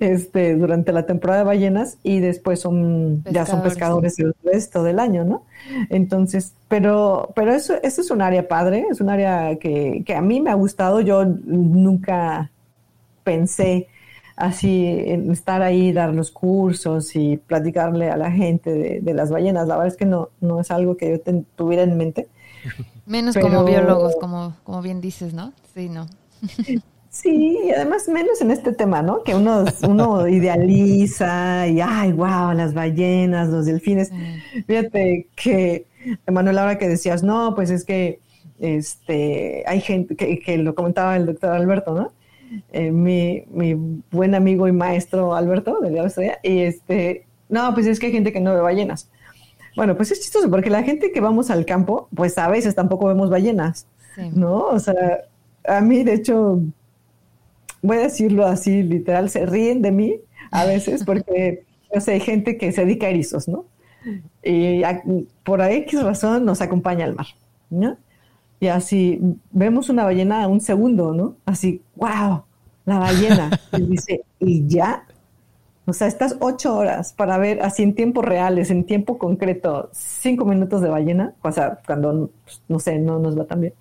Este, 0.00 0.56
durante 0.56 0.92
la 0.92 1.06
temporada 1.06 1.40
de 1.40 1.46
ballenas 1.46 1.98
y 2.02 2.20
después 2.20 2.60
son, 2.60 3.22
ya 3.24 3.46
son 3.46 3.62
pescadores 3.62 4.18
el 4.18 4.34
resto 4.42 4.82
del 4.82 4.98
año, 4.98 5.24
¿no? 5.24 5.44
Entonces, 5.88 6.54
pero, 6.68 7.32
pero 7.36 7.52
eso, 7.52 7.74
eso 7.82 8.00
es 8.00 8.10
un 8.10 8.22
área 8.22 8.48
padre, 8.48 8.86
es 8.90 9.00
un 9.00 9.10
área 9.10 9.56
que, 9.56 10.02
que 10.04 10.14
a 10.14 10.22
mí 10.22 10.40
me 10.40 10.50
ha 10.50 10.54
gustado, 10.54 11.00
yo 11.00 11.24
nunca 11.24 12.50
pensé 13.24 13.88
así 14.36 14.86
en 14.86 15.30
estar 15.30 15.62
ahí, 15.62 15.92
dar 15.92 16.14
los 16.14 16.30
cursos 16.30 17.14
y 17.14 17.36
platicarle 17.36 18.10
a 18.10 18.16
la 18.16 18.30
gente 18.30 19.00
de, 19.00 19.14
las 19.14 19.30
ballenas. 19.30 19.68
La 19.68 19.76
verdad 19.76 19.92
es 19.92 19.96
que 19.96 20.06
no, 20.06 20.30
no 20.40 20.60
es 20.60 20.70
algo 20.70 20.96
que 20.96 21.10
yo 21.10 21.34
tuviera 21.56 21.82
en 21.82 21.96
mente. 21.96 22.28
Menos 23.06 23.36
como 23.36 23.64
biólogos, 23.64 24.16
como, 24.16 24.54
como 24.64 24.80
bien 24.80 25.00
dices, 25.00 25.34
¿no? 25.34 25.52
Sí, 25.74 25.88
no. 25.88 26.06
Sí, 27.12 27.58
y 27.66 27.70
además 27.72 28.08
menos 28.08 28.40
en 28.40 28.50
este 28.50 28.72
tema, 28.72 29.02
¿no? 29.02 29.22
Que 29.22 29.34
uno, 29.34 29.66
uno 29.86 30.26
idealiza 30.26 31.68
y, 31.68 31.78
ay, 31.78 32.10
wow, 32.12 32.54
las 32.54 32.72
ballenas, 32.72 33.50
los 33.50 33.66
delfines. 33.66 34.10
Fíjate 34.66 35.28
que, 35.36 35.84
Manuel, 36.26 36.56
ahora 36.56 36.78
que 36.78 36.88
decías, 36.88 37.22
no, 37.22 37.54
pues 37.54 37.68
es 37.68 37.84
que 37.84 38.20
este, 38.60 39.62
hay 39.66 39.82
gente, 39.82 40.16
que, 40.16 40.40
que 40.40 40.56
lo 40.56 40.74
comentaba 40.74 41.14
el 41.14 41.26
doctor 41.26 41.50
Alberto, 41.50 41.94
¿no? 41.94 42.12
Eh, 42.72 42.90
mi, 42.90 43.44
mi, 43.50 43.74
buen 44.10 44.34
amigo 44.34 44.68
y 44.68 44.72
maestro 44.72 45.34
Alberto 45.34 45.80
de 45.80 45.90
la 45.90 46.12
y 46.42 46.60
este, 46.60 47.26
no, 47.48 47.72
pues 47.74 47.86
es 47.86 47.98
que 47.98 48.06
hay 48.06 48.12
gente 48.12 48.32
que 48.32 48.40
no 48.40 48.54
ve 48.54 48.60
ballenas. 48.60 49.08
Bueno, 49.76 49.96
pues 49.96 50.10
es 50.10 50.20
chistoso 50.20 50.50
porque 50.50 50.70
la 50.70 50.82
gente 50.82 51.12
que 51.12 51.20
vamos 51.20 51.50
al 51.50 51.64
campo, 51.64 52.08
pues 52.14 52.36
a 52.36 52.48
veces 52.48 52.74
tampoco 52.74 53.06
vemos 53.06 53.30
ballenas, 53.30 53.86
¿no? 54.34 54.66
O 54.66 54.78
sea, 54.78 55.22
a 55.66 55.80
mí, 55.80 56.02
de 56.02 56.14
hecho, 56.14 56.60
voy 57.80 57.96
a 57.98 58.00
decirlo 58.02 58.46
así, 58.46 58.82
literal, 58.82 59.30
se 59.30 59.46
ríen 59.46 59.80
de 59.80 59.92
mí 59.92 60.20
a 60.50 60.66
veces 60.66 61.04
porque, 61.06 61.64
no 61.94 62.00
sé, 62.00 62.12
hay 62.12 62.20
gente 62.20 62.58
que 62.58 62.72
se 62.72 62.84
dedica 62.84 63.06
a 63.06 63.10
erizos, 63.10 63.48
¿no? 63.48 63.64
Y 64.42 64.82
por 65.44 65.60
X 65.60 66.02
razón 66.02 66.44
nos 66.44 66.60
acompaña 66.60 67.04
al 67.04 67.14
mar, 67.14 67.26
¿no? 67.70 67.96
Y 68.62 68.68
así 68.68 69.20
vemos 69.50 69.88
una 69.88 70.04
ballena 70.04 70.46
un 70.46 70.60
segundo, 70.60 71.12
¿no? 71.12 71.34
Así, 71.44 71.82
wow, 71.96 72.44
la 72.84 73.00
ballena. 73.00 73.50
Y 73.72 73.82
dice, 73.86 74.24
¿y 74.38 74.68
ya? 74.68 75.04
O 75.84 75.92
sea, 75.92 76.06
estás 76.06 76.36
ocho 76.38 76.76
horas 76.76 77.12
para 77.12 77.38
ver 77.38 77.60
así 77.60 77.82
en 77.82 77.96
tiempo 77.96 78.22
reales, 78.22 78.70
en 78.70 78.84
tiempo 78.84 79.18
concreto, 79.18 79.90
cinco 79.92 80.44
minutos 80.44 80.80
de 80.80 80.90
ballena, 80.90 81.34
o 81.42 81.50
sea, 81.50 81.80
cuando, 81.84 82.30
pues, 82.44 82.62
no 82.68 82.78
sé, 82.78 83.00
no 83.00 83.18
nos 83.18 83.36
va 83.36 83.46
tan 83.46 83.62
bien. 83.62 83.74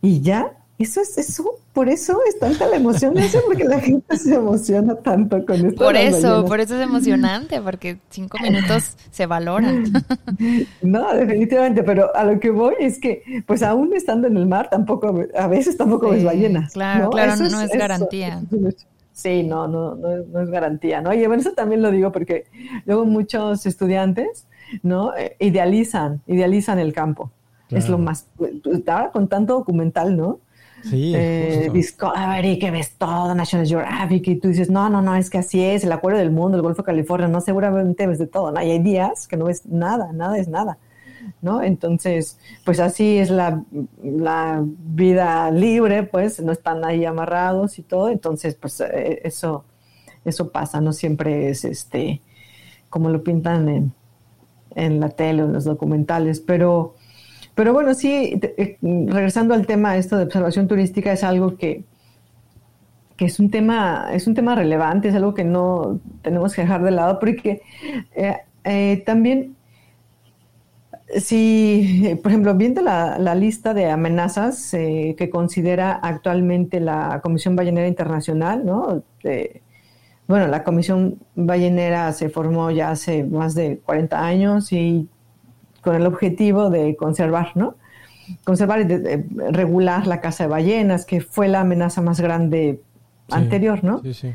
Y 0.00 0.22
ya, 0.22 0.56
eso 0.78 1.00
es 1.00 1.16
eso, 1.16 1.44
por 1.72 1.88
eso 1.88 2.18
es 2.28 2.38
tanta 2.38 2.66
la 2.66 2.76
emoción 2.76 3.16
eso, 3.18 3.38
porque 3.46 3.64
la 3.64 3.80
gente 3.80 4.16
se 4.16 4.34
emociona 4.34 4.94
tanto 4.96 5.44
con 5.46 5.66
esto. 5.66 5.84
Por 5.84 5.96
eso, 5.96 6.44
por 6.44 6.60
eso 6.60 6.76
es 6.76 6.82
emocionante, 6.82 7.60
porque 7.60 7.98
cinco 8.10 8.38
minutos 8.42 8.96
se 9.10 9.26
valoran. 9.26 9.84
No, 10.82 11.14
definitivamente, 11.14 11.82
pero 11.82 12.14
a 12.16 12.24
lo 12.24 12.40
que 12.40 12.50
voy 12.50 12.74
es 12.80 12.98
que, 12.98 13.22
pues 13.46 13.62
aún 13.62 13.94
estando 13.94 14.26
en 14.26 14.36
el 14.36 14.46
mar, 14.46 14.68
tampoco, 14.70 15.14
a 15.36 15.46
veces 15.46 15.76
tampoco 15.76 16.10
ves 16.10 16.24
ballenas. 16.24 16.72
Claro, 16.72 17.10
claro, 17.10 17.36
no, 17.36 17.60
es, 17.60 17.70
garantía. 17.70 18.42
Sí, 19.12 19.42
no, 19.42 19.68
no, 19.68 19.94
no, 19.94 20.16
no 20.16 20.40
es 20.40 20.50
garantía, 20.50 21.00
¿no? 21.00 21.12
Y 21.14 21.26
bueno, 21.26 21.40
eso 21.40 21.52
también 21.52 21.82
lo 21.82 21.90
digo 21.90 22.12
porque 22.12 22.46
luego 22.86 23.04
muchos 23.04 23.66
estudiantes, 23.66 24.46
¿no? 24.82 25.14
Eh, 25.16 25.36
idealizan, 25.38 26.22
idealizan 26.26 26.78
el 26.78 26.92
campo. 26.92 27.30
Es 27.70 27.88
lo 27.88 27.96
más, 27.96 28.26
ahora 28.86 29.10
con 29.12 29.28
tanto 29.28 29.54
documental, 29.54 30.14
¿no? 30.14 30.40
Sí, 30.82 31.12
eh, 31.14 31.70
Discovery, 31.72 32.58
que 32.58 32.70
ves 32.70 32.96
todo, 32.98 33.34
National 33.34 33.66
Geographic, 33.66 34.26
y 34.28 34.36
tú 34.36 34.48
dices, 34.48 34.68
no, 34.68 34.88
no, 34.90 35.00
no, 35.00 35.14
es 35.14 35.30
que 35.30 35.38
así 35.38 35.62
es, 35.62 35.84
el 35.84 35.92
acuerdo 35.92 36.18
del 36.18 36.32
mundo, 36.32 36.56
el 36.56 36.62
Golfo 36.62 36.82
de 36.82 36.86
California, 36.86 37.28
no, 37.28 37.40
seguramente 37.40 38.06
ves 38.06 38.18
de 38.18 38.26
todo, 38.26 38.50
¿no? 38.50 38.60
Y 38.62 38.70
hay 38.70 38.78
días 38.80 39.28
que 39.28 39.36
no 39.36 39.44
ves 39.44 39.64
nada, 39.66 40.12
nada 40.12 40.38
es 40.38 40.48
nada. 40.48 40.78
¿no? 41.40 41.62
Entonces, 41.62 42.38
pues 42.64 42.80
así 42.80 43.18
es 43.18 43.30
la, 43.30 43.62
vida 43.70 45.50
libre, 45.50 46.02
pues 46.02 46.40
no 46.40 46.52
están 46.52 46.84
ahí 46.84 47.04
amarrados 47.04 47.78
y 47.78 47.82
todo, 47.82 48.08
entonces, 48.08 48.54
pues 48.54 48.80
eh, 48.80 49.20
eso, 49.24 49.64
eso 50.24 50.50
pasa, 50.50 50.80
no 50.80 50.92
siempre 50.92 51.48
es 51.48 51.64
este, 51.64 52.20
como 52.90 53.08
lo 53.10 53.22
pintan 53.22 53.68
en, 53.68 53.92
en 54.74 55.00
la 55.00 55.10
tele 55.10 55.42
o 55.42 55.46
en 55.46 55.52
los 55.52 55.64
documentales, 55.64 56.40
pero, 56.40 56.94
pero 57.54 57.72
bueno, 57.72 57.94
sí, 57.94 58.40
eh, 58.42 58.78
regresando 58.80 59.54
al 59.54 59.66
tema 59.66 59.96
esto 59.96 60.16
de 60.16 60.24
observación 60.24 60.68
turística, 60.68 61.12
es 61.12 61.22
algo 61.22 61.56
que, 61.56 61.84
que 63.16 63.26
es 63.26 63.38
un 63.40 63.50
tema, 63.50 64.08
es 64.12 64.26
un 64.26 64.34
tema 64.34 64.54
relevante, 64.54 65.08
es 65.08 65.14
algo 65.14 65.34
que 65.34 65.44
no 65.44 66.00
tenemos 66.22 66.54
que 66.54 66.62
dejar 66.62 66.82
de 66.82 66.90
lado, 66.92 67.18
porque 67.18 67.62
eh, 68.64 69.02
también 69.04 69.56
si, 71.20 72.18
por 72.22 72.32
ejemplo, 72.32 72.54
viendo 72.54 72.80
la, 72.80 73.34
lista 73.34 73.74
de 73.74 73.90
amenazas 73.90 74.72
eh, 74.74 75.14
que 75.18 75.30
considera 75.30 75.92
actualmente 75.92 76.80
la 76.80 77.20
Comisión 77.22 77.56
Ballenera 77.56 77.88
Internacional, 77.88 78.64
¿no? 78.64 79.02
bueno, 80.26 80.46
la 80.46 80.64
Comisión 80.64 81.18
Ballenera 81.34 82.12
se 82.12 82.30
formó 82.30 82.70
ya 82.70 82.90
hace 82.90 83.24
más 83.24 83.54
de 83.54 83.78
40 83.78 84.24
años 84.24 84.72
y 84.72 85.08
con 85.82 85.94
el 85.94 86.06
objetivo 86.06 86.70
de 86.70 86.96
conservar, 86.96 87.52
¿no? 87.54 87.74
Conservar 88.44 88.80
y 88.80 88.86
regular 89.52 90.06
la 90.06 90.20
caza 90.20 90.44
de 90.44 90.50
ballenas, 90.50 91.04
que 91.04 91.20
fue 91.20 91.48
la 91.48 91.60
amenaza 91.60 92.00
más 92.00 92.20
grande 92.20 92.80
anterior, 93.30 93.82
¿no? 93.84 94.00
Sí, 94.02 94.14
sí. 94.14 94.32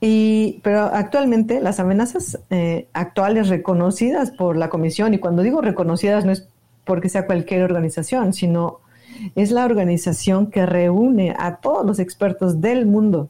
Y, 0.00 0.60
pero 0.62 0.84
actualmente 0.84 1.60
las 1.60 1.78
amenazas 1.78 2.40
eh, 2.48 2.88
actuales 2.94 3.48
reconocidas 3.48 4.30
por 4.30 4.56
la 4.56 4.70
comisión, 4.70 5.12
y 5.14 5.18
cuando 5.18 5.42
digo 5.42 5.60
reconocidas 5.60 6.24
no 6.24 6.32
es 6.32 6.48
porque 6.84 7.08
sea 7.08 7.26
cualquier 7.26 7.62
organización, 7.62 8.32
sino 8.32 8.80
es 9.34 9.50
la 9.50 9.64
organización 9.64 10.50
que 10.50 10.64
reúne 10.64 11.34
a 11.38 11.56
todos 11.56 11.84
los 11.84 11.98
expertos 11.98 12.60
del 12.60 12.86
mundo 12.86 13.28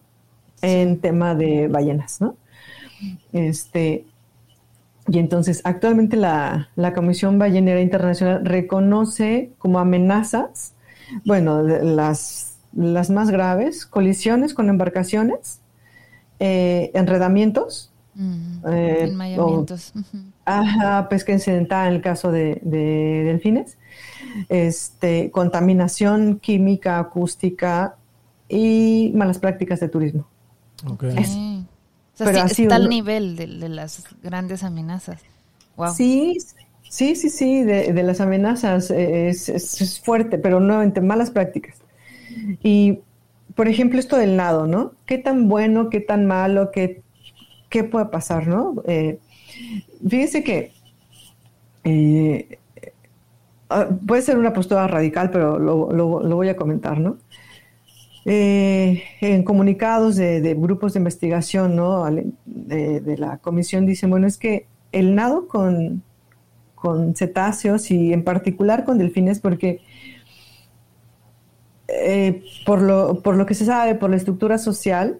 en 0.62 1.00
tema 1.00 1.34
de 1.34 1.66
ballenas, 1.68 2.20
¿no? 2.20 2.36
Este, 3.32 4.04
y 5.10 5.18
entonces 5.18 5.60
actualmente 5.64 6.16
la, 6.16 6.68
la 6.76 6.94
Comisión 6.94 7.38
Ballenera 7.38 7.80
Internacional 7.80 8.44
reconoce 8.44 9.50
como 9.58 9.80
amenazas, 9.80 10.74
bueno, 11.24 11.62
las, 11.62 12.58
las 12.72 13.10
más 13.10 13.30
graves, 13.30 13.86
colisiones 13.86 14.54
con 14.54 14.68
embarcaciones, 14.68 15.60
eh, 16.38 16.92
enredamientos. 16.94 17.90
Mm, 18.14 18.66
eh, 18.68 18.98
enmayamientos. 19.08 19.92
ajá, 20.44 21.08
pesca 21.08 21.32
incidental 21.32 21.88
en 21.88 21.94
el 21.94 22.02
caso 22.02 22.30
de, 22.30 22.60
delfines. 22.62 23.78
Este, 24.48 25.32
contaminación 25.32 26.38
química, 26.38 27.00
acústica 27.00 27.96
y 28.48 29.10
malas 29.16 29.40
prácticas 29.40 29.80
de 29.80 29.88
turismo. 29.88 30.28
Okay. 30.86 31.59
Pero 32.24 32.46
está 32.46 32.76
al 32.76 32.88
nivel 32.88 33.36
de, 33.36 33.46
las 33.46 34.04
grandes 34.22 34.62
amenazas. 34.62 35.20
Sí, 35.94 36.36
sí, 36.88 37.16
sí, 37.16 37.30
sí, 37.30 37.64
de, 37.64 38.02
las 38.02 38.20
amenazas 38.20 38.90
es, 38.90 39.48
es, 39.48 40.00
fuerte, 40.00 40.38
pero 40.38 40.60
nuevamente 40.60 41.00
malas 41.00 41.30
prácticas. 41.30 41.76
Y 42.62 43.00
por 43.54 43.68
ejemplo, 43.68 43.98
esto 43.98 44.16
del 44.16 44.36
nado, 44.36 44.66
¿no? 44.66 44.92
¿Qué 45.06 45.18
tan 45.18 45.48
bueno, 45.48 45.90
qué 45.90 46.00
tan 46.00 46.26
malo, 46.26 46.70
qué, 46.70 47.02
qué 47.68 47.84
puede 47.84 48.06
pasar, 48.06 48.46
¿no? 48.46 48.82
Eh, 48.86 49.18
fíjese 50.08 50.44
que 50.44 50.72
eh, 51.84 52.58
ah, 53.68 53.88
puede 54.06 54.22
ser 54.22 54.38
una 54.38 54.52
postura 54.52 54.86
radical, 54.86 55.30
pero 55.30 55.58
lo, 55.58 56.36
voy 56.36 56.48
a 56.48 56.56
comentar, 56.56 56.98
¿no? 56.98 57.18
Eh, 58.26 59.02
en 59.22 59.42
comunicados 59.44 60.16
de, 60.16 60.54
grupos 60.54 60.92
de 60.92 61.00
investigación, 61.00 61.74
¿no? 61.74 62.04
De, 62.44 63.16
la 63.18 63.38
comisión 63.38 63.86
dicen, 63.86 64.10
bueno, 64.10 64.26
es 64.26 64.36
que 64.36 64.66
el 64.92 65.14
nado 65.14 65.48
con, 65.48 66.02
con 66.74 67.14
cetáceos 67.16 67.90
y 67.90 68.12
en 68.12 68.24
particular 68.24 68.84
con 68.84 68.98
delfines, 68.98 69.40
porque 69.40 69.80
eh, 71.88 72.42
por, 72.66 72.82
lo, 72.82 73.22
por 73.22 73.36
lo 73.36 73.46
que 73.46 73.54
se 73.54 73.64
sabe, 73.64 73.94
por 73.94 74.10
la 74.10 74.16
estructura 74.16 74.58
social 74.58 75.18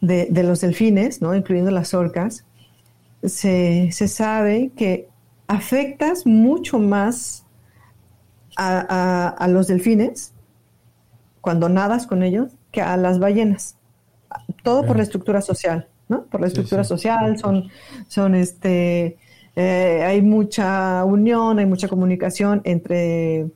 de, 0.00 0.42
los 0.42 0.60
delfines, 0.60 1.20
¿no? 1.20 1.34
incluyendo 1.34 1.70
las 1.70 1.94
orcas, 1.94 2.44
se, 3.22 3.90
sabe 3.92 4.70
que 4.76 5.08
afectas 5.48 6.26
mucho 6.26 6.78
más 6.78 7.44
a, 8.56 9.46
los 9.50 9.66
delfines 9.66 10.32
cuando 11.46 11.68
nadas 11.68 12.08
con 12.08 12.24
ellos 12.24 12.50
que 12.72 12.82
a 12.82 12.96
las 12.96 13.20
ballenas. 13.20 13.76
Todo 14.64 14.84
por 14.84 14.96
la 14.96 15.04
estructura 15.04 15.40
social, 15.40 15.86
¿no? 16.08 16.24
Por 16.24 16.40
la 16.40 16.48
estructura 16.48 16.82
social, 16.82 17.38
son, 17.38 17.68
son 18.08 18.34
este, 18.34 19.16
eh, 19.54 20.02
hay 20.04 20.22
mucha 20.22 21.04
unión, 21.04 21.60
hay 21.60 21.66
mucha 21.66 21.86
comunicación 21.86 22.62
entre 22.64 23.46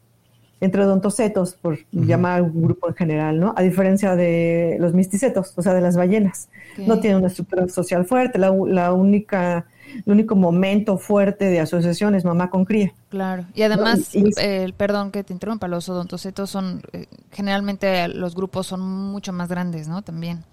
entre 0.60 0.84
odontocetos, 0.84 1.54
por 1.54 1.80
llamar 1.90 2.42
un 2.42 2.62
grupo 2.62 2.88
en 2.88 2.94
general, 2.94 3.40
¿no? 3.40 3.54
A 3.56 3.62
diferencia 3.62 4.14
de 4.14 4.76
los 4.78 4.94
misticetos, 4.94 5.52
o 5.56 5.62
sea, 5.62 5.74
de 5.74 5.80
las 5.80 5.96
ballenas. 5.96 6.48
No 6.86 7.00
tienen 7.00 7.18
una 7.18 7.26
estructura 7.26 7.66
social 7.66 8.04
fuerte, 8.04 8.38
la, 8.38 8.92
única, 8.92 9.66
el 10.04 10.12
único 10.12 10.36
momento 10.36 10.98
fuerte 10.98 11.46
de 11.46 11.60
asociación 11.60 12.14
es 12.14 12.24
mamá 12.24 12.50
con 12.50 12.64
cría. 12.64 12.92
Claro, 13.08 13.44
y 13.54 13.62
además, 13.62 14.10
eh, 14.14 14.72
perdón 14.76 15.10
que 15.10 15.24
te 15.24 15.32
interrumpa, 15.32 15.68
los 15.68 15.88
odontocetos 15.88 16.50
son, 16.50 16.82
eh, 16.92 17.06
generalmente 17.32 18.08
los 18.08 18.34
grupos 18.34 18.66
son 18.66 18.80
mucho 18.80 19.32
más 19.32 19.48
grandes, 19.48 19.88
¿no? 19.88 20.02
También. 20.02 20.44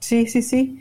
Sí, 0.00 0.26
sí, 0.26 0.42
sí. 0.42 0.80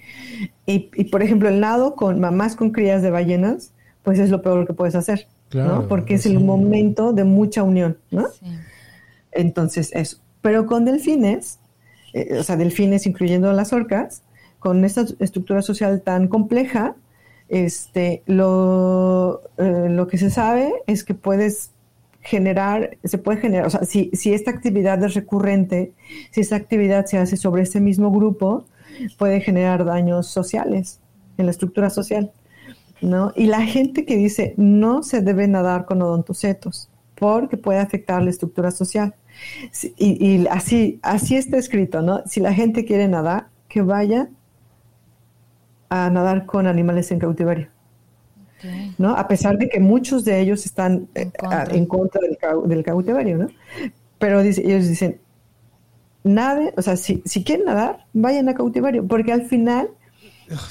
Y, 0.66 0.90
y 0.96 1.06
por 1.06 1.24
ejemplo, 1.24 1.50
el 1.50 1.60
nado 1.60 1.96
con 1.96 2.20
mamás 2.20 2.56
con 2.56 2.72
crías 2.72 3.02
de 3.02 3.12
ballenas, 3.12 3.74
pues 4.04 4.20
es 4.20 4.30
lo 4.30 4.42
peor 4.42 4.68
que 4.68 4.74
puedes 4.74 4.96
hacer 4.96 5.28
porque 5.88 6.16
es 6.16 6.26
el 6.26 6.40
momento 6.40 7.14
de 7.14 7.24
mucha 7.24 7.64
unión, 7.64 7.98
¿no? 8.12 8.28
Entonces, 9.32 9.92
eso. 9.94 10.18
Pero 10.42 10.66
con 10.66 10.86
delfines, 10.86 11.60
eh, 12.14 12.38
o 12.40 12.44
sea, 12.44 12.56
delfines 12.56 13.06
incluyendo 13.06 13.52
las 13.54 13.74
orcas, 13.74 14.22
con 14.60 14.84
esta 14.86 15.06
estructura 15.20 15.62
social 15.62 16.02
tan 16.02 16.28
compleja, 16.28 16.96
este, 17.50 18.24
lo, 18.26 19.42
eh, 19.58 19.88
lo 19.90 20.08
que 20.08 20.18
se 20.18 20.30
sabe 20.30 20.74
es 20.88 21.04
que 21.04 21.14
puedes 21.14 21.72
generar, 22.22 22.98
se 23.04 23.18
puede 23.18 23.40
generar, 23.40 23.68
o 23.68 23.70
sea, 23.70 23.84
si, 23.84 24.10
si 24.14 24.34
esta 24.34 24.52
actividad 24.52 25.04
es 25.04 25.14
recurrente, 25.14 25.94
si 26.32 26.42
esta 26.42 26.56
actividad 26.56 27.06
se 27.06 27.18
hace 27.18 27.38
sobre 27.38 27.64
ese 27.64 27.80
mismo 27.80 28.12
grupo, 28.12 28.66
puede 29.18 29.42
generar 29.42 29.86
daños 29.86 30.28
sociales 30.28 31.00
en 31.38 31.46
la 31.46 31.52
estructura 31.52 31.90
social. 31.90 32.32
¿no? 33.02 33.32
Y 33.36 33.46
la 33.46 33.62
gente 33.62 34.06
que 34.06 34.18
dice 34.18 34.54
no 34.58 35.04
se 35.04 35.22
debe 35.22 35.48
nadar 35.48 35.86
con 35.86 36.02
odontocetos 36.02 36.90
porque 37.16 37.58
puede 37.58 37.80
afectar 37.80 38.22
la 38.22 38.30
estructura 38.30 38.72
social. 38.72 39.16
Y, 39.98 40.48
así, 40.48 41.00
así 41.02 41.36
está 41.36 41.58
escrito, 41.58 42.02
¿no? 42.02 42.24
Si 42.26 42.40
la 42.40 42.54
gente 42.54 42.86
quiere 42.86 43.08
nadar, 43.08 43.48
que 43.68 43.82
vaya 43.82 44.30
a 45.96 46.10
nadar 46.10 46.46
con 46.46 46.68
animales 46.68 47.12
en 47.12 47.20
cautiverio. 47.20 47.68
¿no? 48.98 49.16
A 49.16 49.28
pesar 49.28 49.58
de 49.58 49.70
que 49.70 49.80
muchos 49.80 50.26
de 50.26 50.40
ellos 50.40 50.66
están 50.66 51.08
en 51.14 51.28
eh, 51.28 51.88
contra, 51.88 52.22
del, 52.22 52.84
cautiverio, 52.84 53.38
¿no? 53.38 53.48
Pero 54.18 54.40
ellos 54.40 54.88
dicen, 54.88 55.20
nade, 56.24 56.74
o 56.76 56.82
sea, 56.82 56.96
si, 56.96 57.22
si 57.26 57.44
quieren 57.44 57.66
nadar, 57.66 58.06
vayan 58.14 58.50
a 58.50 58.56
cautiverio, 58.56 59.06
porque 59.08 59.32
al 59.32 59.44
final 59.44 59.90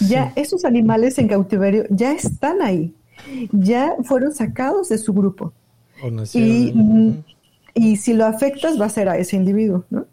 Ya 0.09 0.33
esos 0.37 0.64
animales 0.64 1.18
en 1.18 1.27
cautiverio 1.29 1.85
ya 1.91 2.12
están 2.12 2.62
ahí, 2.62 2.95
ya 3.51 3.97
fueron 4.05 4.33
sacados 4.33 4.89
de 4.89 4.99
su 4.99 5.12
grupo. 5.12 5.53
Y, 6.33 6.72
y 7.75 7.97
si 7.97 8.12
lo 8.12 8.25
afectas 8.27 8.81
va 8.81 8.87
a 8.87 8.89
ser 8.89 9.09
a 9.09 9.18
ese 9.18 9.37
individuo, 9.37 9.85
¿no? 9.91 10.07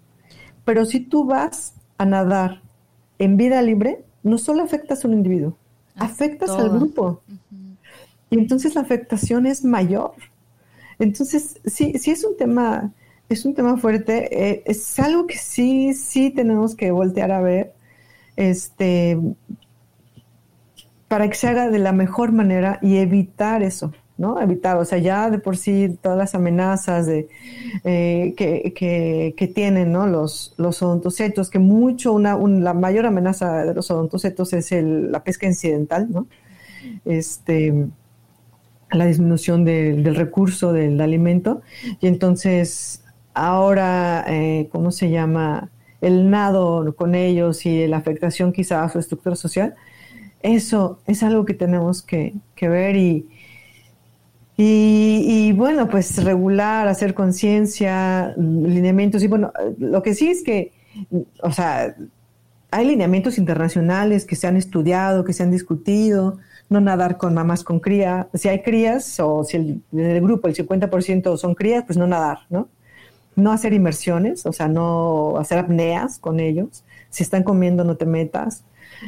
Pero 0.66 0.86
si 0.86 1.00
tú 1.00 1.26
vas 1.26 1.76
a 1.98 2.06
nadar 2.06 2.62
en 3.20 3.38
vida 3.38 3.62
libre, 3.62 4.04
no 4.24 4.38
solo 4.38 4.64
afectas 4.64 5.04
a 5.04 5.08
un 5.08 5.16
individuo, 5.16 5.58
afectas 5.96 6.50
al 6.52 6.70
grupo. 6.70 7.22
Y 8.30 8.38
entonces 8.38 8.76
la 8.76 8.82
afectación 8.82 9.46
es 9.46 9.64
mayor. 9.64 10.14
Entonces, 11.00 11.60
sí, 11.66 11.94
sí 11.98 12.12
es 12.12 12.24
un 12.24 12.38
tema, 12.38 12.94
es 13.28 13.46
un 13.46 13.54
tema 13.54 13.78
fuerte, 13.78 14.52
eh, 14.52 14.64
es 14.66 15.00
algo 15.00 15.28
que 15.28 15.38
sí, 15.38 15.94
sí 15.94 16.30
tenemos 16.30 16.76
que 16.76 16.92
voltear 16.92 17.32
a 17.32 17.42
ver, 17.42 17.74
este, 18.36 19.18
para 21.08 21.28
que 21.28 21.36
se 21.36 21.48
haga 21.48 21.70
de 21.70 21.80
la 21.80 21.92
mejor 21.92 22.32
manera 22.32 22.80
y 22.82 22.98
evitar 22.98 23.64
eso. 23.64 23.92
¿No? 24.22 24.40
Evitar, 24.40 24.78
o 24.78 24.86
sea, 24.86 25.00
ya 25.00 25.30
de 25.32 25.40
por 25.40 25.58
sí 25.58 25.98
todas 26.02 26.18
las 26.18 26.36
amenazas 26.36 27.08
eh, 27.10 28.34
que, 28.38 29.52
tienen, 29.54 29.92
¿no? 29.92 30.06
Los, 30.06 30.54
los 30.58 30.82
odontocetos, 30.84 31.50
que 31.50 31.60
mucho, 31.60 32.14
una, 32.14 32.38
la 32.38 32.74
mayor 32.74 33.08
amenaza 33.08 33.64
de 33.66 33.74
los 33.74 33.90
odontocetos 33.90 34.54
es 34.54 34.72
la 34.72 35.24
pesca 35.24 35.48
incidental. 35.48 36.08
Este, 37.06 37.88
la 38.92 39.06
disminución 39.06 39.66
del 39.66 40.16
recurso 40.16 40.72
del 40.72 41.02
alimento. 41.02 41.62
Y 42.00 42.08
entonces, 42.08 43.04
ahora, 43.34 44.24
eh, 44.28 44.70
¿cómo 44.72 44.92
se 44.92 45.10
llama? 45.10 45.72
El 46.00 46.30
nado 46.30 46.96
con 46.96 47.16
ellos 47.16 47.66
y 47.66 47.88
la 47.88 47.98
afectación 47.98 48.54
quizá 48.54 48.84
a 48.84 48.90
su 48.90 49.00
estructura 49.00 49.36
social, 49.36 49.76
eso 50.42 51.00
es 51.08 51.24
algo 51.24 51.46
que 51.46 51.54
tenemos 51.54 52.02
que, 52.02 52.34
que 52.56 52.68
ver 52.70 52.96
y, 52.96 53.28
y, 54.64 55.54
bueno, 55.54 55.90
pues 55.90 56.24
regular, 56.24 56.88
hacer 56.88 57.16
conciencia, 57.16 58.34
lineamientos. 58.38 59.24
Y 59.24 59.28
bueno, 59.28 59.52
lo 59.80 60.04
que 60.04 60.14
sí 60.14 60.30
es 60.30 60.44
que, 60.44 60.72
o 61.42 61.52
sea, 61.52 61.96
hay 62.70 62.86
lineamientos 62.86 63.40
internacionales 63.40 64.26
que 64.26 64.36
se 64.36 64.46
han 64.48 64.58
estudiado, 64.58 65.24
que 65.24 65.34
se 65.34 65.42
han 65.42 65.50
discutido, 65.50 66.38
no 66.70 66.80
nadar 66.80 67.18
con 67.18 67.34
mamás 67.34 67.64
con 67.64 67.80
cría. 67.80 68.30
Si 68.36 68.50
hay 68.50 68.62
crías 68.62 69.20
o 69.20 69.44
si 69.44 69.58
el, 69.58 69.82
del 69.92 70.22
grupo 70.22 70.48
el 70.48 70.56
50% 70.56 71.38
son 71.38 71.56
crías, 71.56 71.84
pues 71.86 71.98
no 71.98 72.06
nadar, 72.06 72.40
¿no? 72.50 72.70
No 73.36 73.52
hacer 73.52 73.74
inmersiones, 73.74 74.46
o 74.46 74.54
sea, 74.54 74.68
no 74.68 75.38
hacer 75.40 75.58
apneas 75.58 76.20
con 76.20 76.40
ellos. 76.40 76.84
Si 77.10 77.24
están 77.24 77.44
comiendo, 77.44 77.84
no 77.84 77.98
te 77.98 78.06
metas. 78.06 78.64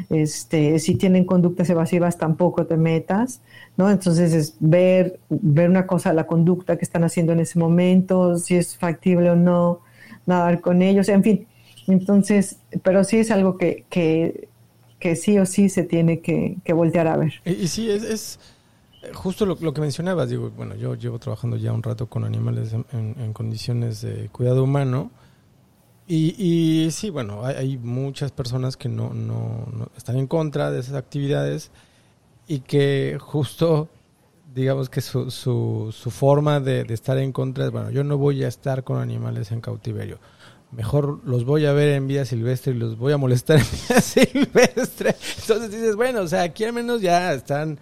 Este, 0.10 0.80
si 0.80 0.96
tienen 0.96 1.26
conductas 1.26 1.70
evasivas, 1.70 2.18
tampoco 2.18 2.66
te 2.66 2.78
metas, 2.78 3.42
¿no? 3.78 3.90
Entonces 3.90 4.34
es 4.34 4.56
ver, 4.60 5.20
ver 5.30 5.70
una 5.70 5.88
cosa, 5.88 6.14
la 6.14 6.28
conducta 6.28 6.78
que 6.78 6.86
están 6.86 7.04
haciendo 7.04 7.34
en 7.34 7.40
ese 7.40 7.60
momento, 7.60 8.38
si 8.38 8.56
es 8.56 8.76
factible 8.78 9.30
o 9.32 9.36
no, 9.36 9.82
nadar 10.26 10.62
con 10.62 10.82
ellos, 10.82 11.10
en 11.10 11.24
fin. 11.24 11.48
Entonces, 11.88 12.58
pero 12.82 13.04
sí 13.04 13.18
es 13.18 13.32
algo 13.32 13.58
que, 13.58 13.86
que, 13.90 15.16
sí 15.16 15.38
o 15.38 15.46
sí 15.46 15.70
se 15.70 15.84
tiene 15.84 16.22
que, 16.22 16.58
voltear 16.74 17.08
a 17.08 17.18
ver. 17.18 17.34
Y, 17.46 17.68
sí, 17.68 17.90
es, 17.90 18.40
justo 19.14 19.46
lo, 19.46 19.74
que 19.74 19.82
mencionabas, 19.82 20.30
digo, 20.30 20.50
bueno, 20.56 20.76
yo 20.76 20.96
llevo 20.96 21.20
trabajando 21.20 21.58
ya 21.58 21.74
un 21.74 21.84
rato 21.84 22.08
con 22.08 22.24
animales 22.24 22.74
en 22.74 23.34
condiciones 23.34 24.02
de 24.02 24.30
cuidado 24.30 24.64
humano 24.64 25.12
y, 26.08 26.36
y 26.38 26.92
sí, 26.92 27.10
bueno, 27.10 27.46
hay, 27.46 27.78
muchas 27.78 28.32
personas 28.32 28.76
que 28.76 28.90
no, 28.90 29.14
no, 29.14 29.90
están 29.96 30.18
en 30.18 30.28
contra 30.28 30.70
de 30.70 30.80
esas 30.80 30.96
actividades 30.96 31.72
y 32.48 32.60
que 32.60 33.18
justo, 33.22 33.88
digamos 34.54 34.90
que 34.90 35.00
su, 35.00 35.32
su, 35.32 35.94
su 35.98 36.12
forma 36.12 36.60
de, 36.60 36.82
estar 36.90 37.18
en 37.18 37.32
contra 37.32 37.66
es, 37.66 37.72
bueno, 37.72 37.90
yo 37.90 38.04
no 38.04 38.18
voy 38.18 38.44
a 38.44 38.50
estar 38.50 38.84
con 38.84 39.00
animales 39.00 39.52
en 39.52 39.62
cautiverio. 39.62 40.20
Mejor 40.72 41.20
los 41.24 41.46
voy 41.46 41.68
a 41.68 41.72
ver 41.72 41.90
en 41.90 42.08
vida 42.08 42.26
silvestre 42.26 42.74
y 42.74 42.78
los 42.78 42.98
voy 42.98 43.14
a 43.14 43.18
molestar 43.18 43.60
en 43.62 43.66
vida 43.66 44.02
silvestre. 44.02 45.16
Entonces 45.40 45.72
dices, 45.72 45.96
bueno, 45.96 46.22
o 46.22 46.28
sea, 46.28 46.42
aquí 46.42 46.66
al 46.66 46.74
menos 46.74 47.00
ya 47.00 47.32
están 47.32 47.80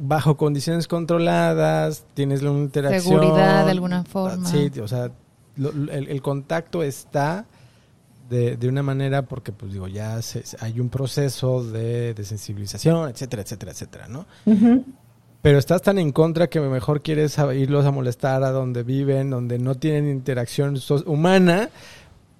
bajo 0.00 0.36
condiciones 0.36 0.86
controladas, 0.86 2.04
tienes 2.12 2.42
una 2.42 2.58
interacción. 2.58 3.20
Seguridad 3.20 3.64
de 3.64 3.70
alguna 3.70 4.04
forma. 4.04 4.46
Sí, 4.46 4.70
o 4.80 4.88
sea, 4.88 5.10
el, 5.58 6.22
contacto 6.22 6.82
está 6.82 7.46
de, 8.28 8.56
de, 8.56 8.68
una 8.68 8.82
manera 8.82 9.22
porque, 9.22 9.52
pues 9.52 9.72
digo, 9.72 9.88
ya 9.88 10.20
hay 10.60 10.80
un 10.80 10.88
proceso 10.88 11.64
de, 11.64 12.14
sensibilización, 12.22 13.08
etcétera, 13.08 13.42
etcétera, 13.42 13.72
etcétera, 13.72 14.08
¿no? 14.08 14.26
Pero 15.40 15.58
estás 15.58 15.82
tan 15.82 15.98
en 15.98 16.12
contra 16.12 16.48
que 16.48 16.60
mejor 16.60 17.00
quieres 17.00 17.38
irlos 17.54 17.86
a 17.86 17.90
molestar 17.92 18.42
a 18.42 18.50
donde 18.50 18.82
viven, 18.82 19.30
donde 19.30 19.58
no 19.58 19.76
tienen 19.76 20.08
interacción 20.08 20.78
humana, 21.06 21.70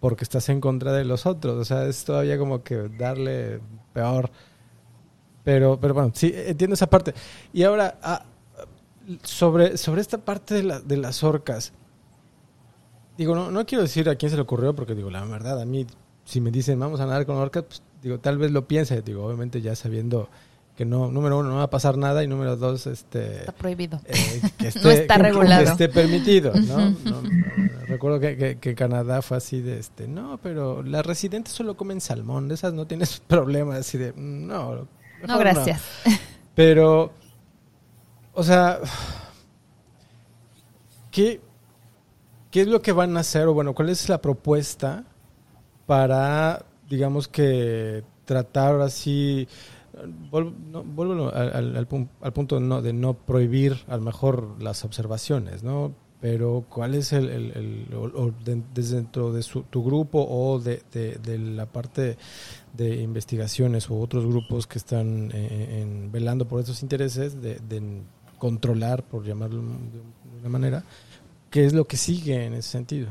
porque 0.01 0.25
estás 0.25 0.49
en 0.49 0.61
contra 0.61 0.93
de 0.93 1.05
los 1.05 1.25
otros. 1.25 1.57
O 1.57 1.65
sea, 1.65 1.87
es 1.87 2.05
todavía 2.05 2.39
como 2.39 2.63
que 2.63 2.89
darle 2.99 3.61
peor. 3.93 4.31
Pero, 5.45 5.79
pero 5.81 5.95
bueno, 5.95 6.11
sí, 6.13 6.33
entiendo 6.35 6.75
esa 6.75 6.91
parte. 6.91 7.15
Y 7.53 7.63
ahora, 7.63 7.99
ah, 8.03 8.25
sobre, 9.23 9.77
sobre 9.77 10.01
esta 10.01 10.19
parte 10.19 10.55
de, 10.55 10.63
la, 10.65 10.81
de 10.81 10.97
las 10.97 11.23
orcas, 11.23 11.73
Digo, 13.19 13.35
no, 13.35 13.51
no 13.51 13.67
quiero 13.67 13.83
decir 13.83 14.09
a 14.09 14.15
quién 14.15 14.31
se 14.31 14.37
le 14.37 14.43
ocurrió, 14.43 14.77
porque 14.77 14.95
digo, 14.95 15.11
la 15.11 15.25
verdad, 15.25 15.61
a 15.61 15.65
mí, 15.65 15.85
si 16.25 16.41
me 16.41 16.53
dicen 16.53 16.79
vamos 16.79 17.01
a 17.01 17.07
nadar 17.07 17.27
con 17.27 17.37
orcas, 17.37 17.65
pues 17.65 17.83
digo, 18.01 18.21
tal 18.21 18.39
vez 18.39 18.53
lo 18.53 18.69
piense, 18.69 19.03
digo, 19.03 19.27
obviamente 19.27 19.61
ya 19.61 19.75
sabiendo 19.75 20.31
que 20.77 20.85
no, 20.85 21.11
número 21.11 21.37
uno, 21.37 21.49
no 21.49 21.57
va 21.57 21.65
a 21.65 21.71
pasar 21.71 21.99
nada, 21.99 22.23
y 22.23 22.29
número 22.29 22.57
dos, 22.57 22.87
este... 22.87 23.41
Está 23.41 23.51
prohibido. 23.51 24.01
Eh, 24.05 24.41
que 24.57 24.69
esté, 24.69 24.81
no 24.85 24.91
está 24.93 25.19
regulado. 25.19 25.65
Que 25.65 25.71
esté 25.71 25.89
permitido, 25.89 26.53
¿no? 26.55 26.95
recuerdo 27.89 28.21
que, 28.21 28.59
que, 28.61 28.75
Canadá 28.77 29.21
fue 29.21 29.39
así 29.39 29.61
de, 29.61 29.81
este, 29.81 30.07
no, 30.07 30.39
pero 30.41 30.85
las 30.85 31.05
residentes 31.05 31.53
solo 31.53 31.77
comen 31.77 32.01
salmón, 32.01 32.47
de 32.47 32.55
esas 32.55 32.73
no 32.73 32.87
tienes 32.87 33.19
problema, 33.27 33.75
así 33.75 33.99
de, 33.99 34.13
no. 34.15 34.87
No, 35.27 35.39
gracias. 35.39 35.83
Pero, 36.55 37.11
o 38.33 38.45
sea, 38.45 38.79
¿qué, 41.11 41.41
¿Qué 42.59 42.63
es 42.63 42.69
lo 42.69 42.83
que 42.83 42.91
van 42.91 43.17
a 43.17 43.21
hacer 43.21 43.47
o 43.47 43.55
bueno, 43.55 43.73
cuál 43.73 43.89
es 43.89 44.09
la 44.09 44.21
propuesta 44.21 45.05
para, 45.87 46.67
digamos 46.91 47.29
que 47.29 48.03
tratar 48.25 48.81
así, 48.81 49.47
vuelvo, 50.29 51.31
al, 51.33 51.77
al, 51.77 52.33
punto 52.33 52.59
no, 52.59 52.83
de 52.83 52.93
no 52.93 53.15
prohibir 53.15 53.77
a 53.87 53.97
lo 53.97 54.03
mejor 54.03 54.61
las 54.61 54.85
observaciones, 54.85 55.63
¿no? 55.63 55.95
Pero 56.21 56.65
cuál 56.69 56.97
es 56.97 57.13
el, 57.13 57.31
el, 57.31 57.87
desde 58.75 58.97
dentro 58.97 59.33
de 59.33 59.45
tu 59.71 59.85
grupo 59.85 60.27
o 60.29 60.59
de, 60.59 60.83
de, 60.93 61.39
la 61.39 61.67
parte 61.67 62.19
de 62.77 63.03
investigaciones 63.03 63.89
o 63.89 64.01
otros 64.01 64.27
grupos 64.27 64.67
que 64.67 64.79
están 64.79 65.31
eh, 65.33 65.81
en, 65.81 66.11
velando 66.11 66.49
por 66.49 66.61
esos 66.61 66.83
intereses 66.83 67.41
de, 67.41 67.61
de 67.69 68.03
controlar, 68.37 69.05
por 69.05 69.25
llamarlo 69.25 69.63
de 69.63 70.41
una 70.41 70.49
manera, 70.49 70.85
¿Qué 71.51 71.65
es 71.65 71.73
lo 71.73 71.87
que 71.87 71.97
sigue 71.97 72.45
en 72.45 72.55
ese 72.55 72.71
sentido? 72.71 73.11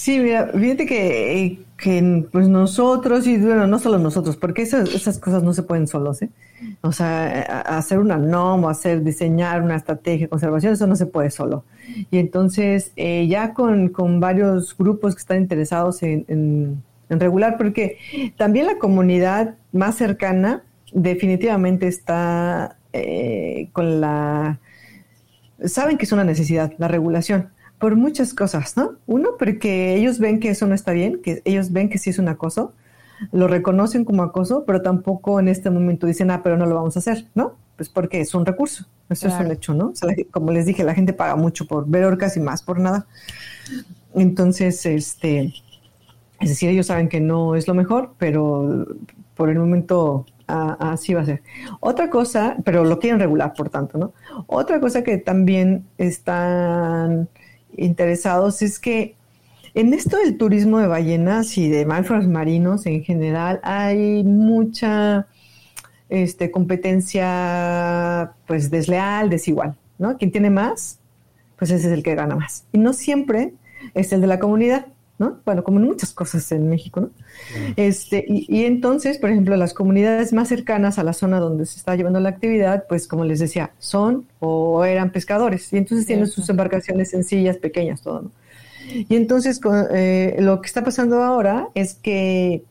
Sí, 0.00 0.18
mira, 0.18 0.50
fíjate 0.54 0.86
que, 0.86 1.58
pues 2.32 2.48
nosotros, 2.48 3.26
y 3.26 3.36
bueno, 3.36 3.66
no 3.66 3.78
solo 3.78 3.98
nosotros, 3.98 4.38
porque 4.38 4.62
esas, 4.62 4.94
esas 4.94 5.18
cosas 5.18 5.42
no 5.42 5.52
se 5.52 5.62
pueden 5.62 5.86
solos, 5.86 6.22
¿eh? 6.22 6.30
O 6.80 6.90
sea, 6.90 7.42
hacer 7.66 7.98
una 7.98 8.16
NOM, 8.16 8.64
hacer, 8.64 9.02
diseñar 9.02 9.60
una 9.60 9.76
estrategia 9.76 10.24
de 10.24 10.30
conservación, 10.30 10.72
eso 10.72 10.86
no 10.86 10.96
se 10.96 11.04
puede 11.04 11.30
solo. 11.30 11.64
Y 12.10 12.16
entonces, 12.16 12.92
eh, 12.96 13.26
ya 13.28 13.52
con, 13.52 13.90
con, 13.90 14.20
varios 14.20 14.74
grupos 14.74 15.14
que 15.14 15.20
están 15.20 15.42
interesados 15.42 16.02
en, 16.02 16.24
en, 16.28 17.20
regular, 17.20 17.58
porque 17.58 17.98
también 18.38 18.64
la 18.64 18.78
comunidad 18.78 19.56
más 19.72 19.96
cercana 19.96 20.62
definitivamente 20.94 21.88
está 21.88 22.78
eh, 22.94 23.68
con 23.72 24.00
la 24.00 24.60
saben 25.64 25.98
que 25.98 26.04
es 26.04 26.12
una 26.12 26.24
necesidad, 26.24 26.72
la 26.78 26.88
regulación, 26.88 27.50
por 27.78 27.96
muchas 27.96 28.34
cosas, 28.34 28.76
¿no? 28.76 28.96
Uno, 29.06 29.30
porque 29.38 29.94
ellos 29.94 30.18
ven 30.18 30.38
que 30.38 30.50
eso 30.50 30.66
no 30.66 30.74
está 30.74 30.92
bien, 30.92 31.20
que 31.22 31.42
ellos 31.44 31.72
ven 31.72 31.88
que 31.88 31.98
sí 31.98 32.10
es 32.10 32.18
un 32.18 32.28
acoso, 32.28 32.74
lo 33.32 33.48
reconocen 33.48 34.04
como 34.04 34.22
acoso, 34.22 34.64
pero 34.66 34.82
tampoco 34.82 35.40
en 35.40 35.48
este 35.48 35.70
momento 35.70 36.06
dicen, 36.06 36.30
ah, 36.30 36.42
pero 36.42 36.56
no 36.56 36.66
lo 36.66 36.74
vamos 36.74 36.96
a 36.96 37.00
hacer, 37.00 37.26
¿no? 37.34 37.56
Pues 37.76 37.88
porque 37.88 38.20
es 38.20 38.34
un 38.34 38.44
recurso, 38.44 38.84
eso 39.08 39.28
es 39.28 39.34
un 39.34 39.50
hecho, 39.50 39.74
¿no? 39.74 39.92
como 40.30 40.52
les 40.52 40.66
dije, 40.66 40.84
la 40.84 40.94
gente 40.94 41.12
paga 41.12 41.36
mucho 41.36 41.66
por 41.66 41.88
ver 41.88 42.04
orcas 42.04 42.36
y 42.36 42.40
más 42.40 42.62
por 42.62 42.78
nada. 42.78 43.06
Entonces, 44.14 44.84
este, 44.84 45.54
es 46.40 46.48
decir, 46.48 46.68
ellos 46.68 46.86
saben 46.86 47.08
que 47.08 47.20
no 47.20 47.56
es 47.56 47.66
lo 47.66 47.74
mejor, 47.74 48.12
pero 48.18 48.86
por 49.34 49.48
el 49.48 49.58
momento 49.58 50.26
así 50.78 51.14
va 51.14 51.22
a 51.22 51.24
ser. 51.24 51.42
Otra 51.80 52.10
cosa, 52.10 52.56
pero 52.64 52.84
lo 52.84 52.98
quieren 52.98 53.20
regular, 53.20 53.52
por 53.54 53.70
tanto, 53.70 53.98
¿no? 53.98 54.12
Otra 54.46 54.80
cosa 54.80 55.02
que 55.04 55.18
también 55.18 55.84
están 55.98 57.28
interesados 57.76 58.62
es 58.62 58.78
que 58.78 59.16
En 59.74 59.94
esto 59.94 60.16
del 60.16 60.36
turismo 60.36 60.78
de 60.78 60.88
ballenas 60.88 61.56
y 61.56 61.68
de 61.68 61.86
mamíferos 61.86 62.26
marinos 62.26 62.86
en 62.86 63.04
general 63.04 63.60
hay 63.62 64.24
mucha 64.24 65.28
este, 66.08 66.50
competencia 66.50 68.32
pues 68.46 68.70
desleal, 68.70 69.30
desigual, 69.30 69.76
¿no? 69.98 70.16
Quien 70.18 70.32
tiene 70.32 70.50
más, 70.50 70.98
pues 71.56 71.70
ese 71.70 71.86
es 71.86 71.92
el 71.92 72.02
que 72.02 72.16
gana 72.16 72.34
más. 72.34 72.64
Y 72.72 72.78
no 72.78 72.92
siempre 72.92 73.54
es 73.94 74.12
el 74.12 74.20
de 74.20 74.26
la 74.26 74.40
comunidad, 74.40 74.86
¿no? 75.20 75.38
Bueno, 75.44 75.62
como 75.62 75.78
en 75.78 75.84
muchas 75.84 76.14
cosas 76.14 76.50
en 76.50 76.68
México, 76.70 77.00
¿no? 77.02 77.10
Este, 77.76 78.24
y, 78.26 78.64
entonces, 78.64 79.18
por 79.18 79.30
ejemplo, 79.30 79.54
las 79.56 79.74
comunidades 79.74 80.32
más 80.32 80.48
cercanas 80.48 80.98
a 80.98 81.04
la 81.04 81.12
zona 81.12 81.38
donde 81.38 81.66
se 81.66 81.76
está 81.76 81.94
llevando 81.94 82.20
la 82.20 82.30
actividad, 82.30 82.86
pues 82.88 83.06
como 83.06 83.26
les 83.26 83.38
decía, 83.38 83.72
son 83.78 84.26
o 84.40 84.82
eran 84.82 85.12
pescadores, 85.12 85.70
y 85.74 85.76
entonces 85.76 86.06
tienen 86.06 86.26
sus 86.26 86.48
embarcaciones 86.48 87.10
sencillas, 87.10 87.58
pequeñas, 87.58 88.00
todo, 88.00 88.22
¿no? 88.22 88.30
Y 89.08 89.14
entonces 89.14 89.60
eh, 89.92 90.36
lo 90.40 90.62
que 90.62 90.66
está 90.66 90.82
pasando 90.82 91.22
ahora 91.22 91.68
es 91.74 91.94
que 91.94 92.64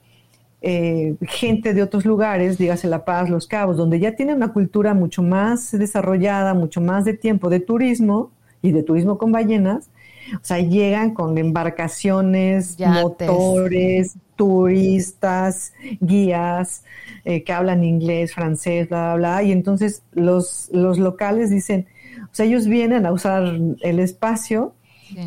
eh, 0.61 1.15
gente 1.21 1.75
de 1.75 1.83
otros 1.83 2.03
lugares, 2.03 2.57
dígase 2.57 2.87
La 2.87 3.05
Paz, 3.05 3.29
Los 3.29 3.45
Cabos, 3.47 3.77
donde 3.77 3.99
ya 3.99 4.15
tienen 4.15 4.37
una 4.37 4.51
cultura 4.51 4.95
mucho 4.95 5.21
más 5.21 5.71
desarrollada, 5.71 6.55
mucho 6.55 6.81
más 6.81 7.05
de 7.05 7.13
tiempo 7.13 7.49
de 7.49 7.59
turismo 7.59 8.31
y 8.63 8.71
de 8.71 8.81
turismo 8.81 9.19
con 9.19 9.31
ballenas, 9.31 9.89
o 10.35 10.43
sea, 10.43 10.59
llegan 10.59 11.13
con 11.13 11.37
embarcaciones, 11.37 12.77
motores, 12.79 14.15
turistas, 14.35 15.73
guías 15.99 16.83
eh, 17.25 17.43
que 17.43 17.51
hablan 17.51 17.83
inglés, 17.83 18.33
francés, 18.33 18.87
bla, 18.87 19.15
bla, 19.15 19.15
bla, 19.15 19.43
y 19.43 19.51
entonces 19.51 20.03
los, 20.13 20.69
los 20.71 20.97
locales 20.97 21.49
dicen, 21.49 21.87
o 22.23 22.33
sea, 22.33 22.45
ellos 22.45 22.67
vienen 22.67 23.05
a 23.05 23.11
usar 23.11 23.43
el 23.81 23.99
espacio 23.99 24.73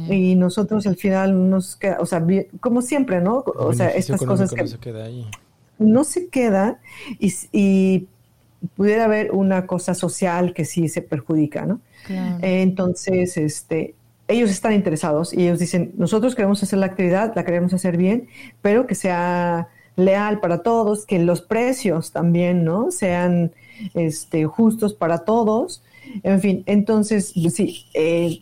y 0.09 0.37
nosotros 0.37 0.87
al 0.87 0.97
final 0.97 1.51
nos 1.51 1.77
queda, 1.77 1.99
o 2.01 2.07
sea, 2.07 2.25
como 2.61 2.83
siempre, 2.83 3.21
¿no? 3.21 3.45
O 3.57 3.73
sea, 3.73 3.89
estas 3.89 4.23
cosas 4.23 4.51
que... 4.53 4.63
No 4.63 4.69
se 4.69 4.79
queda 4.79 5.05
ahí. 5.05 5.27
No 5.79 6.05
se 6.05 6.29
queda 6.29 6.79
y, 7.19 8.07
pudiera 8.77 9.07
haber 9.07 9.33
una 9.33 9.67
cosa 9.67 9.93
social 9.95 10.55
que 10.55 10.65
sí 10.65 10.89
se 10.89 11.03
perjudica, 11.03 11.67
¿no? 11.67 11.81
entonces, 12.41 13.37
este, 13.37 13.95
ellos 14.33 14.51
están 14.51 14.73
interesados 14.73 15.33
y 15.33 15.45
ellos 15.45 15.59
dicen, 15.59 15.93
nosotros 15.97 16.35
queremos 16.35 16.63
hacer 16.63 16.79
la 16.79 16.87
actividad, 16.87 17.33
la 17.35 17.45
queremos 17.45 17.73
hacer 17.75 17.97
bien, 17.97 18.29
pero 18.61 18.87
que 18.87 18.95
sea 18.95 19.69
leal 19.97 20.41
para 20.41 20.63
todos, 20.63 21.07
que 21.07 21.19
los 21.19 21.43
precios 21.43 22.13
también, 22.13 22.65
¿no? 22.65 22.91
Sean 22.91 23.53
este, 23.95 24.47
justos 24.47 24.95
para 24.95 25.19
todos. 25.19 25.83
En 26.23 26.41
fin, 26.41 26.63
entonces, 26.67 27.33
sí, 27.53 27.87
eh, 27.95 28.41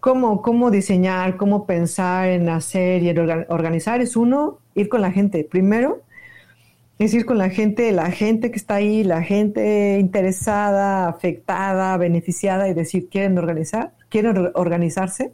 cómo, 0.00 0.42
cómo 0.42 0.70
diseñar, 0.70 1.36
cómo 1.36 1.66
pensar 1.66 2.28
en 2.28 2.48
hacer 2.48 3.02
y 3.02 3.10
en 3.10 3.46
organizar 3.48 4.00
es 4.00 4.16
uno, 4.16 4.58
ir 4.74 4.88
con 4.88 5.00
la 5.00 5.12
gente. 5.12 5.44
Primero, 5.44 6.02
es 6.98 7.14
ir 7.14 7.24
con 7.24 7.38
la 7.38 7.48
gente, 7.50 7.92
la 7.92 8.10
gente 8.10 8.50
que 8.50 8.56
está 8.58 8.74
ahí, 8.76 9.04
la 9.04 9.22
gente 9.22 9.98
interesada, 9.98 11.08
afectada, 11.08 11.96
beneficiada 11.96 12.68
y 12.68 12.74
decir, 12.74 13.08
¿quieren 13.08 13.38
organizar? 13.38 13.92
¿Quieren 14.10 14.50
organizarse? 14.54 15.32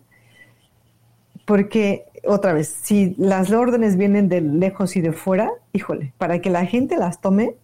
Porque, 1.45 2.05
otra 2.25 2.53
vez, 2.53 2.69
si 2.69 3.15
las 3.19 3.51
órdenes 3.51 3.97
vienen 3.97 4.29
de 4.29 4.41
lejos 4.41 4.97
y 4.97 5.01
de 5.01 5.13
fuera, 5.13 5.51
híjole, 5.73 6.13
para 6.19 6.41
que 6.41 6.51
la 6.51 6.65
gente 6.67 6.97
las 6.97 7.21
tome, 7.21 7.57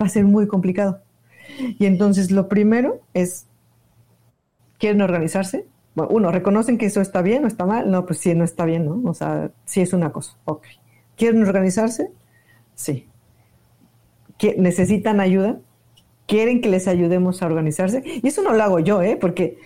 va 0.00 0.06
a 0.06 0.08
ser 0.08 0.24
muy 0.24 0.46
complicado. 0.46 1.02
Y 1.58 1.84
entonces 1.84 2.30
lo 2.30 2.48
primero 2.48 3.00
es, 3.12 3.46
¿quieren 4.78 5.02
organizarse? 5.02 5.66
bueno, 5.94 6.12
uno, 6.12 6.32
¿reconocen 6.32 6.76
que 6.76 6.86
eso 6.86 7.00
está 7.00 7.22
bien 7.22 7.44
o 7.44 7.46
está 7.46 7.66
mal? 7.66 7.90
No, 7.90 8.04
pues 8.04 8.18
sí, 8.18 8.34
no 8.34 8.44
está 8.44 8.64
bien, 8.64 8.84
¿no? 8.84 9.00
O 9.08 9.14
sea, 9.14 9.52
sí 9.64 9.80
es 9.80 9.92
una 9.92 10.10
cosa. 10.10 10.36
Ok. 10.44 10.66
¿Quieren 11.16 11.42
organizarse? 11.42 12.10
Sí. 12.74 13.08
¿Necesitan 14.58 15.20
ayuda? 15.20 15.60
Quieren 16.26 16.60
que 16.60 16.70
les 16.70 16.88
ayudemos 16.88 17.42
a 17.42 17.46
organizarse. 17.46 18.02
Y 18.04 18.26
eso 18.26 18.42
no 18.42 18.54
lo 18.54 18.62
hago 18.62 18.80
yo, 18.80 19.02
¿eh? 19.02 19.16
Porque, 19.20 19.58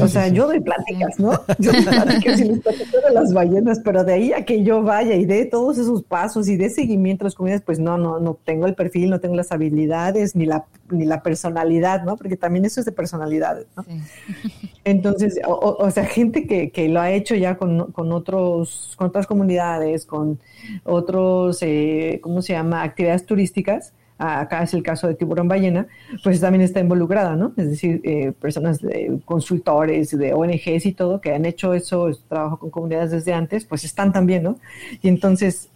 o 0.00 0.08
sea, 0.08 0.28
yo 0.28 0.46
doy 0.46 0.60
pláticas, 0.60 1.18
¿no? 1.18 1.32
Yo 1.58 1.72
doy 1.72 1.82
pláticas 1.82 2.40
y 2.40 2.44
les 2.44 2.62
de 2.62 3.12
las 3.12 3.32
ballenas, 3.32 3.80
pero 3.82 4.04
de 4.04 4.12
ahí 4.12 4.32
a 4.32 4.44
que 4.44 4.62
yo 4.62 4.82
vaya 4.82 5.14
y 5.14 5.24
dé 5.24 5.46
todos 5.46 5.78
esos 5.78 6.02
pasos 6.02 6.48
y 6.48 6.56
dé 6.56 6.68
seguimiento 6.68 7.24
a 7.24 7.26
las 7.26 7.34
comunidades, 7.34 7.64
pues 7.64 7.78
no, 7.78 7.96
no, 7.96 8.20
no 8.20 8.38
tengo 8.44 8.66
el 8.66 8.74
perfil, 8.74 9.10
no 9.10 9.20
tengo 9.20 9.34
las 9.34 9.52
habilidades 9.52 10.36
ni 10.36 10.44
la, 10.44 10.66
ni 10.90 11.06
la 11.06 11.22
personalidad, 11.22 12.04
¿no? 12.04 12.16
Porque 12.16 12.36
también 12.36 12.64
eso 12.64 12.80
es 12.80 12.86
de 12.86 12.92
personalidades, 12.92 13.66
¿no? 13.76 13.84
Entonces, 14.84 15.40
o, 15.46 15.90
sea, 15.90 16.04
gente 16.04 16.46
que, 16.46 16.70
que, 16.70 16.88
lo 16.88 17.00
ha 17.00 17.12
hecho 17.12 17.36
ya 17.36 17.56
con, 17.56 17.92
con, 17.92 18.12
otros, 18.12 18.94
con 18.96 19.08
otras 19.08 19.26
comunidades, 19.28 20.04
con 20.04 20.40
otros, 20.84 21.58
eh, 21.62 22.18
¿cómo 22.20 22.42
se 22.42 22.54
llama? 22.54 22.82
Actividades 22.82 23.24
turísticas, 23.24 23.92
acá 24.18 24.62
es 24.62 24.74
el 24.74 24.82
caso 24.82 25.08
de 25.08 25.14
tiburón 25.14 25.48
ballena, 25.48 25.86
pues 26.22 26.40
también 26.40 26.62
está 26.62 26.80
involucrada, 26.80 27.36
¿no? 27.36 27.52
Es 27.56 27.70
decir, 27.70 28.00
eh, 28.04 28.32
personas, 28.32 28.80
de, 28.80 29.20
consultores 29.24 30.16
de 30.16 30.32
ONGs 30.32 30.86
y 30.86 30.92
todo 30.92 31.20
que 31.20 31.34
han 31.34 31.44
hecho 31.44 31.74
eso, 31.74 32.10
trabajo 32.28 32.58
con 32.58 32.70
comunidades 32.70 33.10
desde 33.10 33.32
antes, 33.32 33.64
pues 33.64 33.84
están 33.84 34.12
también, 34.12 34.44
¿no? 34.44 34.58
Y 35.02 35.08
entonces, 35.08 35.70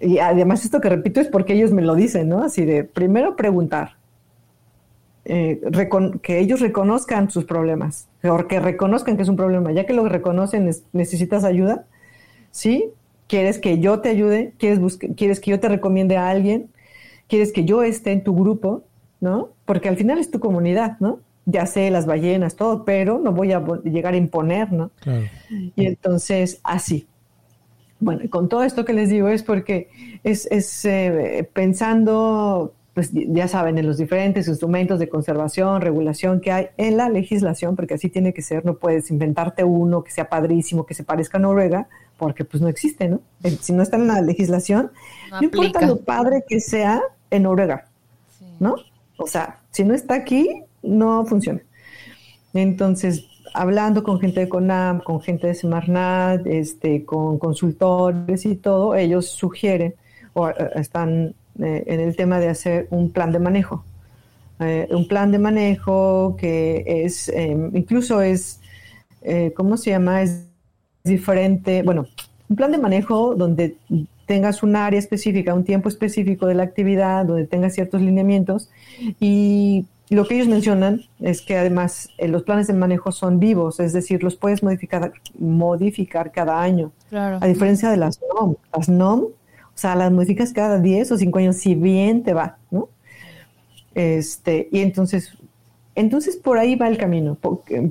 y 0.00 0.18
además 0.18 0.64
esto 0.64 0.80
que 0.80 0.88
repito 0.88 1.20
es 1.20 1.28
porque 1.28 1.54
ellos 1.54 1.72
me 1.72 1.82
lo 1.82 1.94
dicen, 1.94 2.28
¿no? 2.28 2.42
Así 2.42 2.64
de, 2.64 2.84
primero 2.84 3.36
preguntar, 3.36 3.96
eh, 5.24 5.60
que 6.22 6.40
ellos 6.40 6.60
reconozcan 6.60 7.30
sus 7.30 7.44
problemas, 7.44 8.08
o 8.24 8.36
que 8.48 8.58
reconozcan 8.58 9.16
que 9.16 9.22
es 9.22 9.28
un 9.28 9.36
problema, 9.36 9.70
ya 9.72 9.86
que 9.86 9.92
lo 9.92 10.08
reconocen, 10.08 10.70
necesitas 10.92 11.44
ayuda, 11.44 11.86
¿sí? 12.50 12.90
¿Quieres 13.28 13.58
que 13.58 13.78
yo 13.78 14.00
te 14.00 14.08
ayude? 14.08 14.52
¿Quieres, 14.58 14.98
¿Quieres 15.16 15.40
que 15.40 15.52
yo 15.52 15.60
te 15.60 15.68
recomiende 15.68 16.16
a 16.16 16.28
alguien? 16.28 16.71
Quieres 17.28 17.52
que 17.52 17.64
yo 17.64 17.82
esté 17.82 18.12
en 18.12 18.24
tu 18.24 18.34
grupo, 18.34 18.82
¿no? 19.20 19.50
Porque 19.64 19.88
al 19.88 19.96
final 19.96 20.18
es 20.18 20.30
tu 20.30 20.40
comunidad, 20.40 20.98
¿no? 21.00 21.20
Ya 21.46 21.66
sé 21.66 21.90
las 21.90 22.06
ballenas, 22.06 22.56
todo, 22.56 22.84
pero 22.84 23.18
no 23.18 23.32
voy 23.32 23.52
a 23.52 23.64
llegar 23.84 24.14
a 24.14 24.16
imponer, 24.16 24.72
¿no? 24.72 24.90
Y 25.76 25.86
entonces, 25.86 26.60
así. 26.62 27.06
Bueno, 27.98 28.28
con 28.30 28.48
todo 28.48 28.64
esto 28.64 28.84
que 28.84 28.92
les 28.92 29.10
digo 29.10 29.28
es 29.28 29.42
porque 29.44 29.88
es, 30.24 30.84
eh, 30.84 31.48
pensando, 31.52 32.74
pues 32.94 33.10
ya 33.12 33.46
saben, 33.46 33.78
en 33.78 33.86
los 33.86 33.96
diferentes 33.96 34.48
instrumentos 34.48 34.98
de 34.98 35.08
conservación, 35.08 35.80
regulación 35.80 36.40
que 36.40 36.50
hay 36.50 36.66
en 36.76 36.96
la 36.96 37.08
legislación, 37.08 37.76
porque 37.76 37.94
así 37.94 38.08
tiene 38.08 38.34
que 38.34 38.42
ser, 38.42 38.64
no 38.64 38.76
puedes 38.76 39.10
inventarte 39.10 39.62
uno 39.62 40.02
que 40.02 40.10
sea 40.10 40.28
padrísimo, 40.28 40.84
que 40.84 40.94
se 40.94 41.04
parezca 41.04 41.38
a 41.38 41.40
Noruega, 41.40 41.88
porque 42.16 42.44
pues 42.44 42.62
no 42.62 42.68
existe, 42.68 43.08
¿no? 43.08 43.20
Si 43.60 43.72
no 43.72 43.82
está 43.82 43.96
en 43.96 44.06
la 44.06 44.20
legislación, 44.20 44.92
no, 45.30 45.38
no 45.38 45.44
importa 45.44 45.86
lo 45.86 46.00
padre 46.00 46.44
que 46.48 46.60
sea, 46.60 47.02
en 47.30 47.44
Noruega, 47.44 47.86
¿no? 48.60 48.76
O 49.16 49.26
sea, 49.26 49.60
si 49.70 49.84
no 49.84 49.94
está 49.94 50.14
aquí, 50.14 50.62
no 50.82 51.24
funciona. 51.26 51.60
Entonces, 52.54 53.24
hablando 53.54 54.02
con 54.02 54.20
gente 54.20 54.40
de 54.40 54.48
CONAM, 54.48 55.00
con 55.00 55.20
gente 55.20 55.46
de 55.46 55.54
Semarnat, 55.54 56.46
este, 56.46 57.04
con 57.04 57.38
consultores 57.38 58.44
y 58.46 58.56
todo, 58.56 58.94
ellos 58.94 59.26
sugieren 59.26 59.94
o 60.34 60.48
eh, 60.48 60.54
están 60.76 61.34
eh, 61.60 61.84
en 61.86 62.00
el 62.00 62.16
tema 62.16 62.38
de 62.38 62.48
hacer 62.48 62.86
un 62.90 63.10
plan 63.10 63.32
de 63.32 63.38
manejo. 63.38 63.84
Eh, 64.60 64.88
un 64.90 65.08
plan 65.08 65.32
de 65.32 65.38
manejo 65.38 66.36
que 66.38 66.84
es, 66.86 67.28
em, 67.28 67.74
incluso 67.74 68.22
es, 68.22 68.60
¿cómo 69.54 69.76
se 69.76 69.90
llama? 69.90 70.22
Es 70.22 70.46
diferente, 71.04 71.82
bueno, 71.82 72.06
un 72.48 72.56
plan 72.56 72.72
de 72.72 72.78
manejo 72.78 73.34
donde 73.34 73.76
tengas 74.26 74.62
un 74.62 74.76
área 74.76 74.98
específica, 74.98 75.54
un 75.54 75.64
tiempo 75.64 75.88
específico 75.88 76.46
de 76.46 76.54
la 76.54 76.62
actividad, 76.62 77.24
donde 77.24 77.46
tengas 77.46 77.74
ciertos 77.74 78.00
lineamientos. 78.00 78.70
Y 79.20 79.86
lo 80.10 80.26
que 80.26 80.36
ellos 80.36 80.48
mencionan 80.48 81.02
es 81.20 81.40
que 81.40 81.56
además 81.56 82.10
eh, 82.18 82.28
los 82.28 82.42
planes 82.42 82.66
de 82.66 82.74
manejo 82.74 83.12
son 83.12 83.38
vivos, 83.38 83.80
es 83.80 83.92
decir, 83.92 84.22
los 84.22 84.36
puedes 84.36 84.62
modificar, 84.62 85.12
modificar 85.38 86.30
cada 86.32 86.60
año. 86.60 86.92
A 87.12 87.46
diferencia 87.46 87.90
de 87.90 87.96
las 87.96 88.20
NOM. 88.34 88.56
Las 88.76 88.88
NOM, 88.88 89.20
o 89.20 89.32
sea, 89.74 89.96
las 89.96 90.12
modificas 90.12 90.52
cada 90.52 90.78
10 90.78 91.12
o 91.12 91.18
5 91.18 91.38
años, 91.38 91.56
si 91.56 91.74
bien 91.74 92.22
te 92.22 92.34
va, 92.34 92.58
¿no? 92.70 92.88
Este, 93.94 94.68
y 94.72 94.80
entonces 94.80 95.36
entonces 95.94 96.36
por 96.36 96.58
ahí 96.58 96.74
va 96.74 96.88
el 96.88 96.96
camino, 96.96 97.36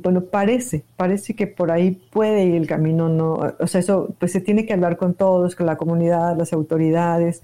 bueno, 0.01 0.21
parece, 0.21 0.83
parece 0.97 1.35
que 1.35 1.45
por 1.45 1.69
ahí 1.69 1.91
puede 2.11 2.45
ir 2.45 2.55
el 2.55 2.65
camino, 2.65 3.09
no, 3.09 3.33
o 3.59 3.67
sea, 3.67 3.79
eso 3.79 4.15
pues 4.17 4.31
se 4.31 4.41
tiene 4.41 4.65
que 4.65 4.73
hablar 4.73 4.97
con 4.97 5.13
todos, 5.13 5.55
con 5.55 5.67
la 5.67 5.77
comunidad, 5.77 6.35
las 6.35 6.51
autoridades. 6.51 7.43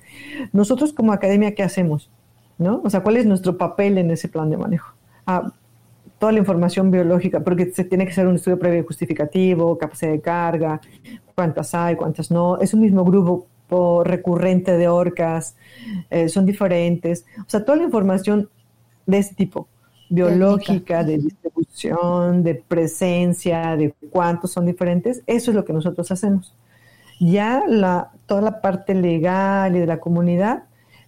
Nosotros 0.54 0.94
como 0.94 1.14
academia, 1.14 1.54
¿qué 1.54 1.62
hacemos? 1.62 2.10
¿No? 2.58 2.82
O 2.84 2.90
sea, 2.90 3.04
¿cuál 3.04 3.18
es 3.18 3.28
nuestro 3.28 3.56
papel 3.56 4.00
en 4.00 4.10
ese 4.10 4.30
plan 4.30 4.50
de 4.50 4.58
manejo? 4.58 4.96
Ah, 5.28 5.54
toda 6.18 6.32
la 6.32 6.40
información 6.40 6.90
biológica, 6.90 7.42
porque 7.42 7.72
se 7.72 7.84
tiene 7.84 8.06
que 8.06 8.12
hacer 8.12 8.26
un 8.26 8.36
estudio 8.36 8.58
previo 8.58 8.84
justificativo, 8.84 9.78
capacidad 9.78 10.12
de 10.12 10.22
carga, 10.22 10.82
cuántas 11.36 11.76
hay, 11.76 11.96
cuántas 11.96 12.32
no. 12.32 12.58
Es 12.60 12.74
un 12.74 12.82
mismo 12.82 13.06
grupo 13.06 14.04
recurrente 14.04 14.76
de 14.76 14.88
orcas, 14.88 15.56
eh, 16.10 16.30
son 16.30 16.48
diferentes. 16.48 17.26
O 17.42 17.50
sea, 17.50 17.64
toda 17.64 17.78
la 17.78 17.84
información 17.84 18.50
de 19.06 19.20
ese 19.20 19.36
tipo 19.36 19.68
biológica, 20.10 21.04
de 21.04 21.18
distribución, 21.18 22.44
de 22.44 22.56
presencia, 22.56 23.76
de 23.76 23.94
cuántos 24.10 24.52
son 24.52 24.66
diferentes, 24.66 25.24
eso 25.28 25.52
es 25.52 25.56
lo 25.56 25.66
que 25.66 25.74
nosotros 25.74 26.12
hacemos. 26.12 26.54
Ya 27.20 27.64
la, 27.68 28.12
toda 28.26 28.42
la 28.42 28.62
parte 28.62 28.94
legal 28.94 29.76
y 29.76 29.80
de 29.80 29.88
la 29.88 30.00
comunidad 30.00 30.64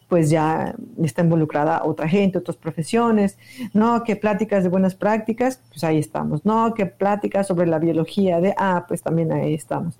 pues 0.10 0.32
ya 0.32 0.76
está 1.02 1.22
involucrada 1.22 1.84
otra 1.86 2.10
gente, 2.10 2.40
otras 2.40 2.58
profesiones, 2.58 3.38
no, 3.74 4.04
que 4.04 4.16
pláticas 4.16 4.64
de 4.64 4.70
buenas 4.70 4.96
prácticas, 4.96 5.62
pues 5.70 5.84
ahí 5.84 6.00
estamos, 6.00 6.44
no, 6.46 6.74
que 6.74 6.88
pláticas 6.88 7.48
sobre 7.48 7.68
la 7.68 7.78
biología 7.78 8.42
de, 8.42 8.56
ah, 8.58 8.86
pues 8.88 9.04
también 9.04 9.32
ahí 9.32 9.54
estamos. 9.54 10.00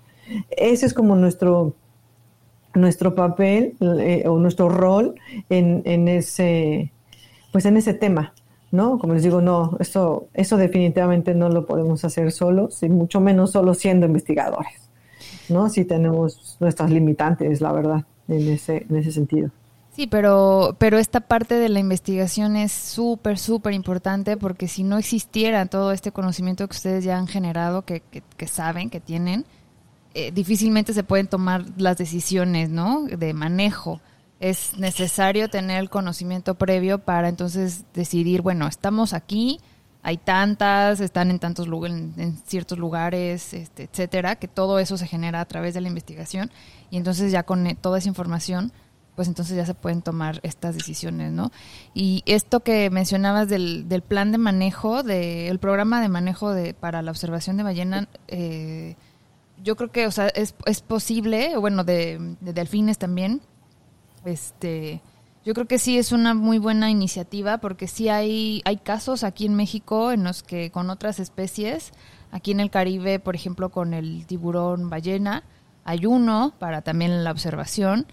Ese 0.50 0.86
es 0.86 0.94
como 0.94 1.14
nuestro, 1.14 1.74
nuestro 2.74 3.14
papel 3.14 3.76
eh, 3.80 4.24
o 4.26 4.38
nuestro 4.38 4.68
rol 4.68 5.14
en, 5.48 5.82
en, 5.84 6.08
ese, 6.08 6.92
pues 7.52 7.64
en 7.64 7.76
ese 7.76 7.94
tema, 7.94 8.34
¿no? 8.70 8.98
Como 8.98 9.14
les 9.14 9.22
digo, 9.22 9.40
no, 9.40 9.76
eso, 9.80 10.28
eso 10.34 10.56
definitivamente 10.56 11.34
no 11.34 11.48
lo 11.48 11.66
podemos 11.66 12.04
hacer 12.04 12.32
solos, 12.32 12.82
y 12.82 12.88
mucho 12.88 13.20
menos 13.20 13.52
solo 13.52 13.74
siendo 13.74 14.06
investigadores, 14.06 14.88
¿no? 15.48 15.68
Si 15.68 15.84
tenemos 15.84 16.56
nuestras 16.60 16.90
limitantes, 16.90 17.60
la 17.60 17.72
verdad, 17.72 18.04
en 18.28 18.48
ese, 18.48 18.86
en 18.88 18.96
ese 18.96 19.12
sentido. 19.12 19.50
Sí, 19.94 20.06
pero, 20.06 20.76
pero 20.78 20.98
esta 20.98 21.20
parte 21.20 21.56
de 21.56 21.68
la 21.68 21.80
investigación 21.80 22.56
es 22.56 22.70
súper, 22.72 23.38
súper 23.38 23.72
importante 23.74 24.36
porque 24.36 24.68
si 24.68 24.84
no 24.84 24.98
existiera 24.98 25.66
todo 25.66 25.90
este 25.92 26.12
conocimiento 26.12 26.66
que 26.68 26.76
ustedes 26.76 27.04
ya 27.04 27.18
han 27.18 27.26
generado, 27.26 27.82
que, 27.82 28.02
que, 28.36 28.46
saben, 28.46 28.88
que 28.88 29.00
tienen, 29.00 29.44
eh, 30.14 30.30
difícilmente 30.30 30.92
se 30.92 31.02
pueden 31.02 31.26
tomar 31.26 31.64
las 31.76 31.98
decisiones, 31.98 32.70
¿no? 32.70 33.02
De 33.02 33.34
manejo. 33.34 34.00
Es 34.40 34.76
necesario 34.78 35.48
tener 35.48 35.78
el 35.78 35.90
conocimiento 35.90 36.56
previo 36.56 36.98
para 36.98 37.28
entonces 37.28 37.84
decidir, 37.94 38.42
bueno, 38.42 38.66
estamos 38.66 39.12
aquí, 39.12 39.60
hay 40.02 40.16
tantas, 40.16 41.00
están 41.00 41.30
en 41.30 41.38
tantos 41.38 41.68
lugares, 41.68 41.96
en, 42.16 42.36
ciertos 42.46 42.78
lugares, 42.78 43.52
este, 43.52 43.84
etcétera, 43.84 44.36
que 44.36 44.48
todo 44.48 44.78
eso 44.78 44.96
se 44.96 45.06
genera 45.06 45.40
a 45.40 45.44
través 45.44 45.74
de 45.74 45.82
la 45.82 45.88
investigación 45.88 46.50
y 46.90 46.96
entonces 46.96 47.30
ya 47.30 47.42
con 47.42 47.76
toda 47.76 47.98
esa 47.98 48.08
información 48.08 48.72
pues 49.20 49.28
entonces 49.28 49.54
ya 49.54 49.66
se 49.66 49.74
pueden 49.74 50.00
tomar 50.00 50.40
estas 50.44 50.74
decisiones, 50.74 51.30
¿no? 51.30 51.52
Y 51.92 52.22
esto 52.24 52.60
que 52.60 52.88
mencionabas 52.88 53.50
del, 53.50 53.86
del 53.86 54.00
plan 54.00 54.32
de 54.32 54.38
manejo, 54.38 55.02
del 55.02 55.58
programa 55.58 56.00
de 56.00 56.08
manejo 56.08 56.54
de, 56.54 56.72
para 56.72 57.02
la 57.02 57.10
observación 57.10 57.58
de 57.58 57.62
ballena, 57.62 58.08
eh, 58.28 58.96
yo 59.62 59.76
creo 59.76 59.90
que, 59.90 60.06
o 60.06 60.10
sea, 60.10 60.28
es, 60.28 60.54
es 60.64 60.80
posible, 60.80 61.54
bueno, 61.58 61.84
de, 61.84 62.36
de, 62.40 62.52
delfines 62.54 62.96
también, 62.96 63.42
este, 64.24 65.00
yo 65.44 65.54
creo 65.54 65.66
que 65.66 65.78
sí 65.78 65.98
es 65.98 66.12
una 66.12 66.34
muy 66.34 66.58
buena 66.58 66.90
iniciativa 66.90 67.58
porque 67.58 67.88
sí 67.88 68.08
hay, 68.08 68.62
hay 68.64 68.76
casos 68.76 69.24
aquí 69.24 69.46
en 69.46 69.54
México 69.54 70.12
en 70.12 70.24
los 70.24 70.42
que 70.42 70.70
con 70.70 70.90
otras 70.90 71.18
especies, 71.18 71.92
aquí 72.30 72.50
en 72.50 72.60
el 72.60 72.70
Caribe, 72.70 73.18
por 73.18 73.34
ejemplo, 73.34 73.70
con 73.70 73.94
el 73.94 74.26
tiburón 74.26 74.90
ballena, 74.90 75.44
hay 75.84 76.06
uno 76.06 76.52
para 76.58 76.82
también 76.82 77.24
la 77.24 77.30
observación 77.30 78.06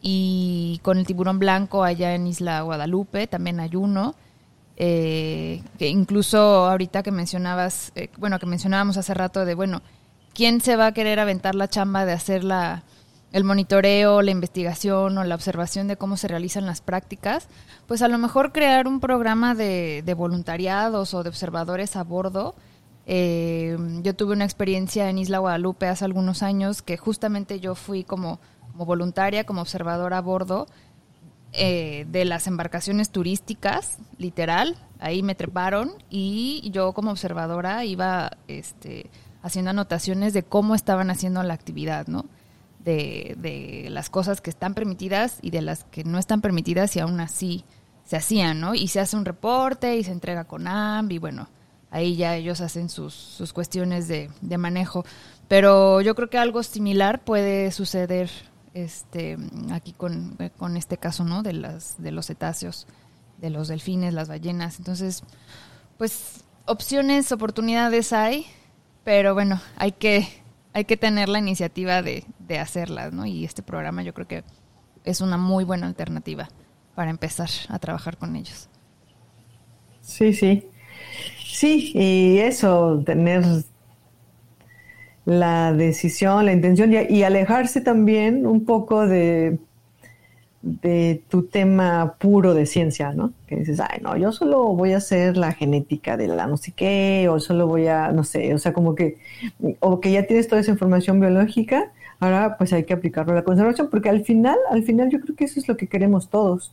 y 0.00 0.80
con 0.82 0.98
el 0.98 1.06
tiburón 1.06 1.38
blanco 1.38 1.84
allá 1.84 2.14
en 2.14 2.26
Isla 2.26 2.62
Guadalupe 2.62 3.26
también 3.26 3.60
hay 3.60 3.76
uno. 3.76 4.14
Eh, 4.76 5.62
que 5.78 5.88
incluso 5.88 6.38
ahorita 6.38 7.02
que 7.02 7.12
mencionabas, 7.12 7.92
eh, 7.94 8.08
bueno, 8.16 8.38
que 8.38 8.46
mencionábamos 8.46 8.96
hace 8.96 9.12
rato 9.12 9.44
de, 9.44 9.54
bueno, 9.54 9.82
¿quién 10.34 10.60
se 10.62 10.76
va 10.76 10.86
a 10.86 10.92
querer 10.92 11.20
aventar 11.20 11.54
la 11.54 11.68
chamba 11.68 12.06
de 12.06 12.12
hacer 12.12 12.42
la, 12.42 12.82
el 13.32 13.44
monitoreo, 13.44 14.22
la 14.22 14.30
investigación 14.30 15.18
o 15.18 15.24
la 15.24 15.34
observación 15.34 15.88
de 15.88 15.96
cómo 15.96 16.16
se 16.16 16.28
realizan 16.28 16.66
las 16.66 16.80
prácticas? 16.80 17.48
Pues 17.86 18.02
a 18.02 18.08
lo 18.08 18.18
mejor 18.18 18.52
crear 18.52 18.86
un 18.86 19.00
programa 19.00 19.54
de, 19.54 20.02
de 20.04 20.14
voluntariados 20.14 21.14
o 21.14 21.22
de 21.22 21.28
observadores 21.28 21.96
a 21.96 22.04
bordo. 22.04 22.54
Eh, 23.06 23.76
yo 24.02 24.14
tuve 24.14 24.34
una 24.34 24.44
experiencia 24.44 25.10
en 25.10 25.18
Isla 25.18 25.38
Guadalupe 25.38 25.88
hace 25.88 26.04
algunos 26.04 26.42
años 26.42 26.82
que 26.82 26.96
justamente 26.96 27.58
yo 27.58 27.74
fui 27.74 28.04
como 28.04 28.38
como 28.72 28.86
voluntaria, 28.86 29.44
como 29.44 29.60
observadora 29.60 30.18
a 30.18 30.22
bordo 30.22 30.66
eh, 31.52 32.06
de 32.08 32.24
las 32.24 32.46
embarcaciones 32.46 33.10
turísticas, 33.10 33.98
literal. 34.18 34.76
Ahí 34.98 35.22
me 35.22 35.34
treparon 35.34 35.92
y 36.08 36.68
yo 36.72 36.92
como 36.92 37.10
observadora 37.10 37.84
iba 37.84 38.32
este, 38.48 39.10
haciendo 39.42 39.70
anotaciones 39.70 40.32
de 40.32 40.42
cómo 40.42 40.74
estaban 40.74 41.10
haciendo 41.10 41.42
la 41.42 41.54
actividad, 41.54 42.06
¿no? 42.06 42.24
De, 42.84 43.36
de, 43.38 43.90
las 43.90 44.10
cosas 44.10 44.40
que 44.40 44.50
están 44.50 44.74
permitidas 44.74 45.38
y 45.40 45.50
de 45.50 45.62
las 45.62 45.84
que 45.84 46.02
no 46.02 46.18
están 46.18 46.40
permitidas 46.40 46.96
y 46.96 47.00
aún 47.00 47.20
así 47.20 47.64
se 48.04 48.16
hacían, 48.16 48.60
¿no? 48.60 48.74
Y 48.74 48.88
se 48.88 48.98
hace 48.98 49.16
un 49.16 49.24
reporte 49.24 49.96
y 49.96 50.02
se 50.02 50.10
entrega 50.10 50.44
con 50.44 50.66
AMB 50.66 51.12
y 51.12 51.18
bueno, 51.18 51.48
ahí 51.90 52.16
ya 52.16 52.34
ellos 52.34 52.60
hacen 52.60 52.88
sus, 52.88 53.14
sus 53.14 53.52
cuestiones 53.52 54.08
de, 54.08 54.30
de 54.40 54.58
manejo. 54.58 55.04
Pero 55.46 56.00
yo 56.00 56.14
creo 56.14 56.28
que 56.28 56.38
algo 56.38 56.62
similar 56.62 57.22
puede 57.22 57.70
suceder 57.70 58.30
este 58.74 59.36
aquí 59.70 59.92
con, 59.92 60.36
con, 60.56 60.76
este 60.76 60.96
caso 60.96 61.24
no 61.24 61.42
de 61.42 61.52
las 61.52 62.02
de 62.02 62.10
los 62.10 62.26
cetáceos 62.26 62.86
de 63.38 63.50
los 63.50 63.68
delfines 63.68 64.14
las 64.14 64.28
ballenas 64.28 64.78
entonces 64.78 65.22
pues 65.98 66.44
opciones 66.64 67.32
oportunidades 67.32 68.14
hay 68.14 68.46
pero 69.04 69.34
bueno 69.34 69.60
hay 69.76 69.92
que 69.92 70.26
hay 70.72 70.84
que 70.84 70.96
tener 70.96 71.28
la 71.28 71.38
iniciativa 71.38 72.02
de, 72.02 72.24
de 72.38 72.58
hacerlas 72.58 73.12
no 73.12 73.26
y 73.26 73.44
este 73.44 73.62
programa 73.62 74.02
yo 74.02 74.14
creo 74.14 74.26
que 74.26 74.44
es 75.04 75.20
una 75.20 75.36
muy 75.36 75.64
buena 75.64 75.86
alternativa 75.86 76.48
para 76.94 77.10
empezar 77.10 77.48
a 77.68 77.78
trabajar 77.78 78.16
con 78.16 78.36
ellos. 78.36 78.68
Sí 80.00 80.32
sí. 80.32 80.66
Sí 81.44 81.92
y 81.94 82.38
eso 82.38 83.02
tener 83.04 83.44
la 85.24 85.72
decisión, 85.72 86.46
la 86.46 86.52
intención 86.52 86.92
y, 86.92 87.22
alejarse 87.22 87.80
también 87.80 88.46
un 88.46 88.64
poco 88.64 89.06
de, 89.06 89.58
de 90.62 91.22
tu 91.28 91.42
tema 91.42 92.14
puro 92.18 92.54
de 92.54 92.66
ciencia, 92.66 93.12
¿no? 93.12 93.32
Que 93.46 93.56
dices, 93.56 93.80
ay, 93.80 94.00
no, 94.00 94.16
yo 94.16 94.30
solo 94.30 94.62
voy 94.68 94.92
a 94.92 94.98
hacer 94.98 95.36
la 95.36 95.52
genética 95.52 96.16
de 96.16 96.28
la 96.28 96.46
no 96.46 96.56
sé 96.56 96.72
qué, 96.72 97.28
o 97.28 97.40
solo 97.40 97.66
voy 97.66 97.88
a, 97.88 98.12
no 98.12 98.22
sé, 98.22 98.54
o 98.54 98.58
sea, 98.58 98.72
como 98.72 98.94
que, 98.94 99.18
o 99.80 100.00
que 100.00 100.12
ya 100.12 100.22
tienes 100.24 100.46
toda 100.46 100.60
esa 100.60 100.70
información 100.70 101.18
biológica, 101.18 101.90
ahora 102.20 102.56
pues 102.56 102.72
hay 102.72 102.84
que 102.84 102.94
aplicarlo 102.94 103.32
a 103.32 103.36
la 103.36 103.44
conservación, 103.44 103.88
porque 103.90 104.08
al 104.08 104.24
final, 104.24 104.56
al 104.70 104.84
final 104.84 105.10
yo 105.10 105.20
creo 105.20 105.34
que 105.34 105.44
eso 105.44 105.58
es 105.58 105.66
lo 105.66 105.76
que 105.76 105.88
queremos 105.88 106.30
todos. 106.30 106.72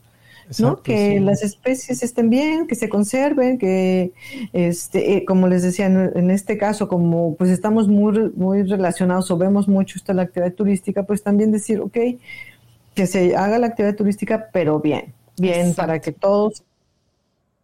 ¿no? 0.57 0.81
Que 0.81 1.19
las 1.19 1.43
especies 1.43 2.01
estén 2.01 2.31
bien, 2.31 2.65
que 2.65 2.73
se 2.73 2.89
conserven, 2.89 3.59
que, 3.59 4.13
este, 4.51 5.17
eh, 5.17 5.25
como 5.25 5.47
les 5.47 5.61
decía, 5.61 5.85
en, 5.85 6.31
este 6.31 6.57
caso, 6.57 6.87
como 6.87 7.35
pues 7.35 7.51
estamos 7.51 7.87
muy, 7.87 8.31
muy 8.35 8.63
relacionados 8.63 9.29
o 9.29 9.37
vemos 9.37 9.67
mucho 9.67 9.97
esta 9.97 10.13
la 10.13 10.23
actividad 10.23 10.53
turística, 10.53 11.03
pues 11.03 11.21
también 11.21 11.51
decir, 11.51 11.79
ok, 11.81 11.97
que 12.99 13.07
se 13.07 13.33
haga 13.33 13.57
la 13.59 13.67
actividad 13.67 13.95
turística, 13.95 14.49
pero 14.51 14.81
bien, 14.81 15.13
bien, 15.37 15.73
para 15.73 15.99
que 15.99 16.11
todos 16.11 16.63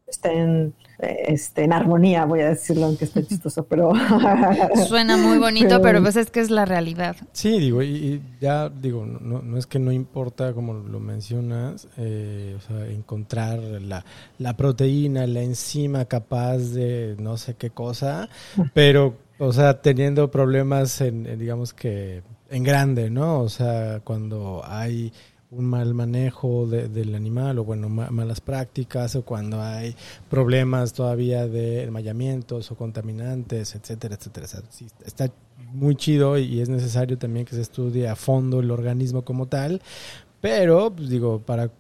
estén 0.08 0.74
este, 0.98 1.66
en 1.66 1.74
armonía, 1.74 2.24
voy 2.24 2.40
a 2.40 2.48
decirlo, 2.52 2.86
aunque 2.86 3.04
esté 3.04 3.22
chistoso, 3.28 3.66
pero... 3.66 3.92
Suena 4.88 5.18
muy 5.18 5.38
bonito, 5.38 5.82
pero, 5.82 6.02
pues 6.02 6.16
es 6.16 6.32
que 6.32 6.40
es 6.40 6.50
la 6.50 6.64
realidad. 6.64 7.18
Sí, 7.34 7.60
digo, 7.60 7.84
y, 7.84 8.22
ya 8.40 8.70
digo, 8.70 9.06
no, 9.06 9.42
no, 9.42 9.58
es 9.58 9.68
que 9.68 9.78
no 9.78 9.92
importa, 9.92 10.54
como 10.54 10.74
lo 10.74 11.02
mencionas, 11.02 11.90
eh, 11.98 12.56
o 12.58 12.62
sea, 12.62 12.88
encontrar 12.88 13.60
la, 13.60 14.06
la 14.38 14.56
proteína, 14.56 15.28
la 15.28 15.42
enzima 15.42 16.06
capaz 16.06 16.60
de 16.60 17.18
no 17.20 17.36
sé 17.36 17.56
qué 17.56 17.72
cosa, 17.72 18.30
pero, 18.74 19.18
o 19.38 19.52
sea, 19.52 19.82
teniendo 19.82 20.32
problemas 20.32 21.02
en 21.02 21.38
digamos 21.38 21.74
que 21.74 22.24
en 22.50 22.64
grande, 22.64 23.10
¿no? 23.10 23.42
O 23.42 23.50
sea, 23.50 24.02
cuando 24.04 24.62
hay 24.66 25.12
un 25.52 25.66
mal 25.66 25.94
manejo 25.94 26.68
del 26.68 27.16
animal 27.16 27.60
o 27.60 27.64
bueno 27.64 27.88
malas 27.88 28.42
prácticas 28.42 29.16
o 29.16 29.24
cuando 29.24 29.62
hay 29.62 29.96
problemas 30.30 30.94
todavía 30.94 31.48
de 31.48 31.84
enmayamientos 31.84 32.72
o 32.72 32.76
contaminantes 32.76 33.76
etcétera 33.76 34.16
etcétera. 34.16 34.48
Está 35.06 35.32
muy 35.74 35.96
chido 35.96 36.38
y 36.38 36.62
es 36.62 36.70
necesario 36.70 37.18
también 37.18 37.46
que 37.46 37.56
se 37.56 37.62
estudie 37.62 38.08
a 38.08 38.16
fondo 38.16 38.60
el 38.60 38.72
organismo 38.72 39.24
como 39.24 39.46
tal 39.46 39.82
pero 40.42 40.92
pues, 40.94 41.10
digo 41.10 41.40
para 41.40 41.72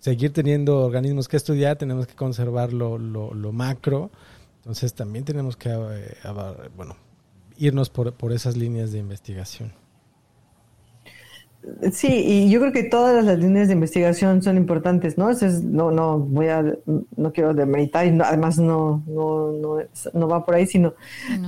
seguir 0.00 0.32
teniendo 0.32 0.80
organismos 0.84 1.28
que 1.28 1.36
estudiar 1.36 1.76
tenemos 1.76 2.06
que 2.06 2.14
conservar 2.14 2.72
lo, 2.72 2.98
lo, 2.98 3.52
macro. 3.52 4.10
Entonces 4.58 4.94
también 4.94 5.24
tenemos 5.24 5.56
que 5.56 5.70
eh, 5.70 6.16
bueno 6.76 6.96
irnos 7.56 7.90
por, 7.90 8.12
por 8.12 8.32
esas 8.32 8.56
líneas 8.56 8.92
de 8.92 8.98
investigación 8.98 9.72
Sí, 11.92 12.08
y 12.08 12.50
yo 12.50 12.60
creo 12.60 12.72
que 12.72 12.84
todas 12.84 13.24
las 13.24 13.38
líneas 13.38 13.68
de 13.68 13.74
investigación 13.74 14.42
son 14.42 14.56
importantes, 14.56 15.18
¿no? 15.18 15.30
no, 15.64 15.90
no 15.90 16.18
voy 16.18 16.48
a, 16.48 16.64
no 17.16 17.32
quiero 17.32 17.54
demeritar 17.54 18.06
y 18.06 18.18
además 18.20 18.58
no, 18.58 19.02
no, 19.06 19.52
no, 19.52 19.78
no, 20.14 20.28
va 20.28 20.44
por 20.44 20.54
ahí, 20.54 20.66
sino 20.66 20.94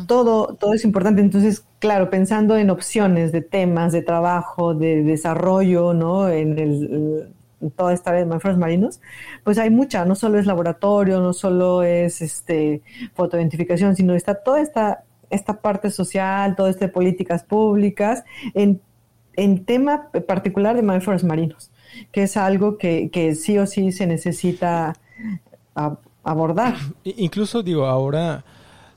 todo, 0.07 0.55
todo 0.55 0.75
es 0.75 0.85
importante. 0.85 1.21
Entonces, 1.21 1.65
claro, 1.79 2.11
pensando 2.11 2.57
en 2.57 2.71
opciones 2.71 3.33
de 3.33 3.41
temas, 3.43 3.93
de 3.93 4.03
trabajo, 4.03 4.75
de 4.75 5.03
desarrollo, 5.03 5.95
¿no? 5.95 6.29
En, 6.29 6.59
el, 6.59 7.33
toda 7.77 7.93
esta 7.93 8.11
área 8.11 8.23
de 8.23 8.27
mamíferos 8.27 8.59
marinos, 8.59 9.01
pues 9.45 9.59
hay 9.59 9.71
mucha, 9.71 10.05
no 10.05 10.15
solo 10.15 10.39
es 10.39 10.47
laboratorio, 10.47 11.21
no 11.21 11.33
solo 11.33 11.83
es 11.83 12.23
este 12.23 12.83
fotoidentificación, 13.15 13.97
sino 13.97 14.15
está 14.15 14.35
toda 14.35 14.61
esta, 14.61 15.05
esta 15.29 15.61
parte 15.61 15.91
social, 15.91 16.57
toda 16.57 16.71
esta 16.71 16.89
políticas 16.89 17.45
públicas 17.45 18.25
en 18.55 18.81
en 19.37 19.65
tema 19.65 20.11
particular 20.27 20.77
de 20.77 20.83
mamíferos 20.83 21.25
marinos, 21.25 21.71
que 22.13 22.25
es 22.25 22.37
algo 22.37 22.79
que, 22.79 23.35
sí 23.35 23.59
o 23.59 23.67
sí 23.67 23.93
se 23.93 24.07
necesita 24.07 24.95
abordar. 26.23 26.75
Incluso 27.05 27.63
digo, 27.63 27.87
ahora, 27.87 28.45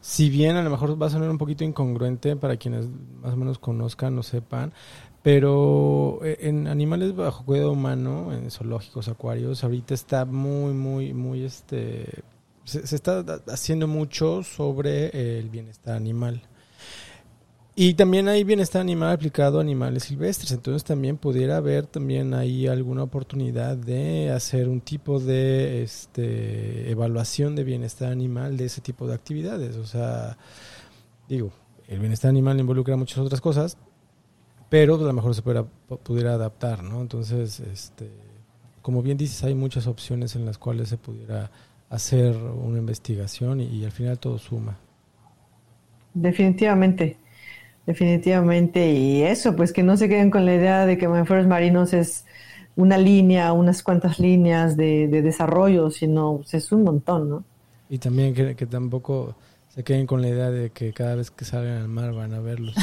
si 0.01 0.29
bien 0.29 0.55
a 0.55 0.63
lo 0.63 0.69
mejor 0.69 1.01
va 1.01 1.07
a 1.07 1.09
sonar 1.09 1.29
un 1.29 1.37
poquito 1.37 1.63
incongruente 1.63 2.35
para 2.35 2.57
quienes 2.57 2.87
más 3.21 3.33
o 3.33 3.37
menos 3.37 3.59
conozcan 3.59 4.17
o 4.17 4.23
sepan, 4.23 4.73
pero 5.21 6.19
eh, 6.23 6.37
en 6.41 6.67
animales 6.67 7.15
bajo 7.15 7.45
cuidado 7.45 7.71
humano, 7.71 8.33
en 8.33 8.51
zoológicos, 8.51 9.07
acuarios, 9.07 9.63
ahorita 9.63 9.93
está 9.93 10.25
muy, 10.25 10.73
muy, 10.73 11.13
muy, 11.13 11.45
este, 11.45 12.05
se 12.65 12.95
está 12.95 13.23
haciendo 13.47 13.87
mucho 13.87 14.43
sobre 14.43 15.39
el 15.39 15.49
bienestar 15.49 15.95
animal. 15.95 16.41
Y 17.75 17.95
también 17.95 18.27
hay 18.27 18.43
bienestar 18.43 18.81
animal 18.81 19.13
aplicado 19.13 19.57
a 19.57 19.61
animales 19.61 20.03
silvestres, 20.03 20.51
entonces 20.51 20.83
también 20.83 21.17
pudiera 21.17 21.57
haber 21.57 21.87
también 21.87 22.35
ahí 22.35 22.67
alguna 22.67 23.01
oportunidad 23.01 23.75
de 23.75 24.29
hacer 24.29 24.69
un 24.69 24.79
tipo 24.79 25.19
de 25.19 25.81
este, 25.81 26.91
evaluación 26.91 27.55
de 27.55 27.63
bienestar 27.63 28.11
animal 28.11 28.57
de 28.57 28.65
ese 28.65 28.81
tipo 28.81 29.07
de 29.07 29.15
actividades. 29.15 29.77
O 29.77 29.87
sea, 29.87 30.37
digo, 31.27 31.51
el 31.87 31.97
bienestar 31.97 32.29
animal 32.29 32.59
involucra 32.59 32.95
muchas 32.95 33.17
otras 33.17 33.41
cosas, 33.41 33.75
pero 34.69 34.93
a 34.95 34.99
lo 34.99 35.13
mejor 35.13 35.33
se 35.33 35.41
pudiera, 35.41 35.63
pudiera 35.63 36.33
adaptar, 36.35 36.83
¿no? 36.83 37.01
Entonces, 37.01 37.59
este, 37.59 38.11
como 38.83 39.01
bien 39.01 39.17
dices, 39.17 39.43
hay 39.43 39.55
muchas 39.55 39.87
opciones 39.87 40.35
en 40.35 40.45
las 40.45 40.59
cuales 40.59 40.89
se 40.89 40.97
pudiera 40.97 41.49
hacer 41.89 42.37
una 42.37 42.77
investigación 42.77 43.61
y, 43.61 43.65
y 43.65 43.83
al 43.83 43.91
final 43.91 44.19
todo 44.19 44.37
suma. 44.37 44.77
Definitivamente. 46.13 47.22
Definitivamente, 47.85 48.93
y 48.93 49.23
eso, 49.23 49.55
pues 49.57 49.73
que 49.73 49.83
no 49.83 49.97
se 49.97 50.07
queden 50.07 50.31
con 50.31 50.45
la 50.45 50.55
idea 50.55 50.85
de 50.85 50.97
que 50.97 51.07
mamíferos 51.07 51.47
marinos 51.47 51.93
es 51.93 52.25
una 52.77 52.97
línea, 52.97 53.51
unas 53.51 53.83
cuantas 53.83 54.19
líneas 54.19 54.77
de, 54.77 55.07
desarrollo, 55.07 55.91
sino 55.91 56.37
pues, 56.37 56.53
es 56.53 56.71
un 56.71 56.83
montón, 56.83 57.29
¿no? 57.29 57.43
Y 57.89 57.97
también 57.97 58.33
que, 58.33 58.65
tampoco 58.65 59.35
se 59.67 59.83
queden 59.83 60.07
con 60.07 60.21
la 60.21 60.29
idea 60.29 60.49
de 60.49 60.69
que 60.69 60.93
cada 60.93 61.15
vez 61.15 61.29
que 61.29 61.43
salgan 61.43 61.81
al 61.81 61.87
mar 61.89 62.13
van 62.13 62.33
a 62.33 62.39
verlos. 62.39 62.73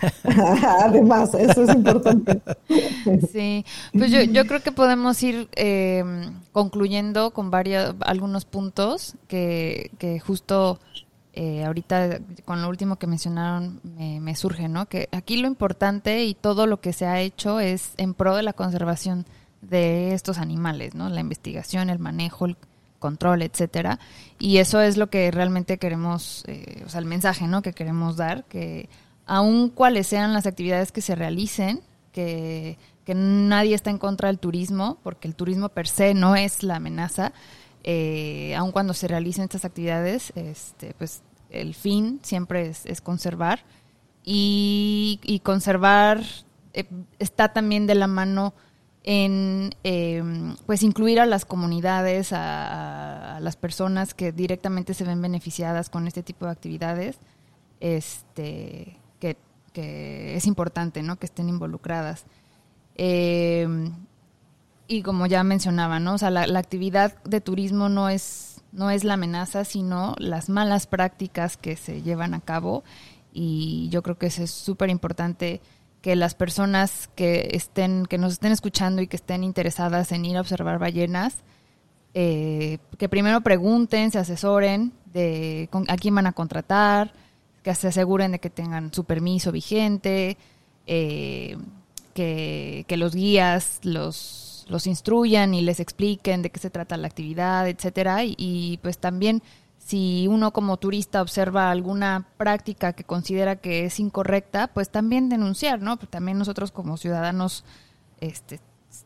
Además, 0.84 1.34
eso 1.34 1.62
es 1.62 1.74
importante. 1.74 2.40
Sí, 3.32 3.64
pues 3.92 4.10
yo, 4.10 4.20
yo 4.22 4.46
creo 4.46 4.60
que 4.60 4.72
podemos 4.72 5.22
ir 5.22 5.48
eh, 5.54 6.02
concluyendo 6.50 7.30
con 7.30 7.52
varios, 7.52 7.94
algunos 8.00 8.44
puntos 8.44 9.14
que, 9.28 9.92
que 9.98 10.18
justo 10.18 10.80
eh, 11.38 11.64
ahorita 11.66 12.18
con 12.46 12.62
lo 12.62 12.68
último 12.70 12.96
que 12.96 13.06
mencionaron 13.06 13.78
me, 13.84 14.34
surge, 14.34 14.68
¿no? 14.68 14.86
Que 14.86 15.10
aquí 15.12 15.36
lo 15.36 15.46
importante 15.46 16.24
y 16.24 16.32
todo 16.32 16.66
lo 16.66 16.80
que 16.80 16.94
se 16.94 17.04
ha 17.04 17.20
hecho 17.20 17.60
es 17.60 17.92
en 17.98 18.14
pro 18.14 18.36
de 18.36 18.42
la 18.42 18.54
conservación 18.54 19.26
de 19.60 20.14
estos 20.14 20.38
animales, 20.38 20.94
¿no? 20.94 21.10
La 21.10 21.20
investigación, 21.20 21.90
el 21.90 21.98
manejo, 21.98 22.46
el 22.46 22.56
control, 22.98 23.42
etcétera. 23.42 24.00
Y 24.38 24.56
eso 24.56 24.80
es 24.80 24.96
lo 24.96 25.10
que 25.10 25.30
realmente 25.30 25.76
queremos, 25.76 26.42
eh, 26.46 26.82
o 26.86 26.88
sea, 26.88 27.00
el 27.00 27.06
mensaje, 27.06 27.46
¿no? 27.46 27.60
Que 27.60 27.74
queremos 27.74 28.16
dar, 28.16 28.44
que 28.44 28.88
aun 29.26 29.68
cuales 29.68 30.06
sean 30.06 30.32
las 30.32 30.46
actividades 30.46 30.90
que 30.90 31.02
se 31.02 31.14
realicen, 31.14 31.82
que, 32.12 32.78
que 33.04 33.14
nadie 33.14 33.74
está 33.74 33.90
en 33.90 33.98
contra 33.98 34.28
del 34.28 34.38
turismo, 34.38 34.96
porque 35.02 35.28
el 35.28 35.34
turismo 35.34 35.68
per 35.68 35.86
se 35.86 36.14
no 36.14 36.34
es 36.34 36.62
la 36.62 36.76
amenaza, 36.76 37.34
eh, 37.88 38.52
aun 38.56 38.72
cuando 38.72 38.94
se 38.94 39.06
realicen 39.06 39.44
estas 39.44 39.64
actividades, 39.64 40.32
este, 40.34 40.92
pues 40.98 41.22
el 41.50 41.74
fin 41.74 42.20
siempre 42.22 42.72
es, 42.84 43.00
conservar. 43.00 43.60
Y, 44.24 45.40
conservar 45.44 46.22
eh, 46.72 46.84
está 47.18 47.52
también 47.52 47.86
de 47.86 47.94
la 47.94 48.06
mano 48.06 48.54
en 49.04 49.70
em, 49.84 50.56
pues 50.66 50.82
incluir 50.82 51.20
a 51.20 51.26
las 51.26 51.44
comunidades, 51.44 52.32
a, 52.32 53.38
las 53.40 53.56
personas 53.56 54.14
que 54.14 54.32
directamente 54.32 54.94
se 54.94 55.04
ven 55.04 55.22
beneficiadas 55.22 55.88
con 55.90 56.08
este 56.08 56.24
tipo 56.24 56.44
de 56.46 56.50
actividades, 56.50 57.18
este, 57.80 58.98
que, 59.20 59.36
es 60.34 60.46
importante, 60.46 61.02
¿no? 61.02 61.16
Que 61.16 61.26
estén 61.26 61.50
involucradas. 61.50 62.24
Em, 62.94 63.92
y 64.88 65.02
como 65.02 65.26
ya 65.26 65.44
mencionaba, 65.44 66.00
¿no? 66.00 66.14
O 66.14 66.18
sea, 66.18 66.30
la, 66.30 66.58
actividad 66.58 67.22
de 67.24 67.40
turismo 67.40 67.88
no 67.88 68.08
es, 68.08 68.45
no 68.76 68.90
es 68.90 69.04
la 69.04 69.14
amenaza, 69.14 69.64
sino 69.64 70.14
las 70.18 70.48
malas 70.48 70.86
prácticas 70.86 71.56
que 71.56 71.76
se 71.76 72.02
llevan 72.02 72.34
a 72.34 72.40
cabo. 72.40 72.84
Y 73.32 73.88
yo 73.90 74.02
creo 74.02 74.18
que 74.18 74.26
eso 74.26 74.42
es 74.42 74.50
súper 74.50 74.90
importante 74.90 75.60
que 76.02 76.14
las 76.14 76.34
personas 76.34 77.08
que 77.16 77.48
estén, 77.52 78.06
que 78.06 78.18
nos 78.18 78.34
estén 78.34 78.52
escuchando 78.52 79.02
y 79.02 79.08
que 79.08 79.16
estén 79.16 79.42
interesadas 79.42 80.12
en 80.12 80.24
ir 80.24 80.36
a 80.36 80.40
observar 80.42 80.78
ballenas, 80.78 81.38
eh, 82.14 82.78
que 82.98 83.08
primero 83.08 83.40
pregunten, 83.40 84.10
se 84.10 84.18
asesoren 84.18 84.92
de 85.12 85.68
a 85.88 85.96
quién 85.96 86.14
van 86.14 86.26
a 86.26 86.32
contratar, 86.32 87.12
que 87.62 87.74
se 87.74 87.88
aseguren 87.88 88.32
de 88.32 88.38
que 88.38 88.50
tengan 88.50 88.92
su 88.92 89.04
permiso 89.04 89.52
vigente, 89.52 90.36
eh, 90.86 91.56
que, 92.14 92.84
que 92.86 92.96
los 92.96 93.14
guías 93.14 93.80
los 93.82 94.55
los 94.66 94.86
instruyan 94.86 95.54
y 95.54 95.62
les 95.62 95.80
expliquen 95.80 96.42
de 96.42 96.50
qué 96.50 96.58
se 96.58 96.70
trata 96.70 96.96
la 96.96 97.06
actividad, 97.06 97.68
etcétera, 97.68 98.24
y, 98.24 98.78
pues 98.82 98.98
también 98.98 99.42
si 99.78 100.26
uno 100.28 100.52
como 100.52 100.78
turista 100.78 101.22
observa 101.22 101.70
alguna 101.70 102.26
práctica 102.36 102.92
que 102.92 103.04
considera 103.04 103.56
que 103.56 103.84
es 103.84 104.00
incorrecta, 104.00 104.68
pues 104.68 104.90
también 104.90 105.28
denunciar, 105.28 105.80
¿no? 105.80 105.96
Pues 105.96 106.10
también 106.10 106.38
nosotros 106.38 106.72
como 106.72 106.96
ciudadanos 106.96 107.64
este, 108.20 108.58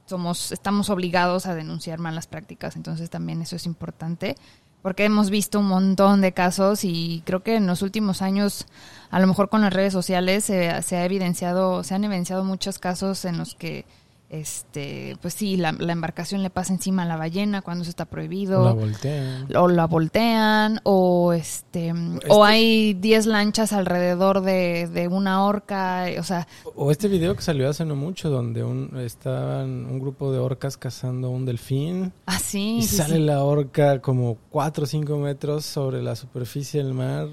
somos, 0.07 0.53
estamos 0.53 0.89
obligados 0.89 1.45
a 1.45 1.55
denunciar 1.55 1.99
malas 1.99 2.27
prácticas, 2.27 2.77
entonces 2.77 3.11
también 3.11 3.43
eso 3.43 3.57
es 3.57 3.67
importante, 3.67 4.37
porque 4.81 5.05
hemos 5.05 5.29
visto 5.29 5.59
un 5.61 5.67
montón 5.67 6.23
de 6.23 6.33
casos 6.33 6.85
y 6.85 7.23
creo 7.27 7.43
que 7.43 7.57
en 7.57 7.67
los 7.67 7.83
últimos 7.83 8.23
años, 8.23 8.67
a 9.11 9.21
lo 9.21 9.27
mejor 9.27 9.51
con 9.51 9.61
las 9.61 9.75
redes 9.75 9.93
sociales, 9.93 10.45
se 10.45 10.97
ha 10.97 11.05
evidenciado, 11.05 11.85
se 11.85 11.95
han 11.95 12.05
evidenciado 12.05 12.45
muchos 12.45 12.79
casos 12.79 13.27
en 13.27 13.37
los 13.37 13.55
que 13.55 13.85
este, 14.31 15.17
pues 15.21 15.35
sí, 15.35 15.57
la, 15.57 15.71
embarcación 15.71 16.45
le 16.45 16.51
pasa 16.51 16.73
encima 16.73 17.03
a 17.03 17.07
la 17.07 17.17
ballena 17.17 17.63
cuando 17.63 17.83
se 17.83 17.91
está 17.91 18.05
prohibido. 18.05 18.63
O 18.63 18.65
la 18.65 18.73
voltean. 18.73 19.57
O 19.57 19.69
la 19.69 19.87
voltean, 19.89 20.81
o 20.85 21.33
este, 21.33 21.93
o 21.93 22.17
este 22.17 22.33
hay 22.41 22.95
10 22.95 23.27
lanchas 23.27 23.73
alrededor 23.73 24.43
de, 24.43 25.09
una 25.11 25.45
orca, 25.45 26.07
o 26.19 26.23
sea. 26.23 26.47
O 26.77 26.93
este 26.93 27.09
video 27.09 27.35
que 27.35 27.43
salió 27.43 27.69
hace 27.69 27.85
no 27.85 27.97
mucho, 27.97 28.31
donde 28.31 28.63
un, 28.63 28.97
estaban 29.01 29.87
un 29.87 29.99
grupo 29.99 30.31
de 30.31 30.39
orcas 30.39 30.77
cazando 30.77 31.31
un 31.31 31.45
delfín. 31.45 32.13
Ah, 32.27 32.39
sí. 32.39 32.79
Y 32.79 32.83
sale 32.85 33.19
la 33.19 33.43
orca 33.43 34.01
como 34.01 34.39
4 34.51 34.85
o 34.85 34.87
5 34.87 35.19
metros 35.19 35.65
sobre 35.65 36.03
la 36.03 36.15
superficie 36.15 36.85
del 36.85 36.95
mar. 36.95 37.27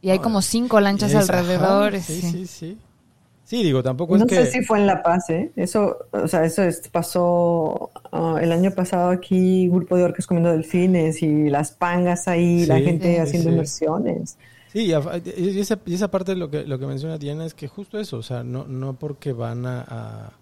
Y 0.00 0.10
hay 0.10 0.20
como 0.20 0.40
5 0.40 0.80
lanchas 0.80 1.14
alrededor. 1.16 1.98
sí, 2.00 2.20
sí. 2.22 2.46
sí. 2.46 2.78
Sí, 3.44 3.62
digo, 3.62 3.82
tampoco 3.82 4.16
es 4.16 4.24
que... 4.24 4.36
No 4.36 4.44
sé 4.46 4.50
si 4.50 4.62
fue 4.62 4.78
en 4.78 4.86
La 4.86 5.02
Paz, 5.02 5.28
¿eh? 5.28 5.52
Eso, 5.54 5.98
o 6.12 6.26
sea, 6.26 6.44
eso 6.44 6.62
pasó 6.90 7.90
ah, 8.10 8.38
el 8.40 8.50
año 8.52 8.70
pasado 8.70 9.10
aquí, 9.10 9.68
grupo 9.68 9.96
de 9.96 10.04
orcas 10.04 10.26
comiendo 10.26 10.50
delfines 10.50 11.22
y 11.22 11.50
las 11.50 11.72
pangas 11.72 12.26
ahí, 12.26 12.64
la 12.64 12.80
gente 12.80 13.20
haciendo 13.20 13.50
inversiones. 13.50 14.38
Sí, 14.72 14.86
y 14.86 14.92
esa, 15.60 15.78
y 15.84 15.94
esa 15.94 16.10
parte 16.10 16.32
de 16.32 16.38
lo 16.38 16.50
que, 16.50 16.64
lo 16.64 16.78
que 16.78 16.86
menciona 16.86 17.18
Diana 17.18 17.44
es 17.44 17.54
que 17.54 17.68
justo 17.68 17.98
eso, 18.00 18.16
o 18.16 18.22
sea, 18.22 18.42
no, 18.42 18.64
no 18.64 18.94
porque 18.94 19.32
van 19.32 19.66
a, 19.66 20.32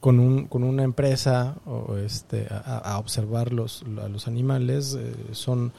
con, 0.00 0.18
un, 0.18 0.46
con 0.46 0.64
una 0.64 0.82
empresa 0.82 1.56
o 1.64 1.96
este, 1.96 2.48
a, 2.50 2.98
observar 2.98 3.52
los, 3.52 3.84
a 4.02 4.08
los 4.08 4.26
animales, 4.26 4.98
eh, 5.00 5.14
son 5.30 5.72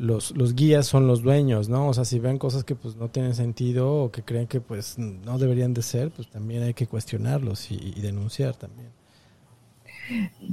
los, 0.00 0.34
los 0.34 0.54
guías 0.54 0.86
son 0.86 1.06
los 1.06 1.22
dueños, 1.22 1.68
¿no? 1.68 1.88
O 1.88 1.94
sea, 1.94 2.06
si 2.06 2.18
ven 2.18 2.38
cosas 2.38 2.64
que 2.64 2.74
pues 2.74 2.96
no 2.96 3.10
tienen 3.10 3.34
sentido 3.34 4.04
o 4.04 4.10
que 4.10 4.22
creen 4.22 4.46
que 4.46 4.60
pues 4.60 4.98
no 4.98 5.38
deberían 5.38 5.74
de 5.74 5.82
ser, 5.82 6.10
pues 6.10 6.28
también 6.28 6.62
hay 6.62 6.74
que 6.74 6.86
cuestionarlos 6.86 7.70
y, 7.70 8.00
denunciar 8.00 8.56
también. 8.56 8.88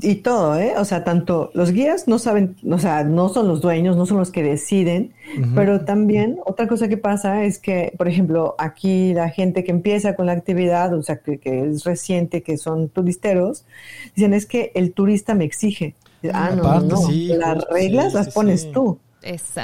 Y 0.01 0.15
todo, 0.15 0.59
¿eh? 0.59 0.73
O 0.77 0.85
sea, 0.85 1.03
tanto 1.03 1.49
los 1.53 1.71
guías 1.71 2.07
no 2.07 2.19
saben, 2.19 2.57
o 2.69 2.77
sea, 2.77 3.05
no 3.05 3.29
son 3.29 3.47
los 3.47 3.61
dueños, 3.61 3.95
no 3.95 4.05
son 4.05 4.17
los 4.17 4.31
que 4.31 4.43
deciden, 4.43 5.13
pero 5.55 5.83
también 5.85 6.37
otra 6.45 6.67
cosa 6.67 6.89
que 6.89 6.97
pasa 6.97 7.43
es 7.45 7.57
que, 7.57 7.93
por 7.97 8.07
ejemplo, 8.07 8.53
aquí 8.59 9.13
la 9.13 9.29
gente 9.29 9.63
que 9.63 9.71
empieza 9.71 10.15
con 10.15 10.27
la 10.27 10.33
actividad, 10.33 10.93
o 10.93 11.01
sea, 11.01 11.19
que, 11.19 11.39
es 11.43 11.85
reciente, 11.85 12.43
que 12.43 12.57
son 12.57 12.89
turisteros, 12.89 13.65
dicen 14.13 14.33
es 14.33 14.45
que 14.45 14.71
el 14.75 14.91
turista 14.91 15.33
me 15.33 15.45
exige. 15.45 15.95
Ah, 16.33 16.51
no, 16.55 16.81
no, 16.81 17.09
las 17.09 17.63
reglas 17.69 18.13
las 18.13 18.33
pones 18.33 18.71
tú 18.71 18.99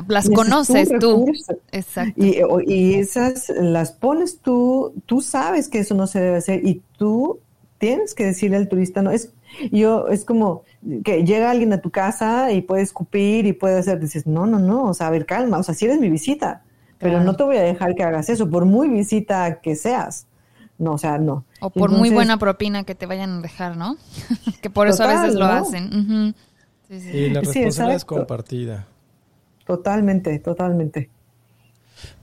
las 0.08 0.30
conoces 0.30 0.90
tú. 1.00 1.26
Exacto. 1.72 2.22
Y, 2.66 2.96
esas 2.96 3.50
las 3.50 3.92
pones 3.92 4.40
tú, 4.40 4.94
tú 5.06 5.22
sabes 5.22 5.70
que 5.70 5.80
eso 5.80 5.96
no 5.96 6.08
se 6.08 6.20
debe 6.20 6.38
hacer 6.38 6.66
y 6.66 6.82
tú 6.98 7.40
tienes 7.78 8.14
que 8.16 8.26
decirle 8.26 8.58
al 8.58 8.70
turista, 8.70 9.02
no, 9.02 9.12
es, 9.12 9.34
yo, 9.72 10.08
es 10.08 10.26
como 10.26 10.64
que 11.04 11.24
llega 11.24 11.52
alguien 11.52 11.74
a 11.74 11.82
tu 11.82 11.92
casa 11.92 12.52
y 12.52 12.62
puede 12.62 12.82
escupir 12.82 13.46
y 13.46 13.54
puede 13.54 13.78
hacer, 13.78 14.00
dices, 14.00 14.26
no, 14.26 14.46
no, 14.46 14.60
no, 14.60 14.86
o 14.86 14.94
sea, 14.94 15.08
a 15.08 15.10
ver, 15.10 15.26
calma, 15.26 15.58
o 15.58 15.64
sea, 15.64 15.76
si 15.76 15.86
eres 15.86 16.00
mi 16.00 16.10
visita, 16.10 16.64
pero 16.98 17.22
no 17.22 17.36
te 17.36 17.44
voy 17.44 17.58
a 17.58 17.62
dejar 17.62 17.96
que 17.96 18.04
hagas 18.04 18.30
eso, 18.30 18.50
por 18.50 18.66
muy 18.66 18.88
visita 18.88 19.60
que 19.60 19.76
seas. 19.76 20.28
no, 20.78 20.94
o 20.94 20.98
sea, 20.98 21.18
no. 21.18 21.44
O 21.60 21.70
por 21.70 21.92
muy 21.92 22.10
buena 22.10 22.38
propina 22.38 22.86
que 22.86 22.96
te 22.96 23.06
vayan 23.06 23.40
a 23.40 23.42
dejar, 23.42 23.76
¿no? 23.76 23.98
que 24.62 24.70
por 24.70 24.88
eso 24.88 25.04
a 25.04 25.08
veces 25.08 25.36
lo 25.36 25.46
hacen. 25.46 26.34
sí, 26.88 27.00
sí. 27.02 27.10
Y 27.10 27.30
la 27.30 27.42
responsabilidad 27.42 27.96
es 27.96 28.06
compartida. 28.06 28.88
Totalmente, 29.66 30.38
totalmente. 30.40 31.10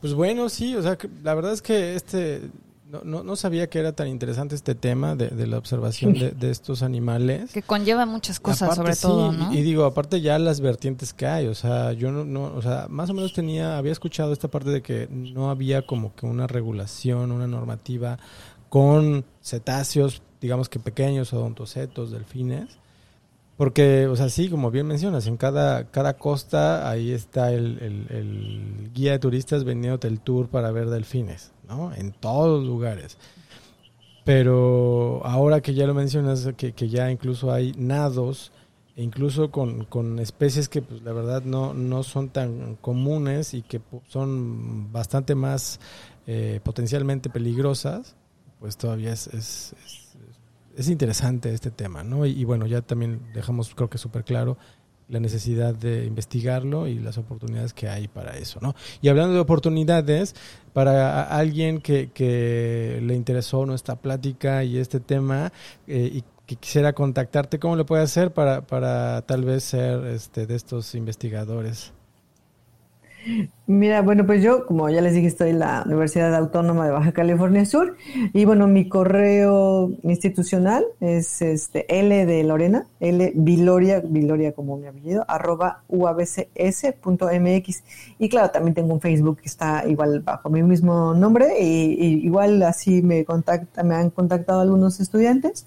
Pues 0.00 0.14
bueno, 0.14 0.48
sí, 0.48 0.76
o 0.76 0.82
sea, 0.82 0.98
la 1.22 1.34
verdad 1.34 1.52
es 1.52 1.62
que 1.62 1.94
este 1.94 2.50
no, 2.90 3.02
no, 3.04 3.22
no, 3.22 3.36
sabía 3.36 3.68
que 3.68 3.78
era 3.78 3.92
tan 3.92 4.08
interesante 4.08 4.56
este 4.56 4.74
tema 4.74 5.14
de, 5.14 5.46
la 5.46 5.58
observación 5.58 6.12
de, 6.12 6.50
estos 6.50 6.82
animales. 6.82 7.50
Que 7.54 7.62
conlleva 7.62 8.04
muchas 8.04 8.40
cosas, 8.40 8.74
sobre 8.74 8.96
todo, 8.96 9.32
¿no? 9.32 9.52
Y, 9.52 9.62
digo, 9.62 9.84
aparte 9.84 10.20
ya 10.20 10.38
las 10.40 10.60
vertientes 10.60 11.12
que 11.12 11.26
hay, 11.26 11.46
o 11.46 11.54
sea, 11.54 11.92
yo 11.92 12.10
no, 12.10 12.24
no, 12.24 12.52
o 12.54 12.62
sea, 12.62 12.86
más 12.88 13.08
o 13.10 13.14
menos 13.14 13.32
tenía, 13.32 13.78
había 13.78 13.92
escuchado 13.92 14.32
esta 14.32 14.48
parte 14.48 14.70
de 14.70 14.82
que 14.82 15.08
no 15.08 15.50
había 15.50 15.86
como 15.86 16.14
que 16.16 16.26
una 16.26 16.48
regulación, 16.48 17.30
una 17.30 17.46
normativa 17.46 18.18
con 18.68 19.24
cetáceos, 19.40 20.22
digamos 20.40 20.68
que 20.68 20.80
pequeños, 20.80 21.32
odontocetos, 21.32 22.10
delfines. 22.10 22.80
Porque, 23.60 24.06
o 24.06 24.16
sea, 24.16 24.30
sí, 24.30 24.48
como 24.48 24.70
bien 24.70 24.86
mencionas, 24.86 25.26
en 25.26 25.36
cada, 25.36 25.90
cada 25.90 26.16
costa 26.16 26.88
ahí 26.88 27.12
está 27.12 27.52
el, 27.52 27.76
el 28.08 28.90
guía 28.94 29.12
de 29.12 29.18
turistas 29.18 29.64
vendiéndote 29.64 30.08
el 30.08 30.18
tour 30.20 30.48
para 30.48 30.70
ver 30.70 30.88
delfines. 30.88 31.52
En 31.94 32.12
todos 32.12 32.58
los 32.58 32.66
lugares. 32.66 33.18
Pero 34.24 35.20
ahora 35.26 35.60
que 35.60 35.74
ya 35.74 35.86
lo 35.86 35.92
mencionas, 35.92 36.48
que, 36.56 36.72
ya 36.88 37.10
incluso 37.10 37.52
hay 37.52 37.74
nados, 37.76 38.50
e 38.96 39.02
incluso 39.02 39.50
con, 39.50 40.18
especies 40.20 40.70
que 40.70 40.80
pues, 40.80 41.02
la 41.02 41.12
verdad 41.12 41.42
no, 41.42 41.74
no 41.74 42.02
son 42.02 42.30
tan 42.30 42.76
comunes 42.76 43.52
y 43.52 43.60
que 43.60 43.82
son 44.08 44.90
bastante 44.90 45.34
más 45.34 45.80
eh, 46.26 46.60
potencialmente 46.64 47.28
peligrosas, 47.28 48.16
pues 48.58 48.78
todavía 48.78 49.12
es, 49.12 49.26
es, 49.26 49.74
es, 49.84 49.99
interesante 50.88 51.52
este 51.52 51.70
tema, 51.70 52.02
¿no? 52.02 52.26
Y, 52.26 52.30
y, 52.30 52.44
bueno, 52.44 52.66
ya 52.66 52.82
también 52.82 53.20
dejamos 53.34 53.74
creo 53.74 53.90
que 53.90 53.98
súper 53.98 54.24
claro 54.24 54.56
la 55.10 55.20
necesidad 55.20 55.74
de 55.74 56.06
investigarlo 56.06 56.86
y 56.86 56.98
las 56.98 57.18
oportunidades 57.18 57.74
que 57.74 57.88
hay 57.88 58.08
para 58.08 58.36
eso, 58.36 58.60
¿no? 58.62 58.74
Y 59.02 59.08
hablando 59.08 59.34
de 59.34 59.40
oportunidades, 59.40 60.34
para 60.72 61.24
alguien 61.24 61.80
que, 61.80 62.10
que 62.12 63.00
le 63.02 63.14
interesó 63.14 63.66
nuestra 63.66 63.96
plática 63.96 64.62
y 64.62 64.78
este 64.78 65.00
tema 65.00 65.52
eh, 65.86 66.10
y 66.12 66.24
que 66.46 66.56
quisiera 66.56 66.92
contactarte, 66.92 67.58
¿cómo 67.58 67.76
lo 67.76 67.86
puede 67.86 68.02
hacer 68.02 68.32
para, 68.32 68.62
para 68.62 69.22
tal 69.22 69.44
vez 69.44 69.64
ser 69.64 70.04
este, 70.06 70.46
de 70.46 70.54
estos 70.54 70.94
investigadores? 70.94 71.92
Mira, 73.66 74.02
bueno, 74.02 74.26
pues 74.26 74.42
yo, 74.42 74.66
como 74.66 74.90
ya 74.90 75.00
les 75.00 75.14
dije, 75.14 75.28
estoy 75.28 75.50
en 75.50 75.60
la 75.60 75.84
Universidad 75.86 76.34
Autónoma 76.34 76.86
de 76.86 76.90
Baja 76.90 77.12
California 77.12 77.64
Sur 77.64 77.96
y 78.32 78.44
bueno, 78.44 78.66
mi 78.66 78.88
correo 78.88 79.92
institucional 80.02 80.84
es 80.98 81.40
este 81.40 81.86
L 82.00 82.26
de 82.26 82.42
Lorena, 82.42 82.88
L 82.98 83.32
Viloria, 83.36 84.00
Viloria 84.04 84.54
como 84.54 84.76
mi 84.76 84.88
apellido, 84.88 85.24
arroba 85.28 85.84
uabcs.mx 85.88 87.84
y 88.18 88.28
claro, 88.28 88.50
también 88.50 88.74
tengo 88.74 88.92
un 88.92 89.00
Facebook 89.00 89.38
que 89.40 89.46
está 89.46 89.84
igual 89.86 90.18
bajo 90.18 90.50
mi 90.50 90.64
mismo 90.64 91.14
nombre 91.14 91.60
y, 91.60 92.26
igual 92.26 92.60
así 92.64 93.02
me 93.02 93.24
contacta, 93.24 93.84
me 93.84 93.94
han 93.94 94.10
contactado 94.10 94.62
algunos 94.62 94.98
estudiantes 94.98 95.64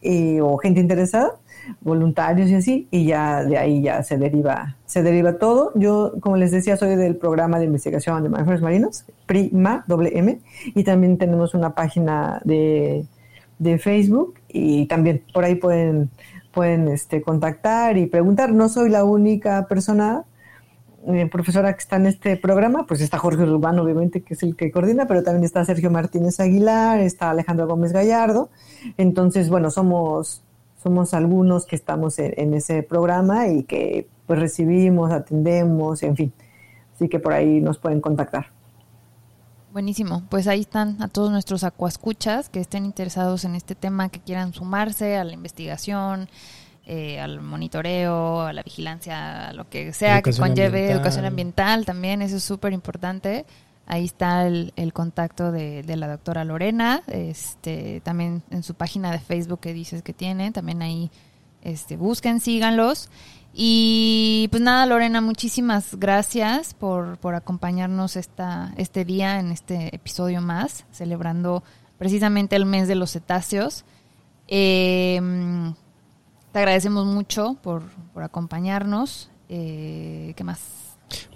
eh, 0.00 0.40
o 0.40 0.58
gente 0.58 0.80
interesada 0.80 1.40
voluntarios 1.80 2.50
y 2.50 2.54
así, 2.54 2.88
y 2.90 3.06
ya 3.06 3.44
de 3.44 3.58
ahí 3.58 3.82
ya 3.82 4.02
se 4.02 4.18
deriva, 4.18 4.76
se 4.86 5.02
deriva 5.02 5.38
todo. 5.38 5.72
Yo, 5.74 6.14
como 6.20 6.36
les 6.36 6.50
decía, 6.50 6.76
soy 6.76 6.96
del 6.96 7.16
programa 7.16 7.58
de 7.58 7.66
investigación 7.66 8.22
de 8.22 8.28
mamíferos 8.28 8.62
marinos, 8.62 9.04
PRIMA, 9.26 9.84
M, 9.88 10.40
y 10.74 10.84
también 10.84 11.18
tenemos 11.18 11.54
una 11.54 11.74
página 11.74 12.40
de, 12.44 13.06
de 13.58 13.78
Facebook, 13.78 14.34
y 14.48 14.86
también 14.86 15.22
por 15.32 15.44
ahí 15.44 15.54
pueden, 15.54 16.10
pueden 16.52 16.88
este, 16.88 17.22
contactar 17.22 17.96
y 17.96 18.06
preguntar. 18.06 18.52
No 18.52 18.68
soy 18.68 18.90
la 18.90 19.04
única 19.04 19.66
persona 19.68 20.24
eh, 21.06 21.28
profesora 21.30 21.72
que 21.72 21.80
está 21.80 21.96
en 21.96 22.06
este 22.06 22.36
programa, 22.36 22.86
pues 22.86 23.00
está 23.00 23.18
Jorge 23.18 23.42
Urbano, 23.42 23.82
obviamente, 23.82 24.22
que 24.22 24.34
es 24.34 24.42
el 24.44 24.54
que 24.54 24.70
coordina, 24.70 25.06
pero 25.06 25.24
también 25.24 25.44
está 25.44 25.64
Sergio 25.64 25.90
Martínez 25.90 26.38
Aguilar, 26.38 27.00
está 27.00 27.30
Alejandro 27.30 27.66
Gómez 27.66 27.92
Gallardo. 27.92 28.50
Entonces, 28.98 29.48
bueno, 29.48 29.70
somos 29.72 30.44
somos 30.82 31.14
algunos 31.14 31.66
que 31.66 31.76
estamos 31.76 32.18
en, 32.18 32.54
ese 32.54 32.82
programa 32.82 33.48
y 33.48 33.62
que 33.64 34.08
pues 34.26 34.38
recibimos, 34.38 35.12
atendemos, 35.12 36.02
en 36.02 36.16
fin. 36.16 36.32
Así 36.94 37.08
que 37.08 37.18
por 37.18 37.32
ahí 37.32 37.60
nos 37.60 37.78
pueden 37.78 38.00
contactar. 38.00 38.46
Buenísimo, 39.72 40.22
pues 40.28 40.48
ahí 40.48 40.60
están 40.60 41.00
a 41.00 41.08
todos 41.08 41.30
nuestros 41.30 41.64
acuascuchas 41.64 42.50
que 42.50 42.60
estén 42.60 42.84
interesados 42.84 43.44
en 43.44 43.54
este 43.54 43.74
tema, 43.74 44.10
que 44.10 44.20
quieran 44.20 44.52
sumarse 44.52 45.16
a 45.16 45.24
la 45.24 45.32
investigación, 45.32 46.28
eh, 46.84 47.20
al 47.20 47.40
monitoreo, 47.40 48.42
a 48.42 48.52
la 48.52 48.62
vigilancia, 48.62 49.48
a 49.48 49.52
lo 49.54 49.68
que 49.70 49.92
sea 49.94 50.20
que 50.20 50.32
conlleve 50.32 50.90
educación 50.90 51.24
ambiental 51.24 51.86
también, 51.86 52.20
eso 52.20 52.36
es 52.36 52.44
súper 52.44 52.72
importante. 52.72 53.46
Ahí 53.86 54.04
está 54.04 54.46
el, 54.46 54.92
contacto 54.92 55.50
de, 55.52 55.84
la 55.96 56.08
doctora 56.08 56.44
Lorena, 56.44 57.02
este, 57.08 58.00
también 58.00 58.42
en 58.50 58.62
su 58.62 58.74
página 58.74 59.10
de 59.10 59.18
Facebook 59.18 59.60
que 59.60 59.74
dices 59.74 60.02
que 60.02 60.12
tiene, 60.12 60.52
también 60.52 60.82
ahí 60.82 61.10
este, 61.62 61.96
busquen, 61.96 62.40
síganlos. 62.40 63.10
Y 63.52 64.48
pues 64.50 64.62
nada, 64.62 64.86
Lorena, 64.86 65.20
muchísimas 65.20 65.96
gracias 65.96 66.72
por, 66.72 67.18
por 67.18 67.34
acompañarnos 67.34 68.16
esta, 68.16 68.72
este 68.78 69.04
día 69.04 69.40
en 69.40 69.52
este 69.52 69.94
episodio 69.94 70.40
más, 70.40 70.86
celebrando 70.90 71.62
precisamente 71.98 72.56
el 72.56 72.64
mes 72.64 72.88
de 72.88 72.94
los 72.94 73.12
cetáceos. 73.12 73.84
Em, 74.48 75.74
te 76.52 76.58
agradecemos 76.58 77.04
mucho 77.06 77.56
por, 77.62 77.82
por 78.14 78.22
acompañarnos. 78.22 79.30
Eh, 79.48 80.32
¿Qué 80.36 80.44
más? 80.44 80.81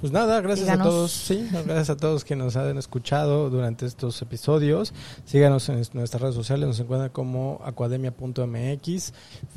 Pues 0.00 0.12
nada, 0.12 0.40
gracias 0.40 0.68
a 0.68 0.82
todos, 0.82 1.12
sí, 1.12 1.48
gracias 1.50 1.90
a 1.90 1.96
todos 1.96 2.24
que 2.24 2.36
nos 2.36 2.56
han 2.56 2.76
escuchado 2.78 3.50
durante 3.50 3.86
estos 3.86 4.20
episodios. 4.22 4.92
Síganos 5.24 5.68
en 5.68 5.82
nuestras 5.92 6.20
redes 6.20 6.34
sociales, 6.34 6.66
nos 6.66 6.80
encuentran 6.80 7.10
como 7.10 7.60
academia.mx, 7.64 9.12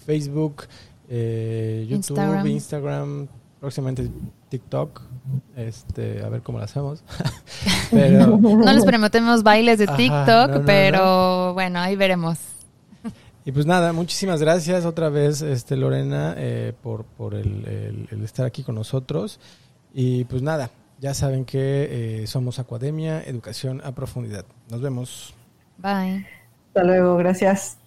Facebook, 0.05 0.63
eh, 1.09 1.85
YouTube, 1.89 2.45
Instagram. 2.45 3.27
próximamente 3.59 4.09
TikTok. 4.49 5.01
Este, 5.55 6.23
a 6.23 6.29
ver 6.29 6.41
cómo 6.41 6.57
lo 6.57 6.63
hacemos. 6.63 7.03
no 7.91 8.73
les 8.73 8.85
prometemos 8.85 9.43
bailes 9.43 9.79
de 9.79 9.87
TikTok, 9.87 10.63
pero 10.65 11.53
bueno, 11.53 11.79
ahí 11.79 11.95
veremos. 11.95 12.37
Y 13.45 13.51
pues 13.51 13.65
nada, 13.65 13.93
muchísimas 13.93 14.41
gracias 14.41 14.85
otra 14.85 15.09
vez, 15.09 15.41
este 15.41 15.75
Lorena, 15.75 16.35
eh, 16.37 16.73
por, 16.83 17.05
por 17.05 17.33
el, 17.33 18.07
estar 18.23 18.45
aquí 18.45 18.61
con 18.63 18.75
nosotros. 18.75 19.39
Y 19.93 20.25
pues 20.25 20.41
nada, 20.41 20.69
ya 20.99 21.13
saben 21.13 21.45
que 21.45 22.23
eh, 22.23 22.27
somos 22.27 22.59
Academia, 22.59 23.21
Educación 23.23 23.81
a 23.83 23.93
Profundidad. 23.93 24.45
Nos 24.69 24.81
vemos. 24.81 25.33
Bye. 25.77 26.25
Hasta 26.67 26.83
luego, 26.83 27.17
gracias. 27.17 27.77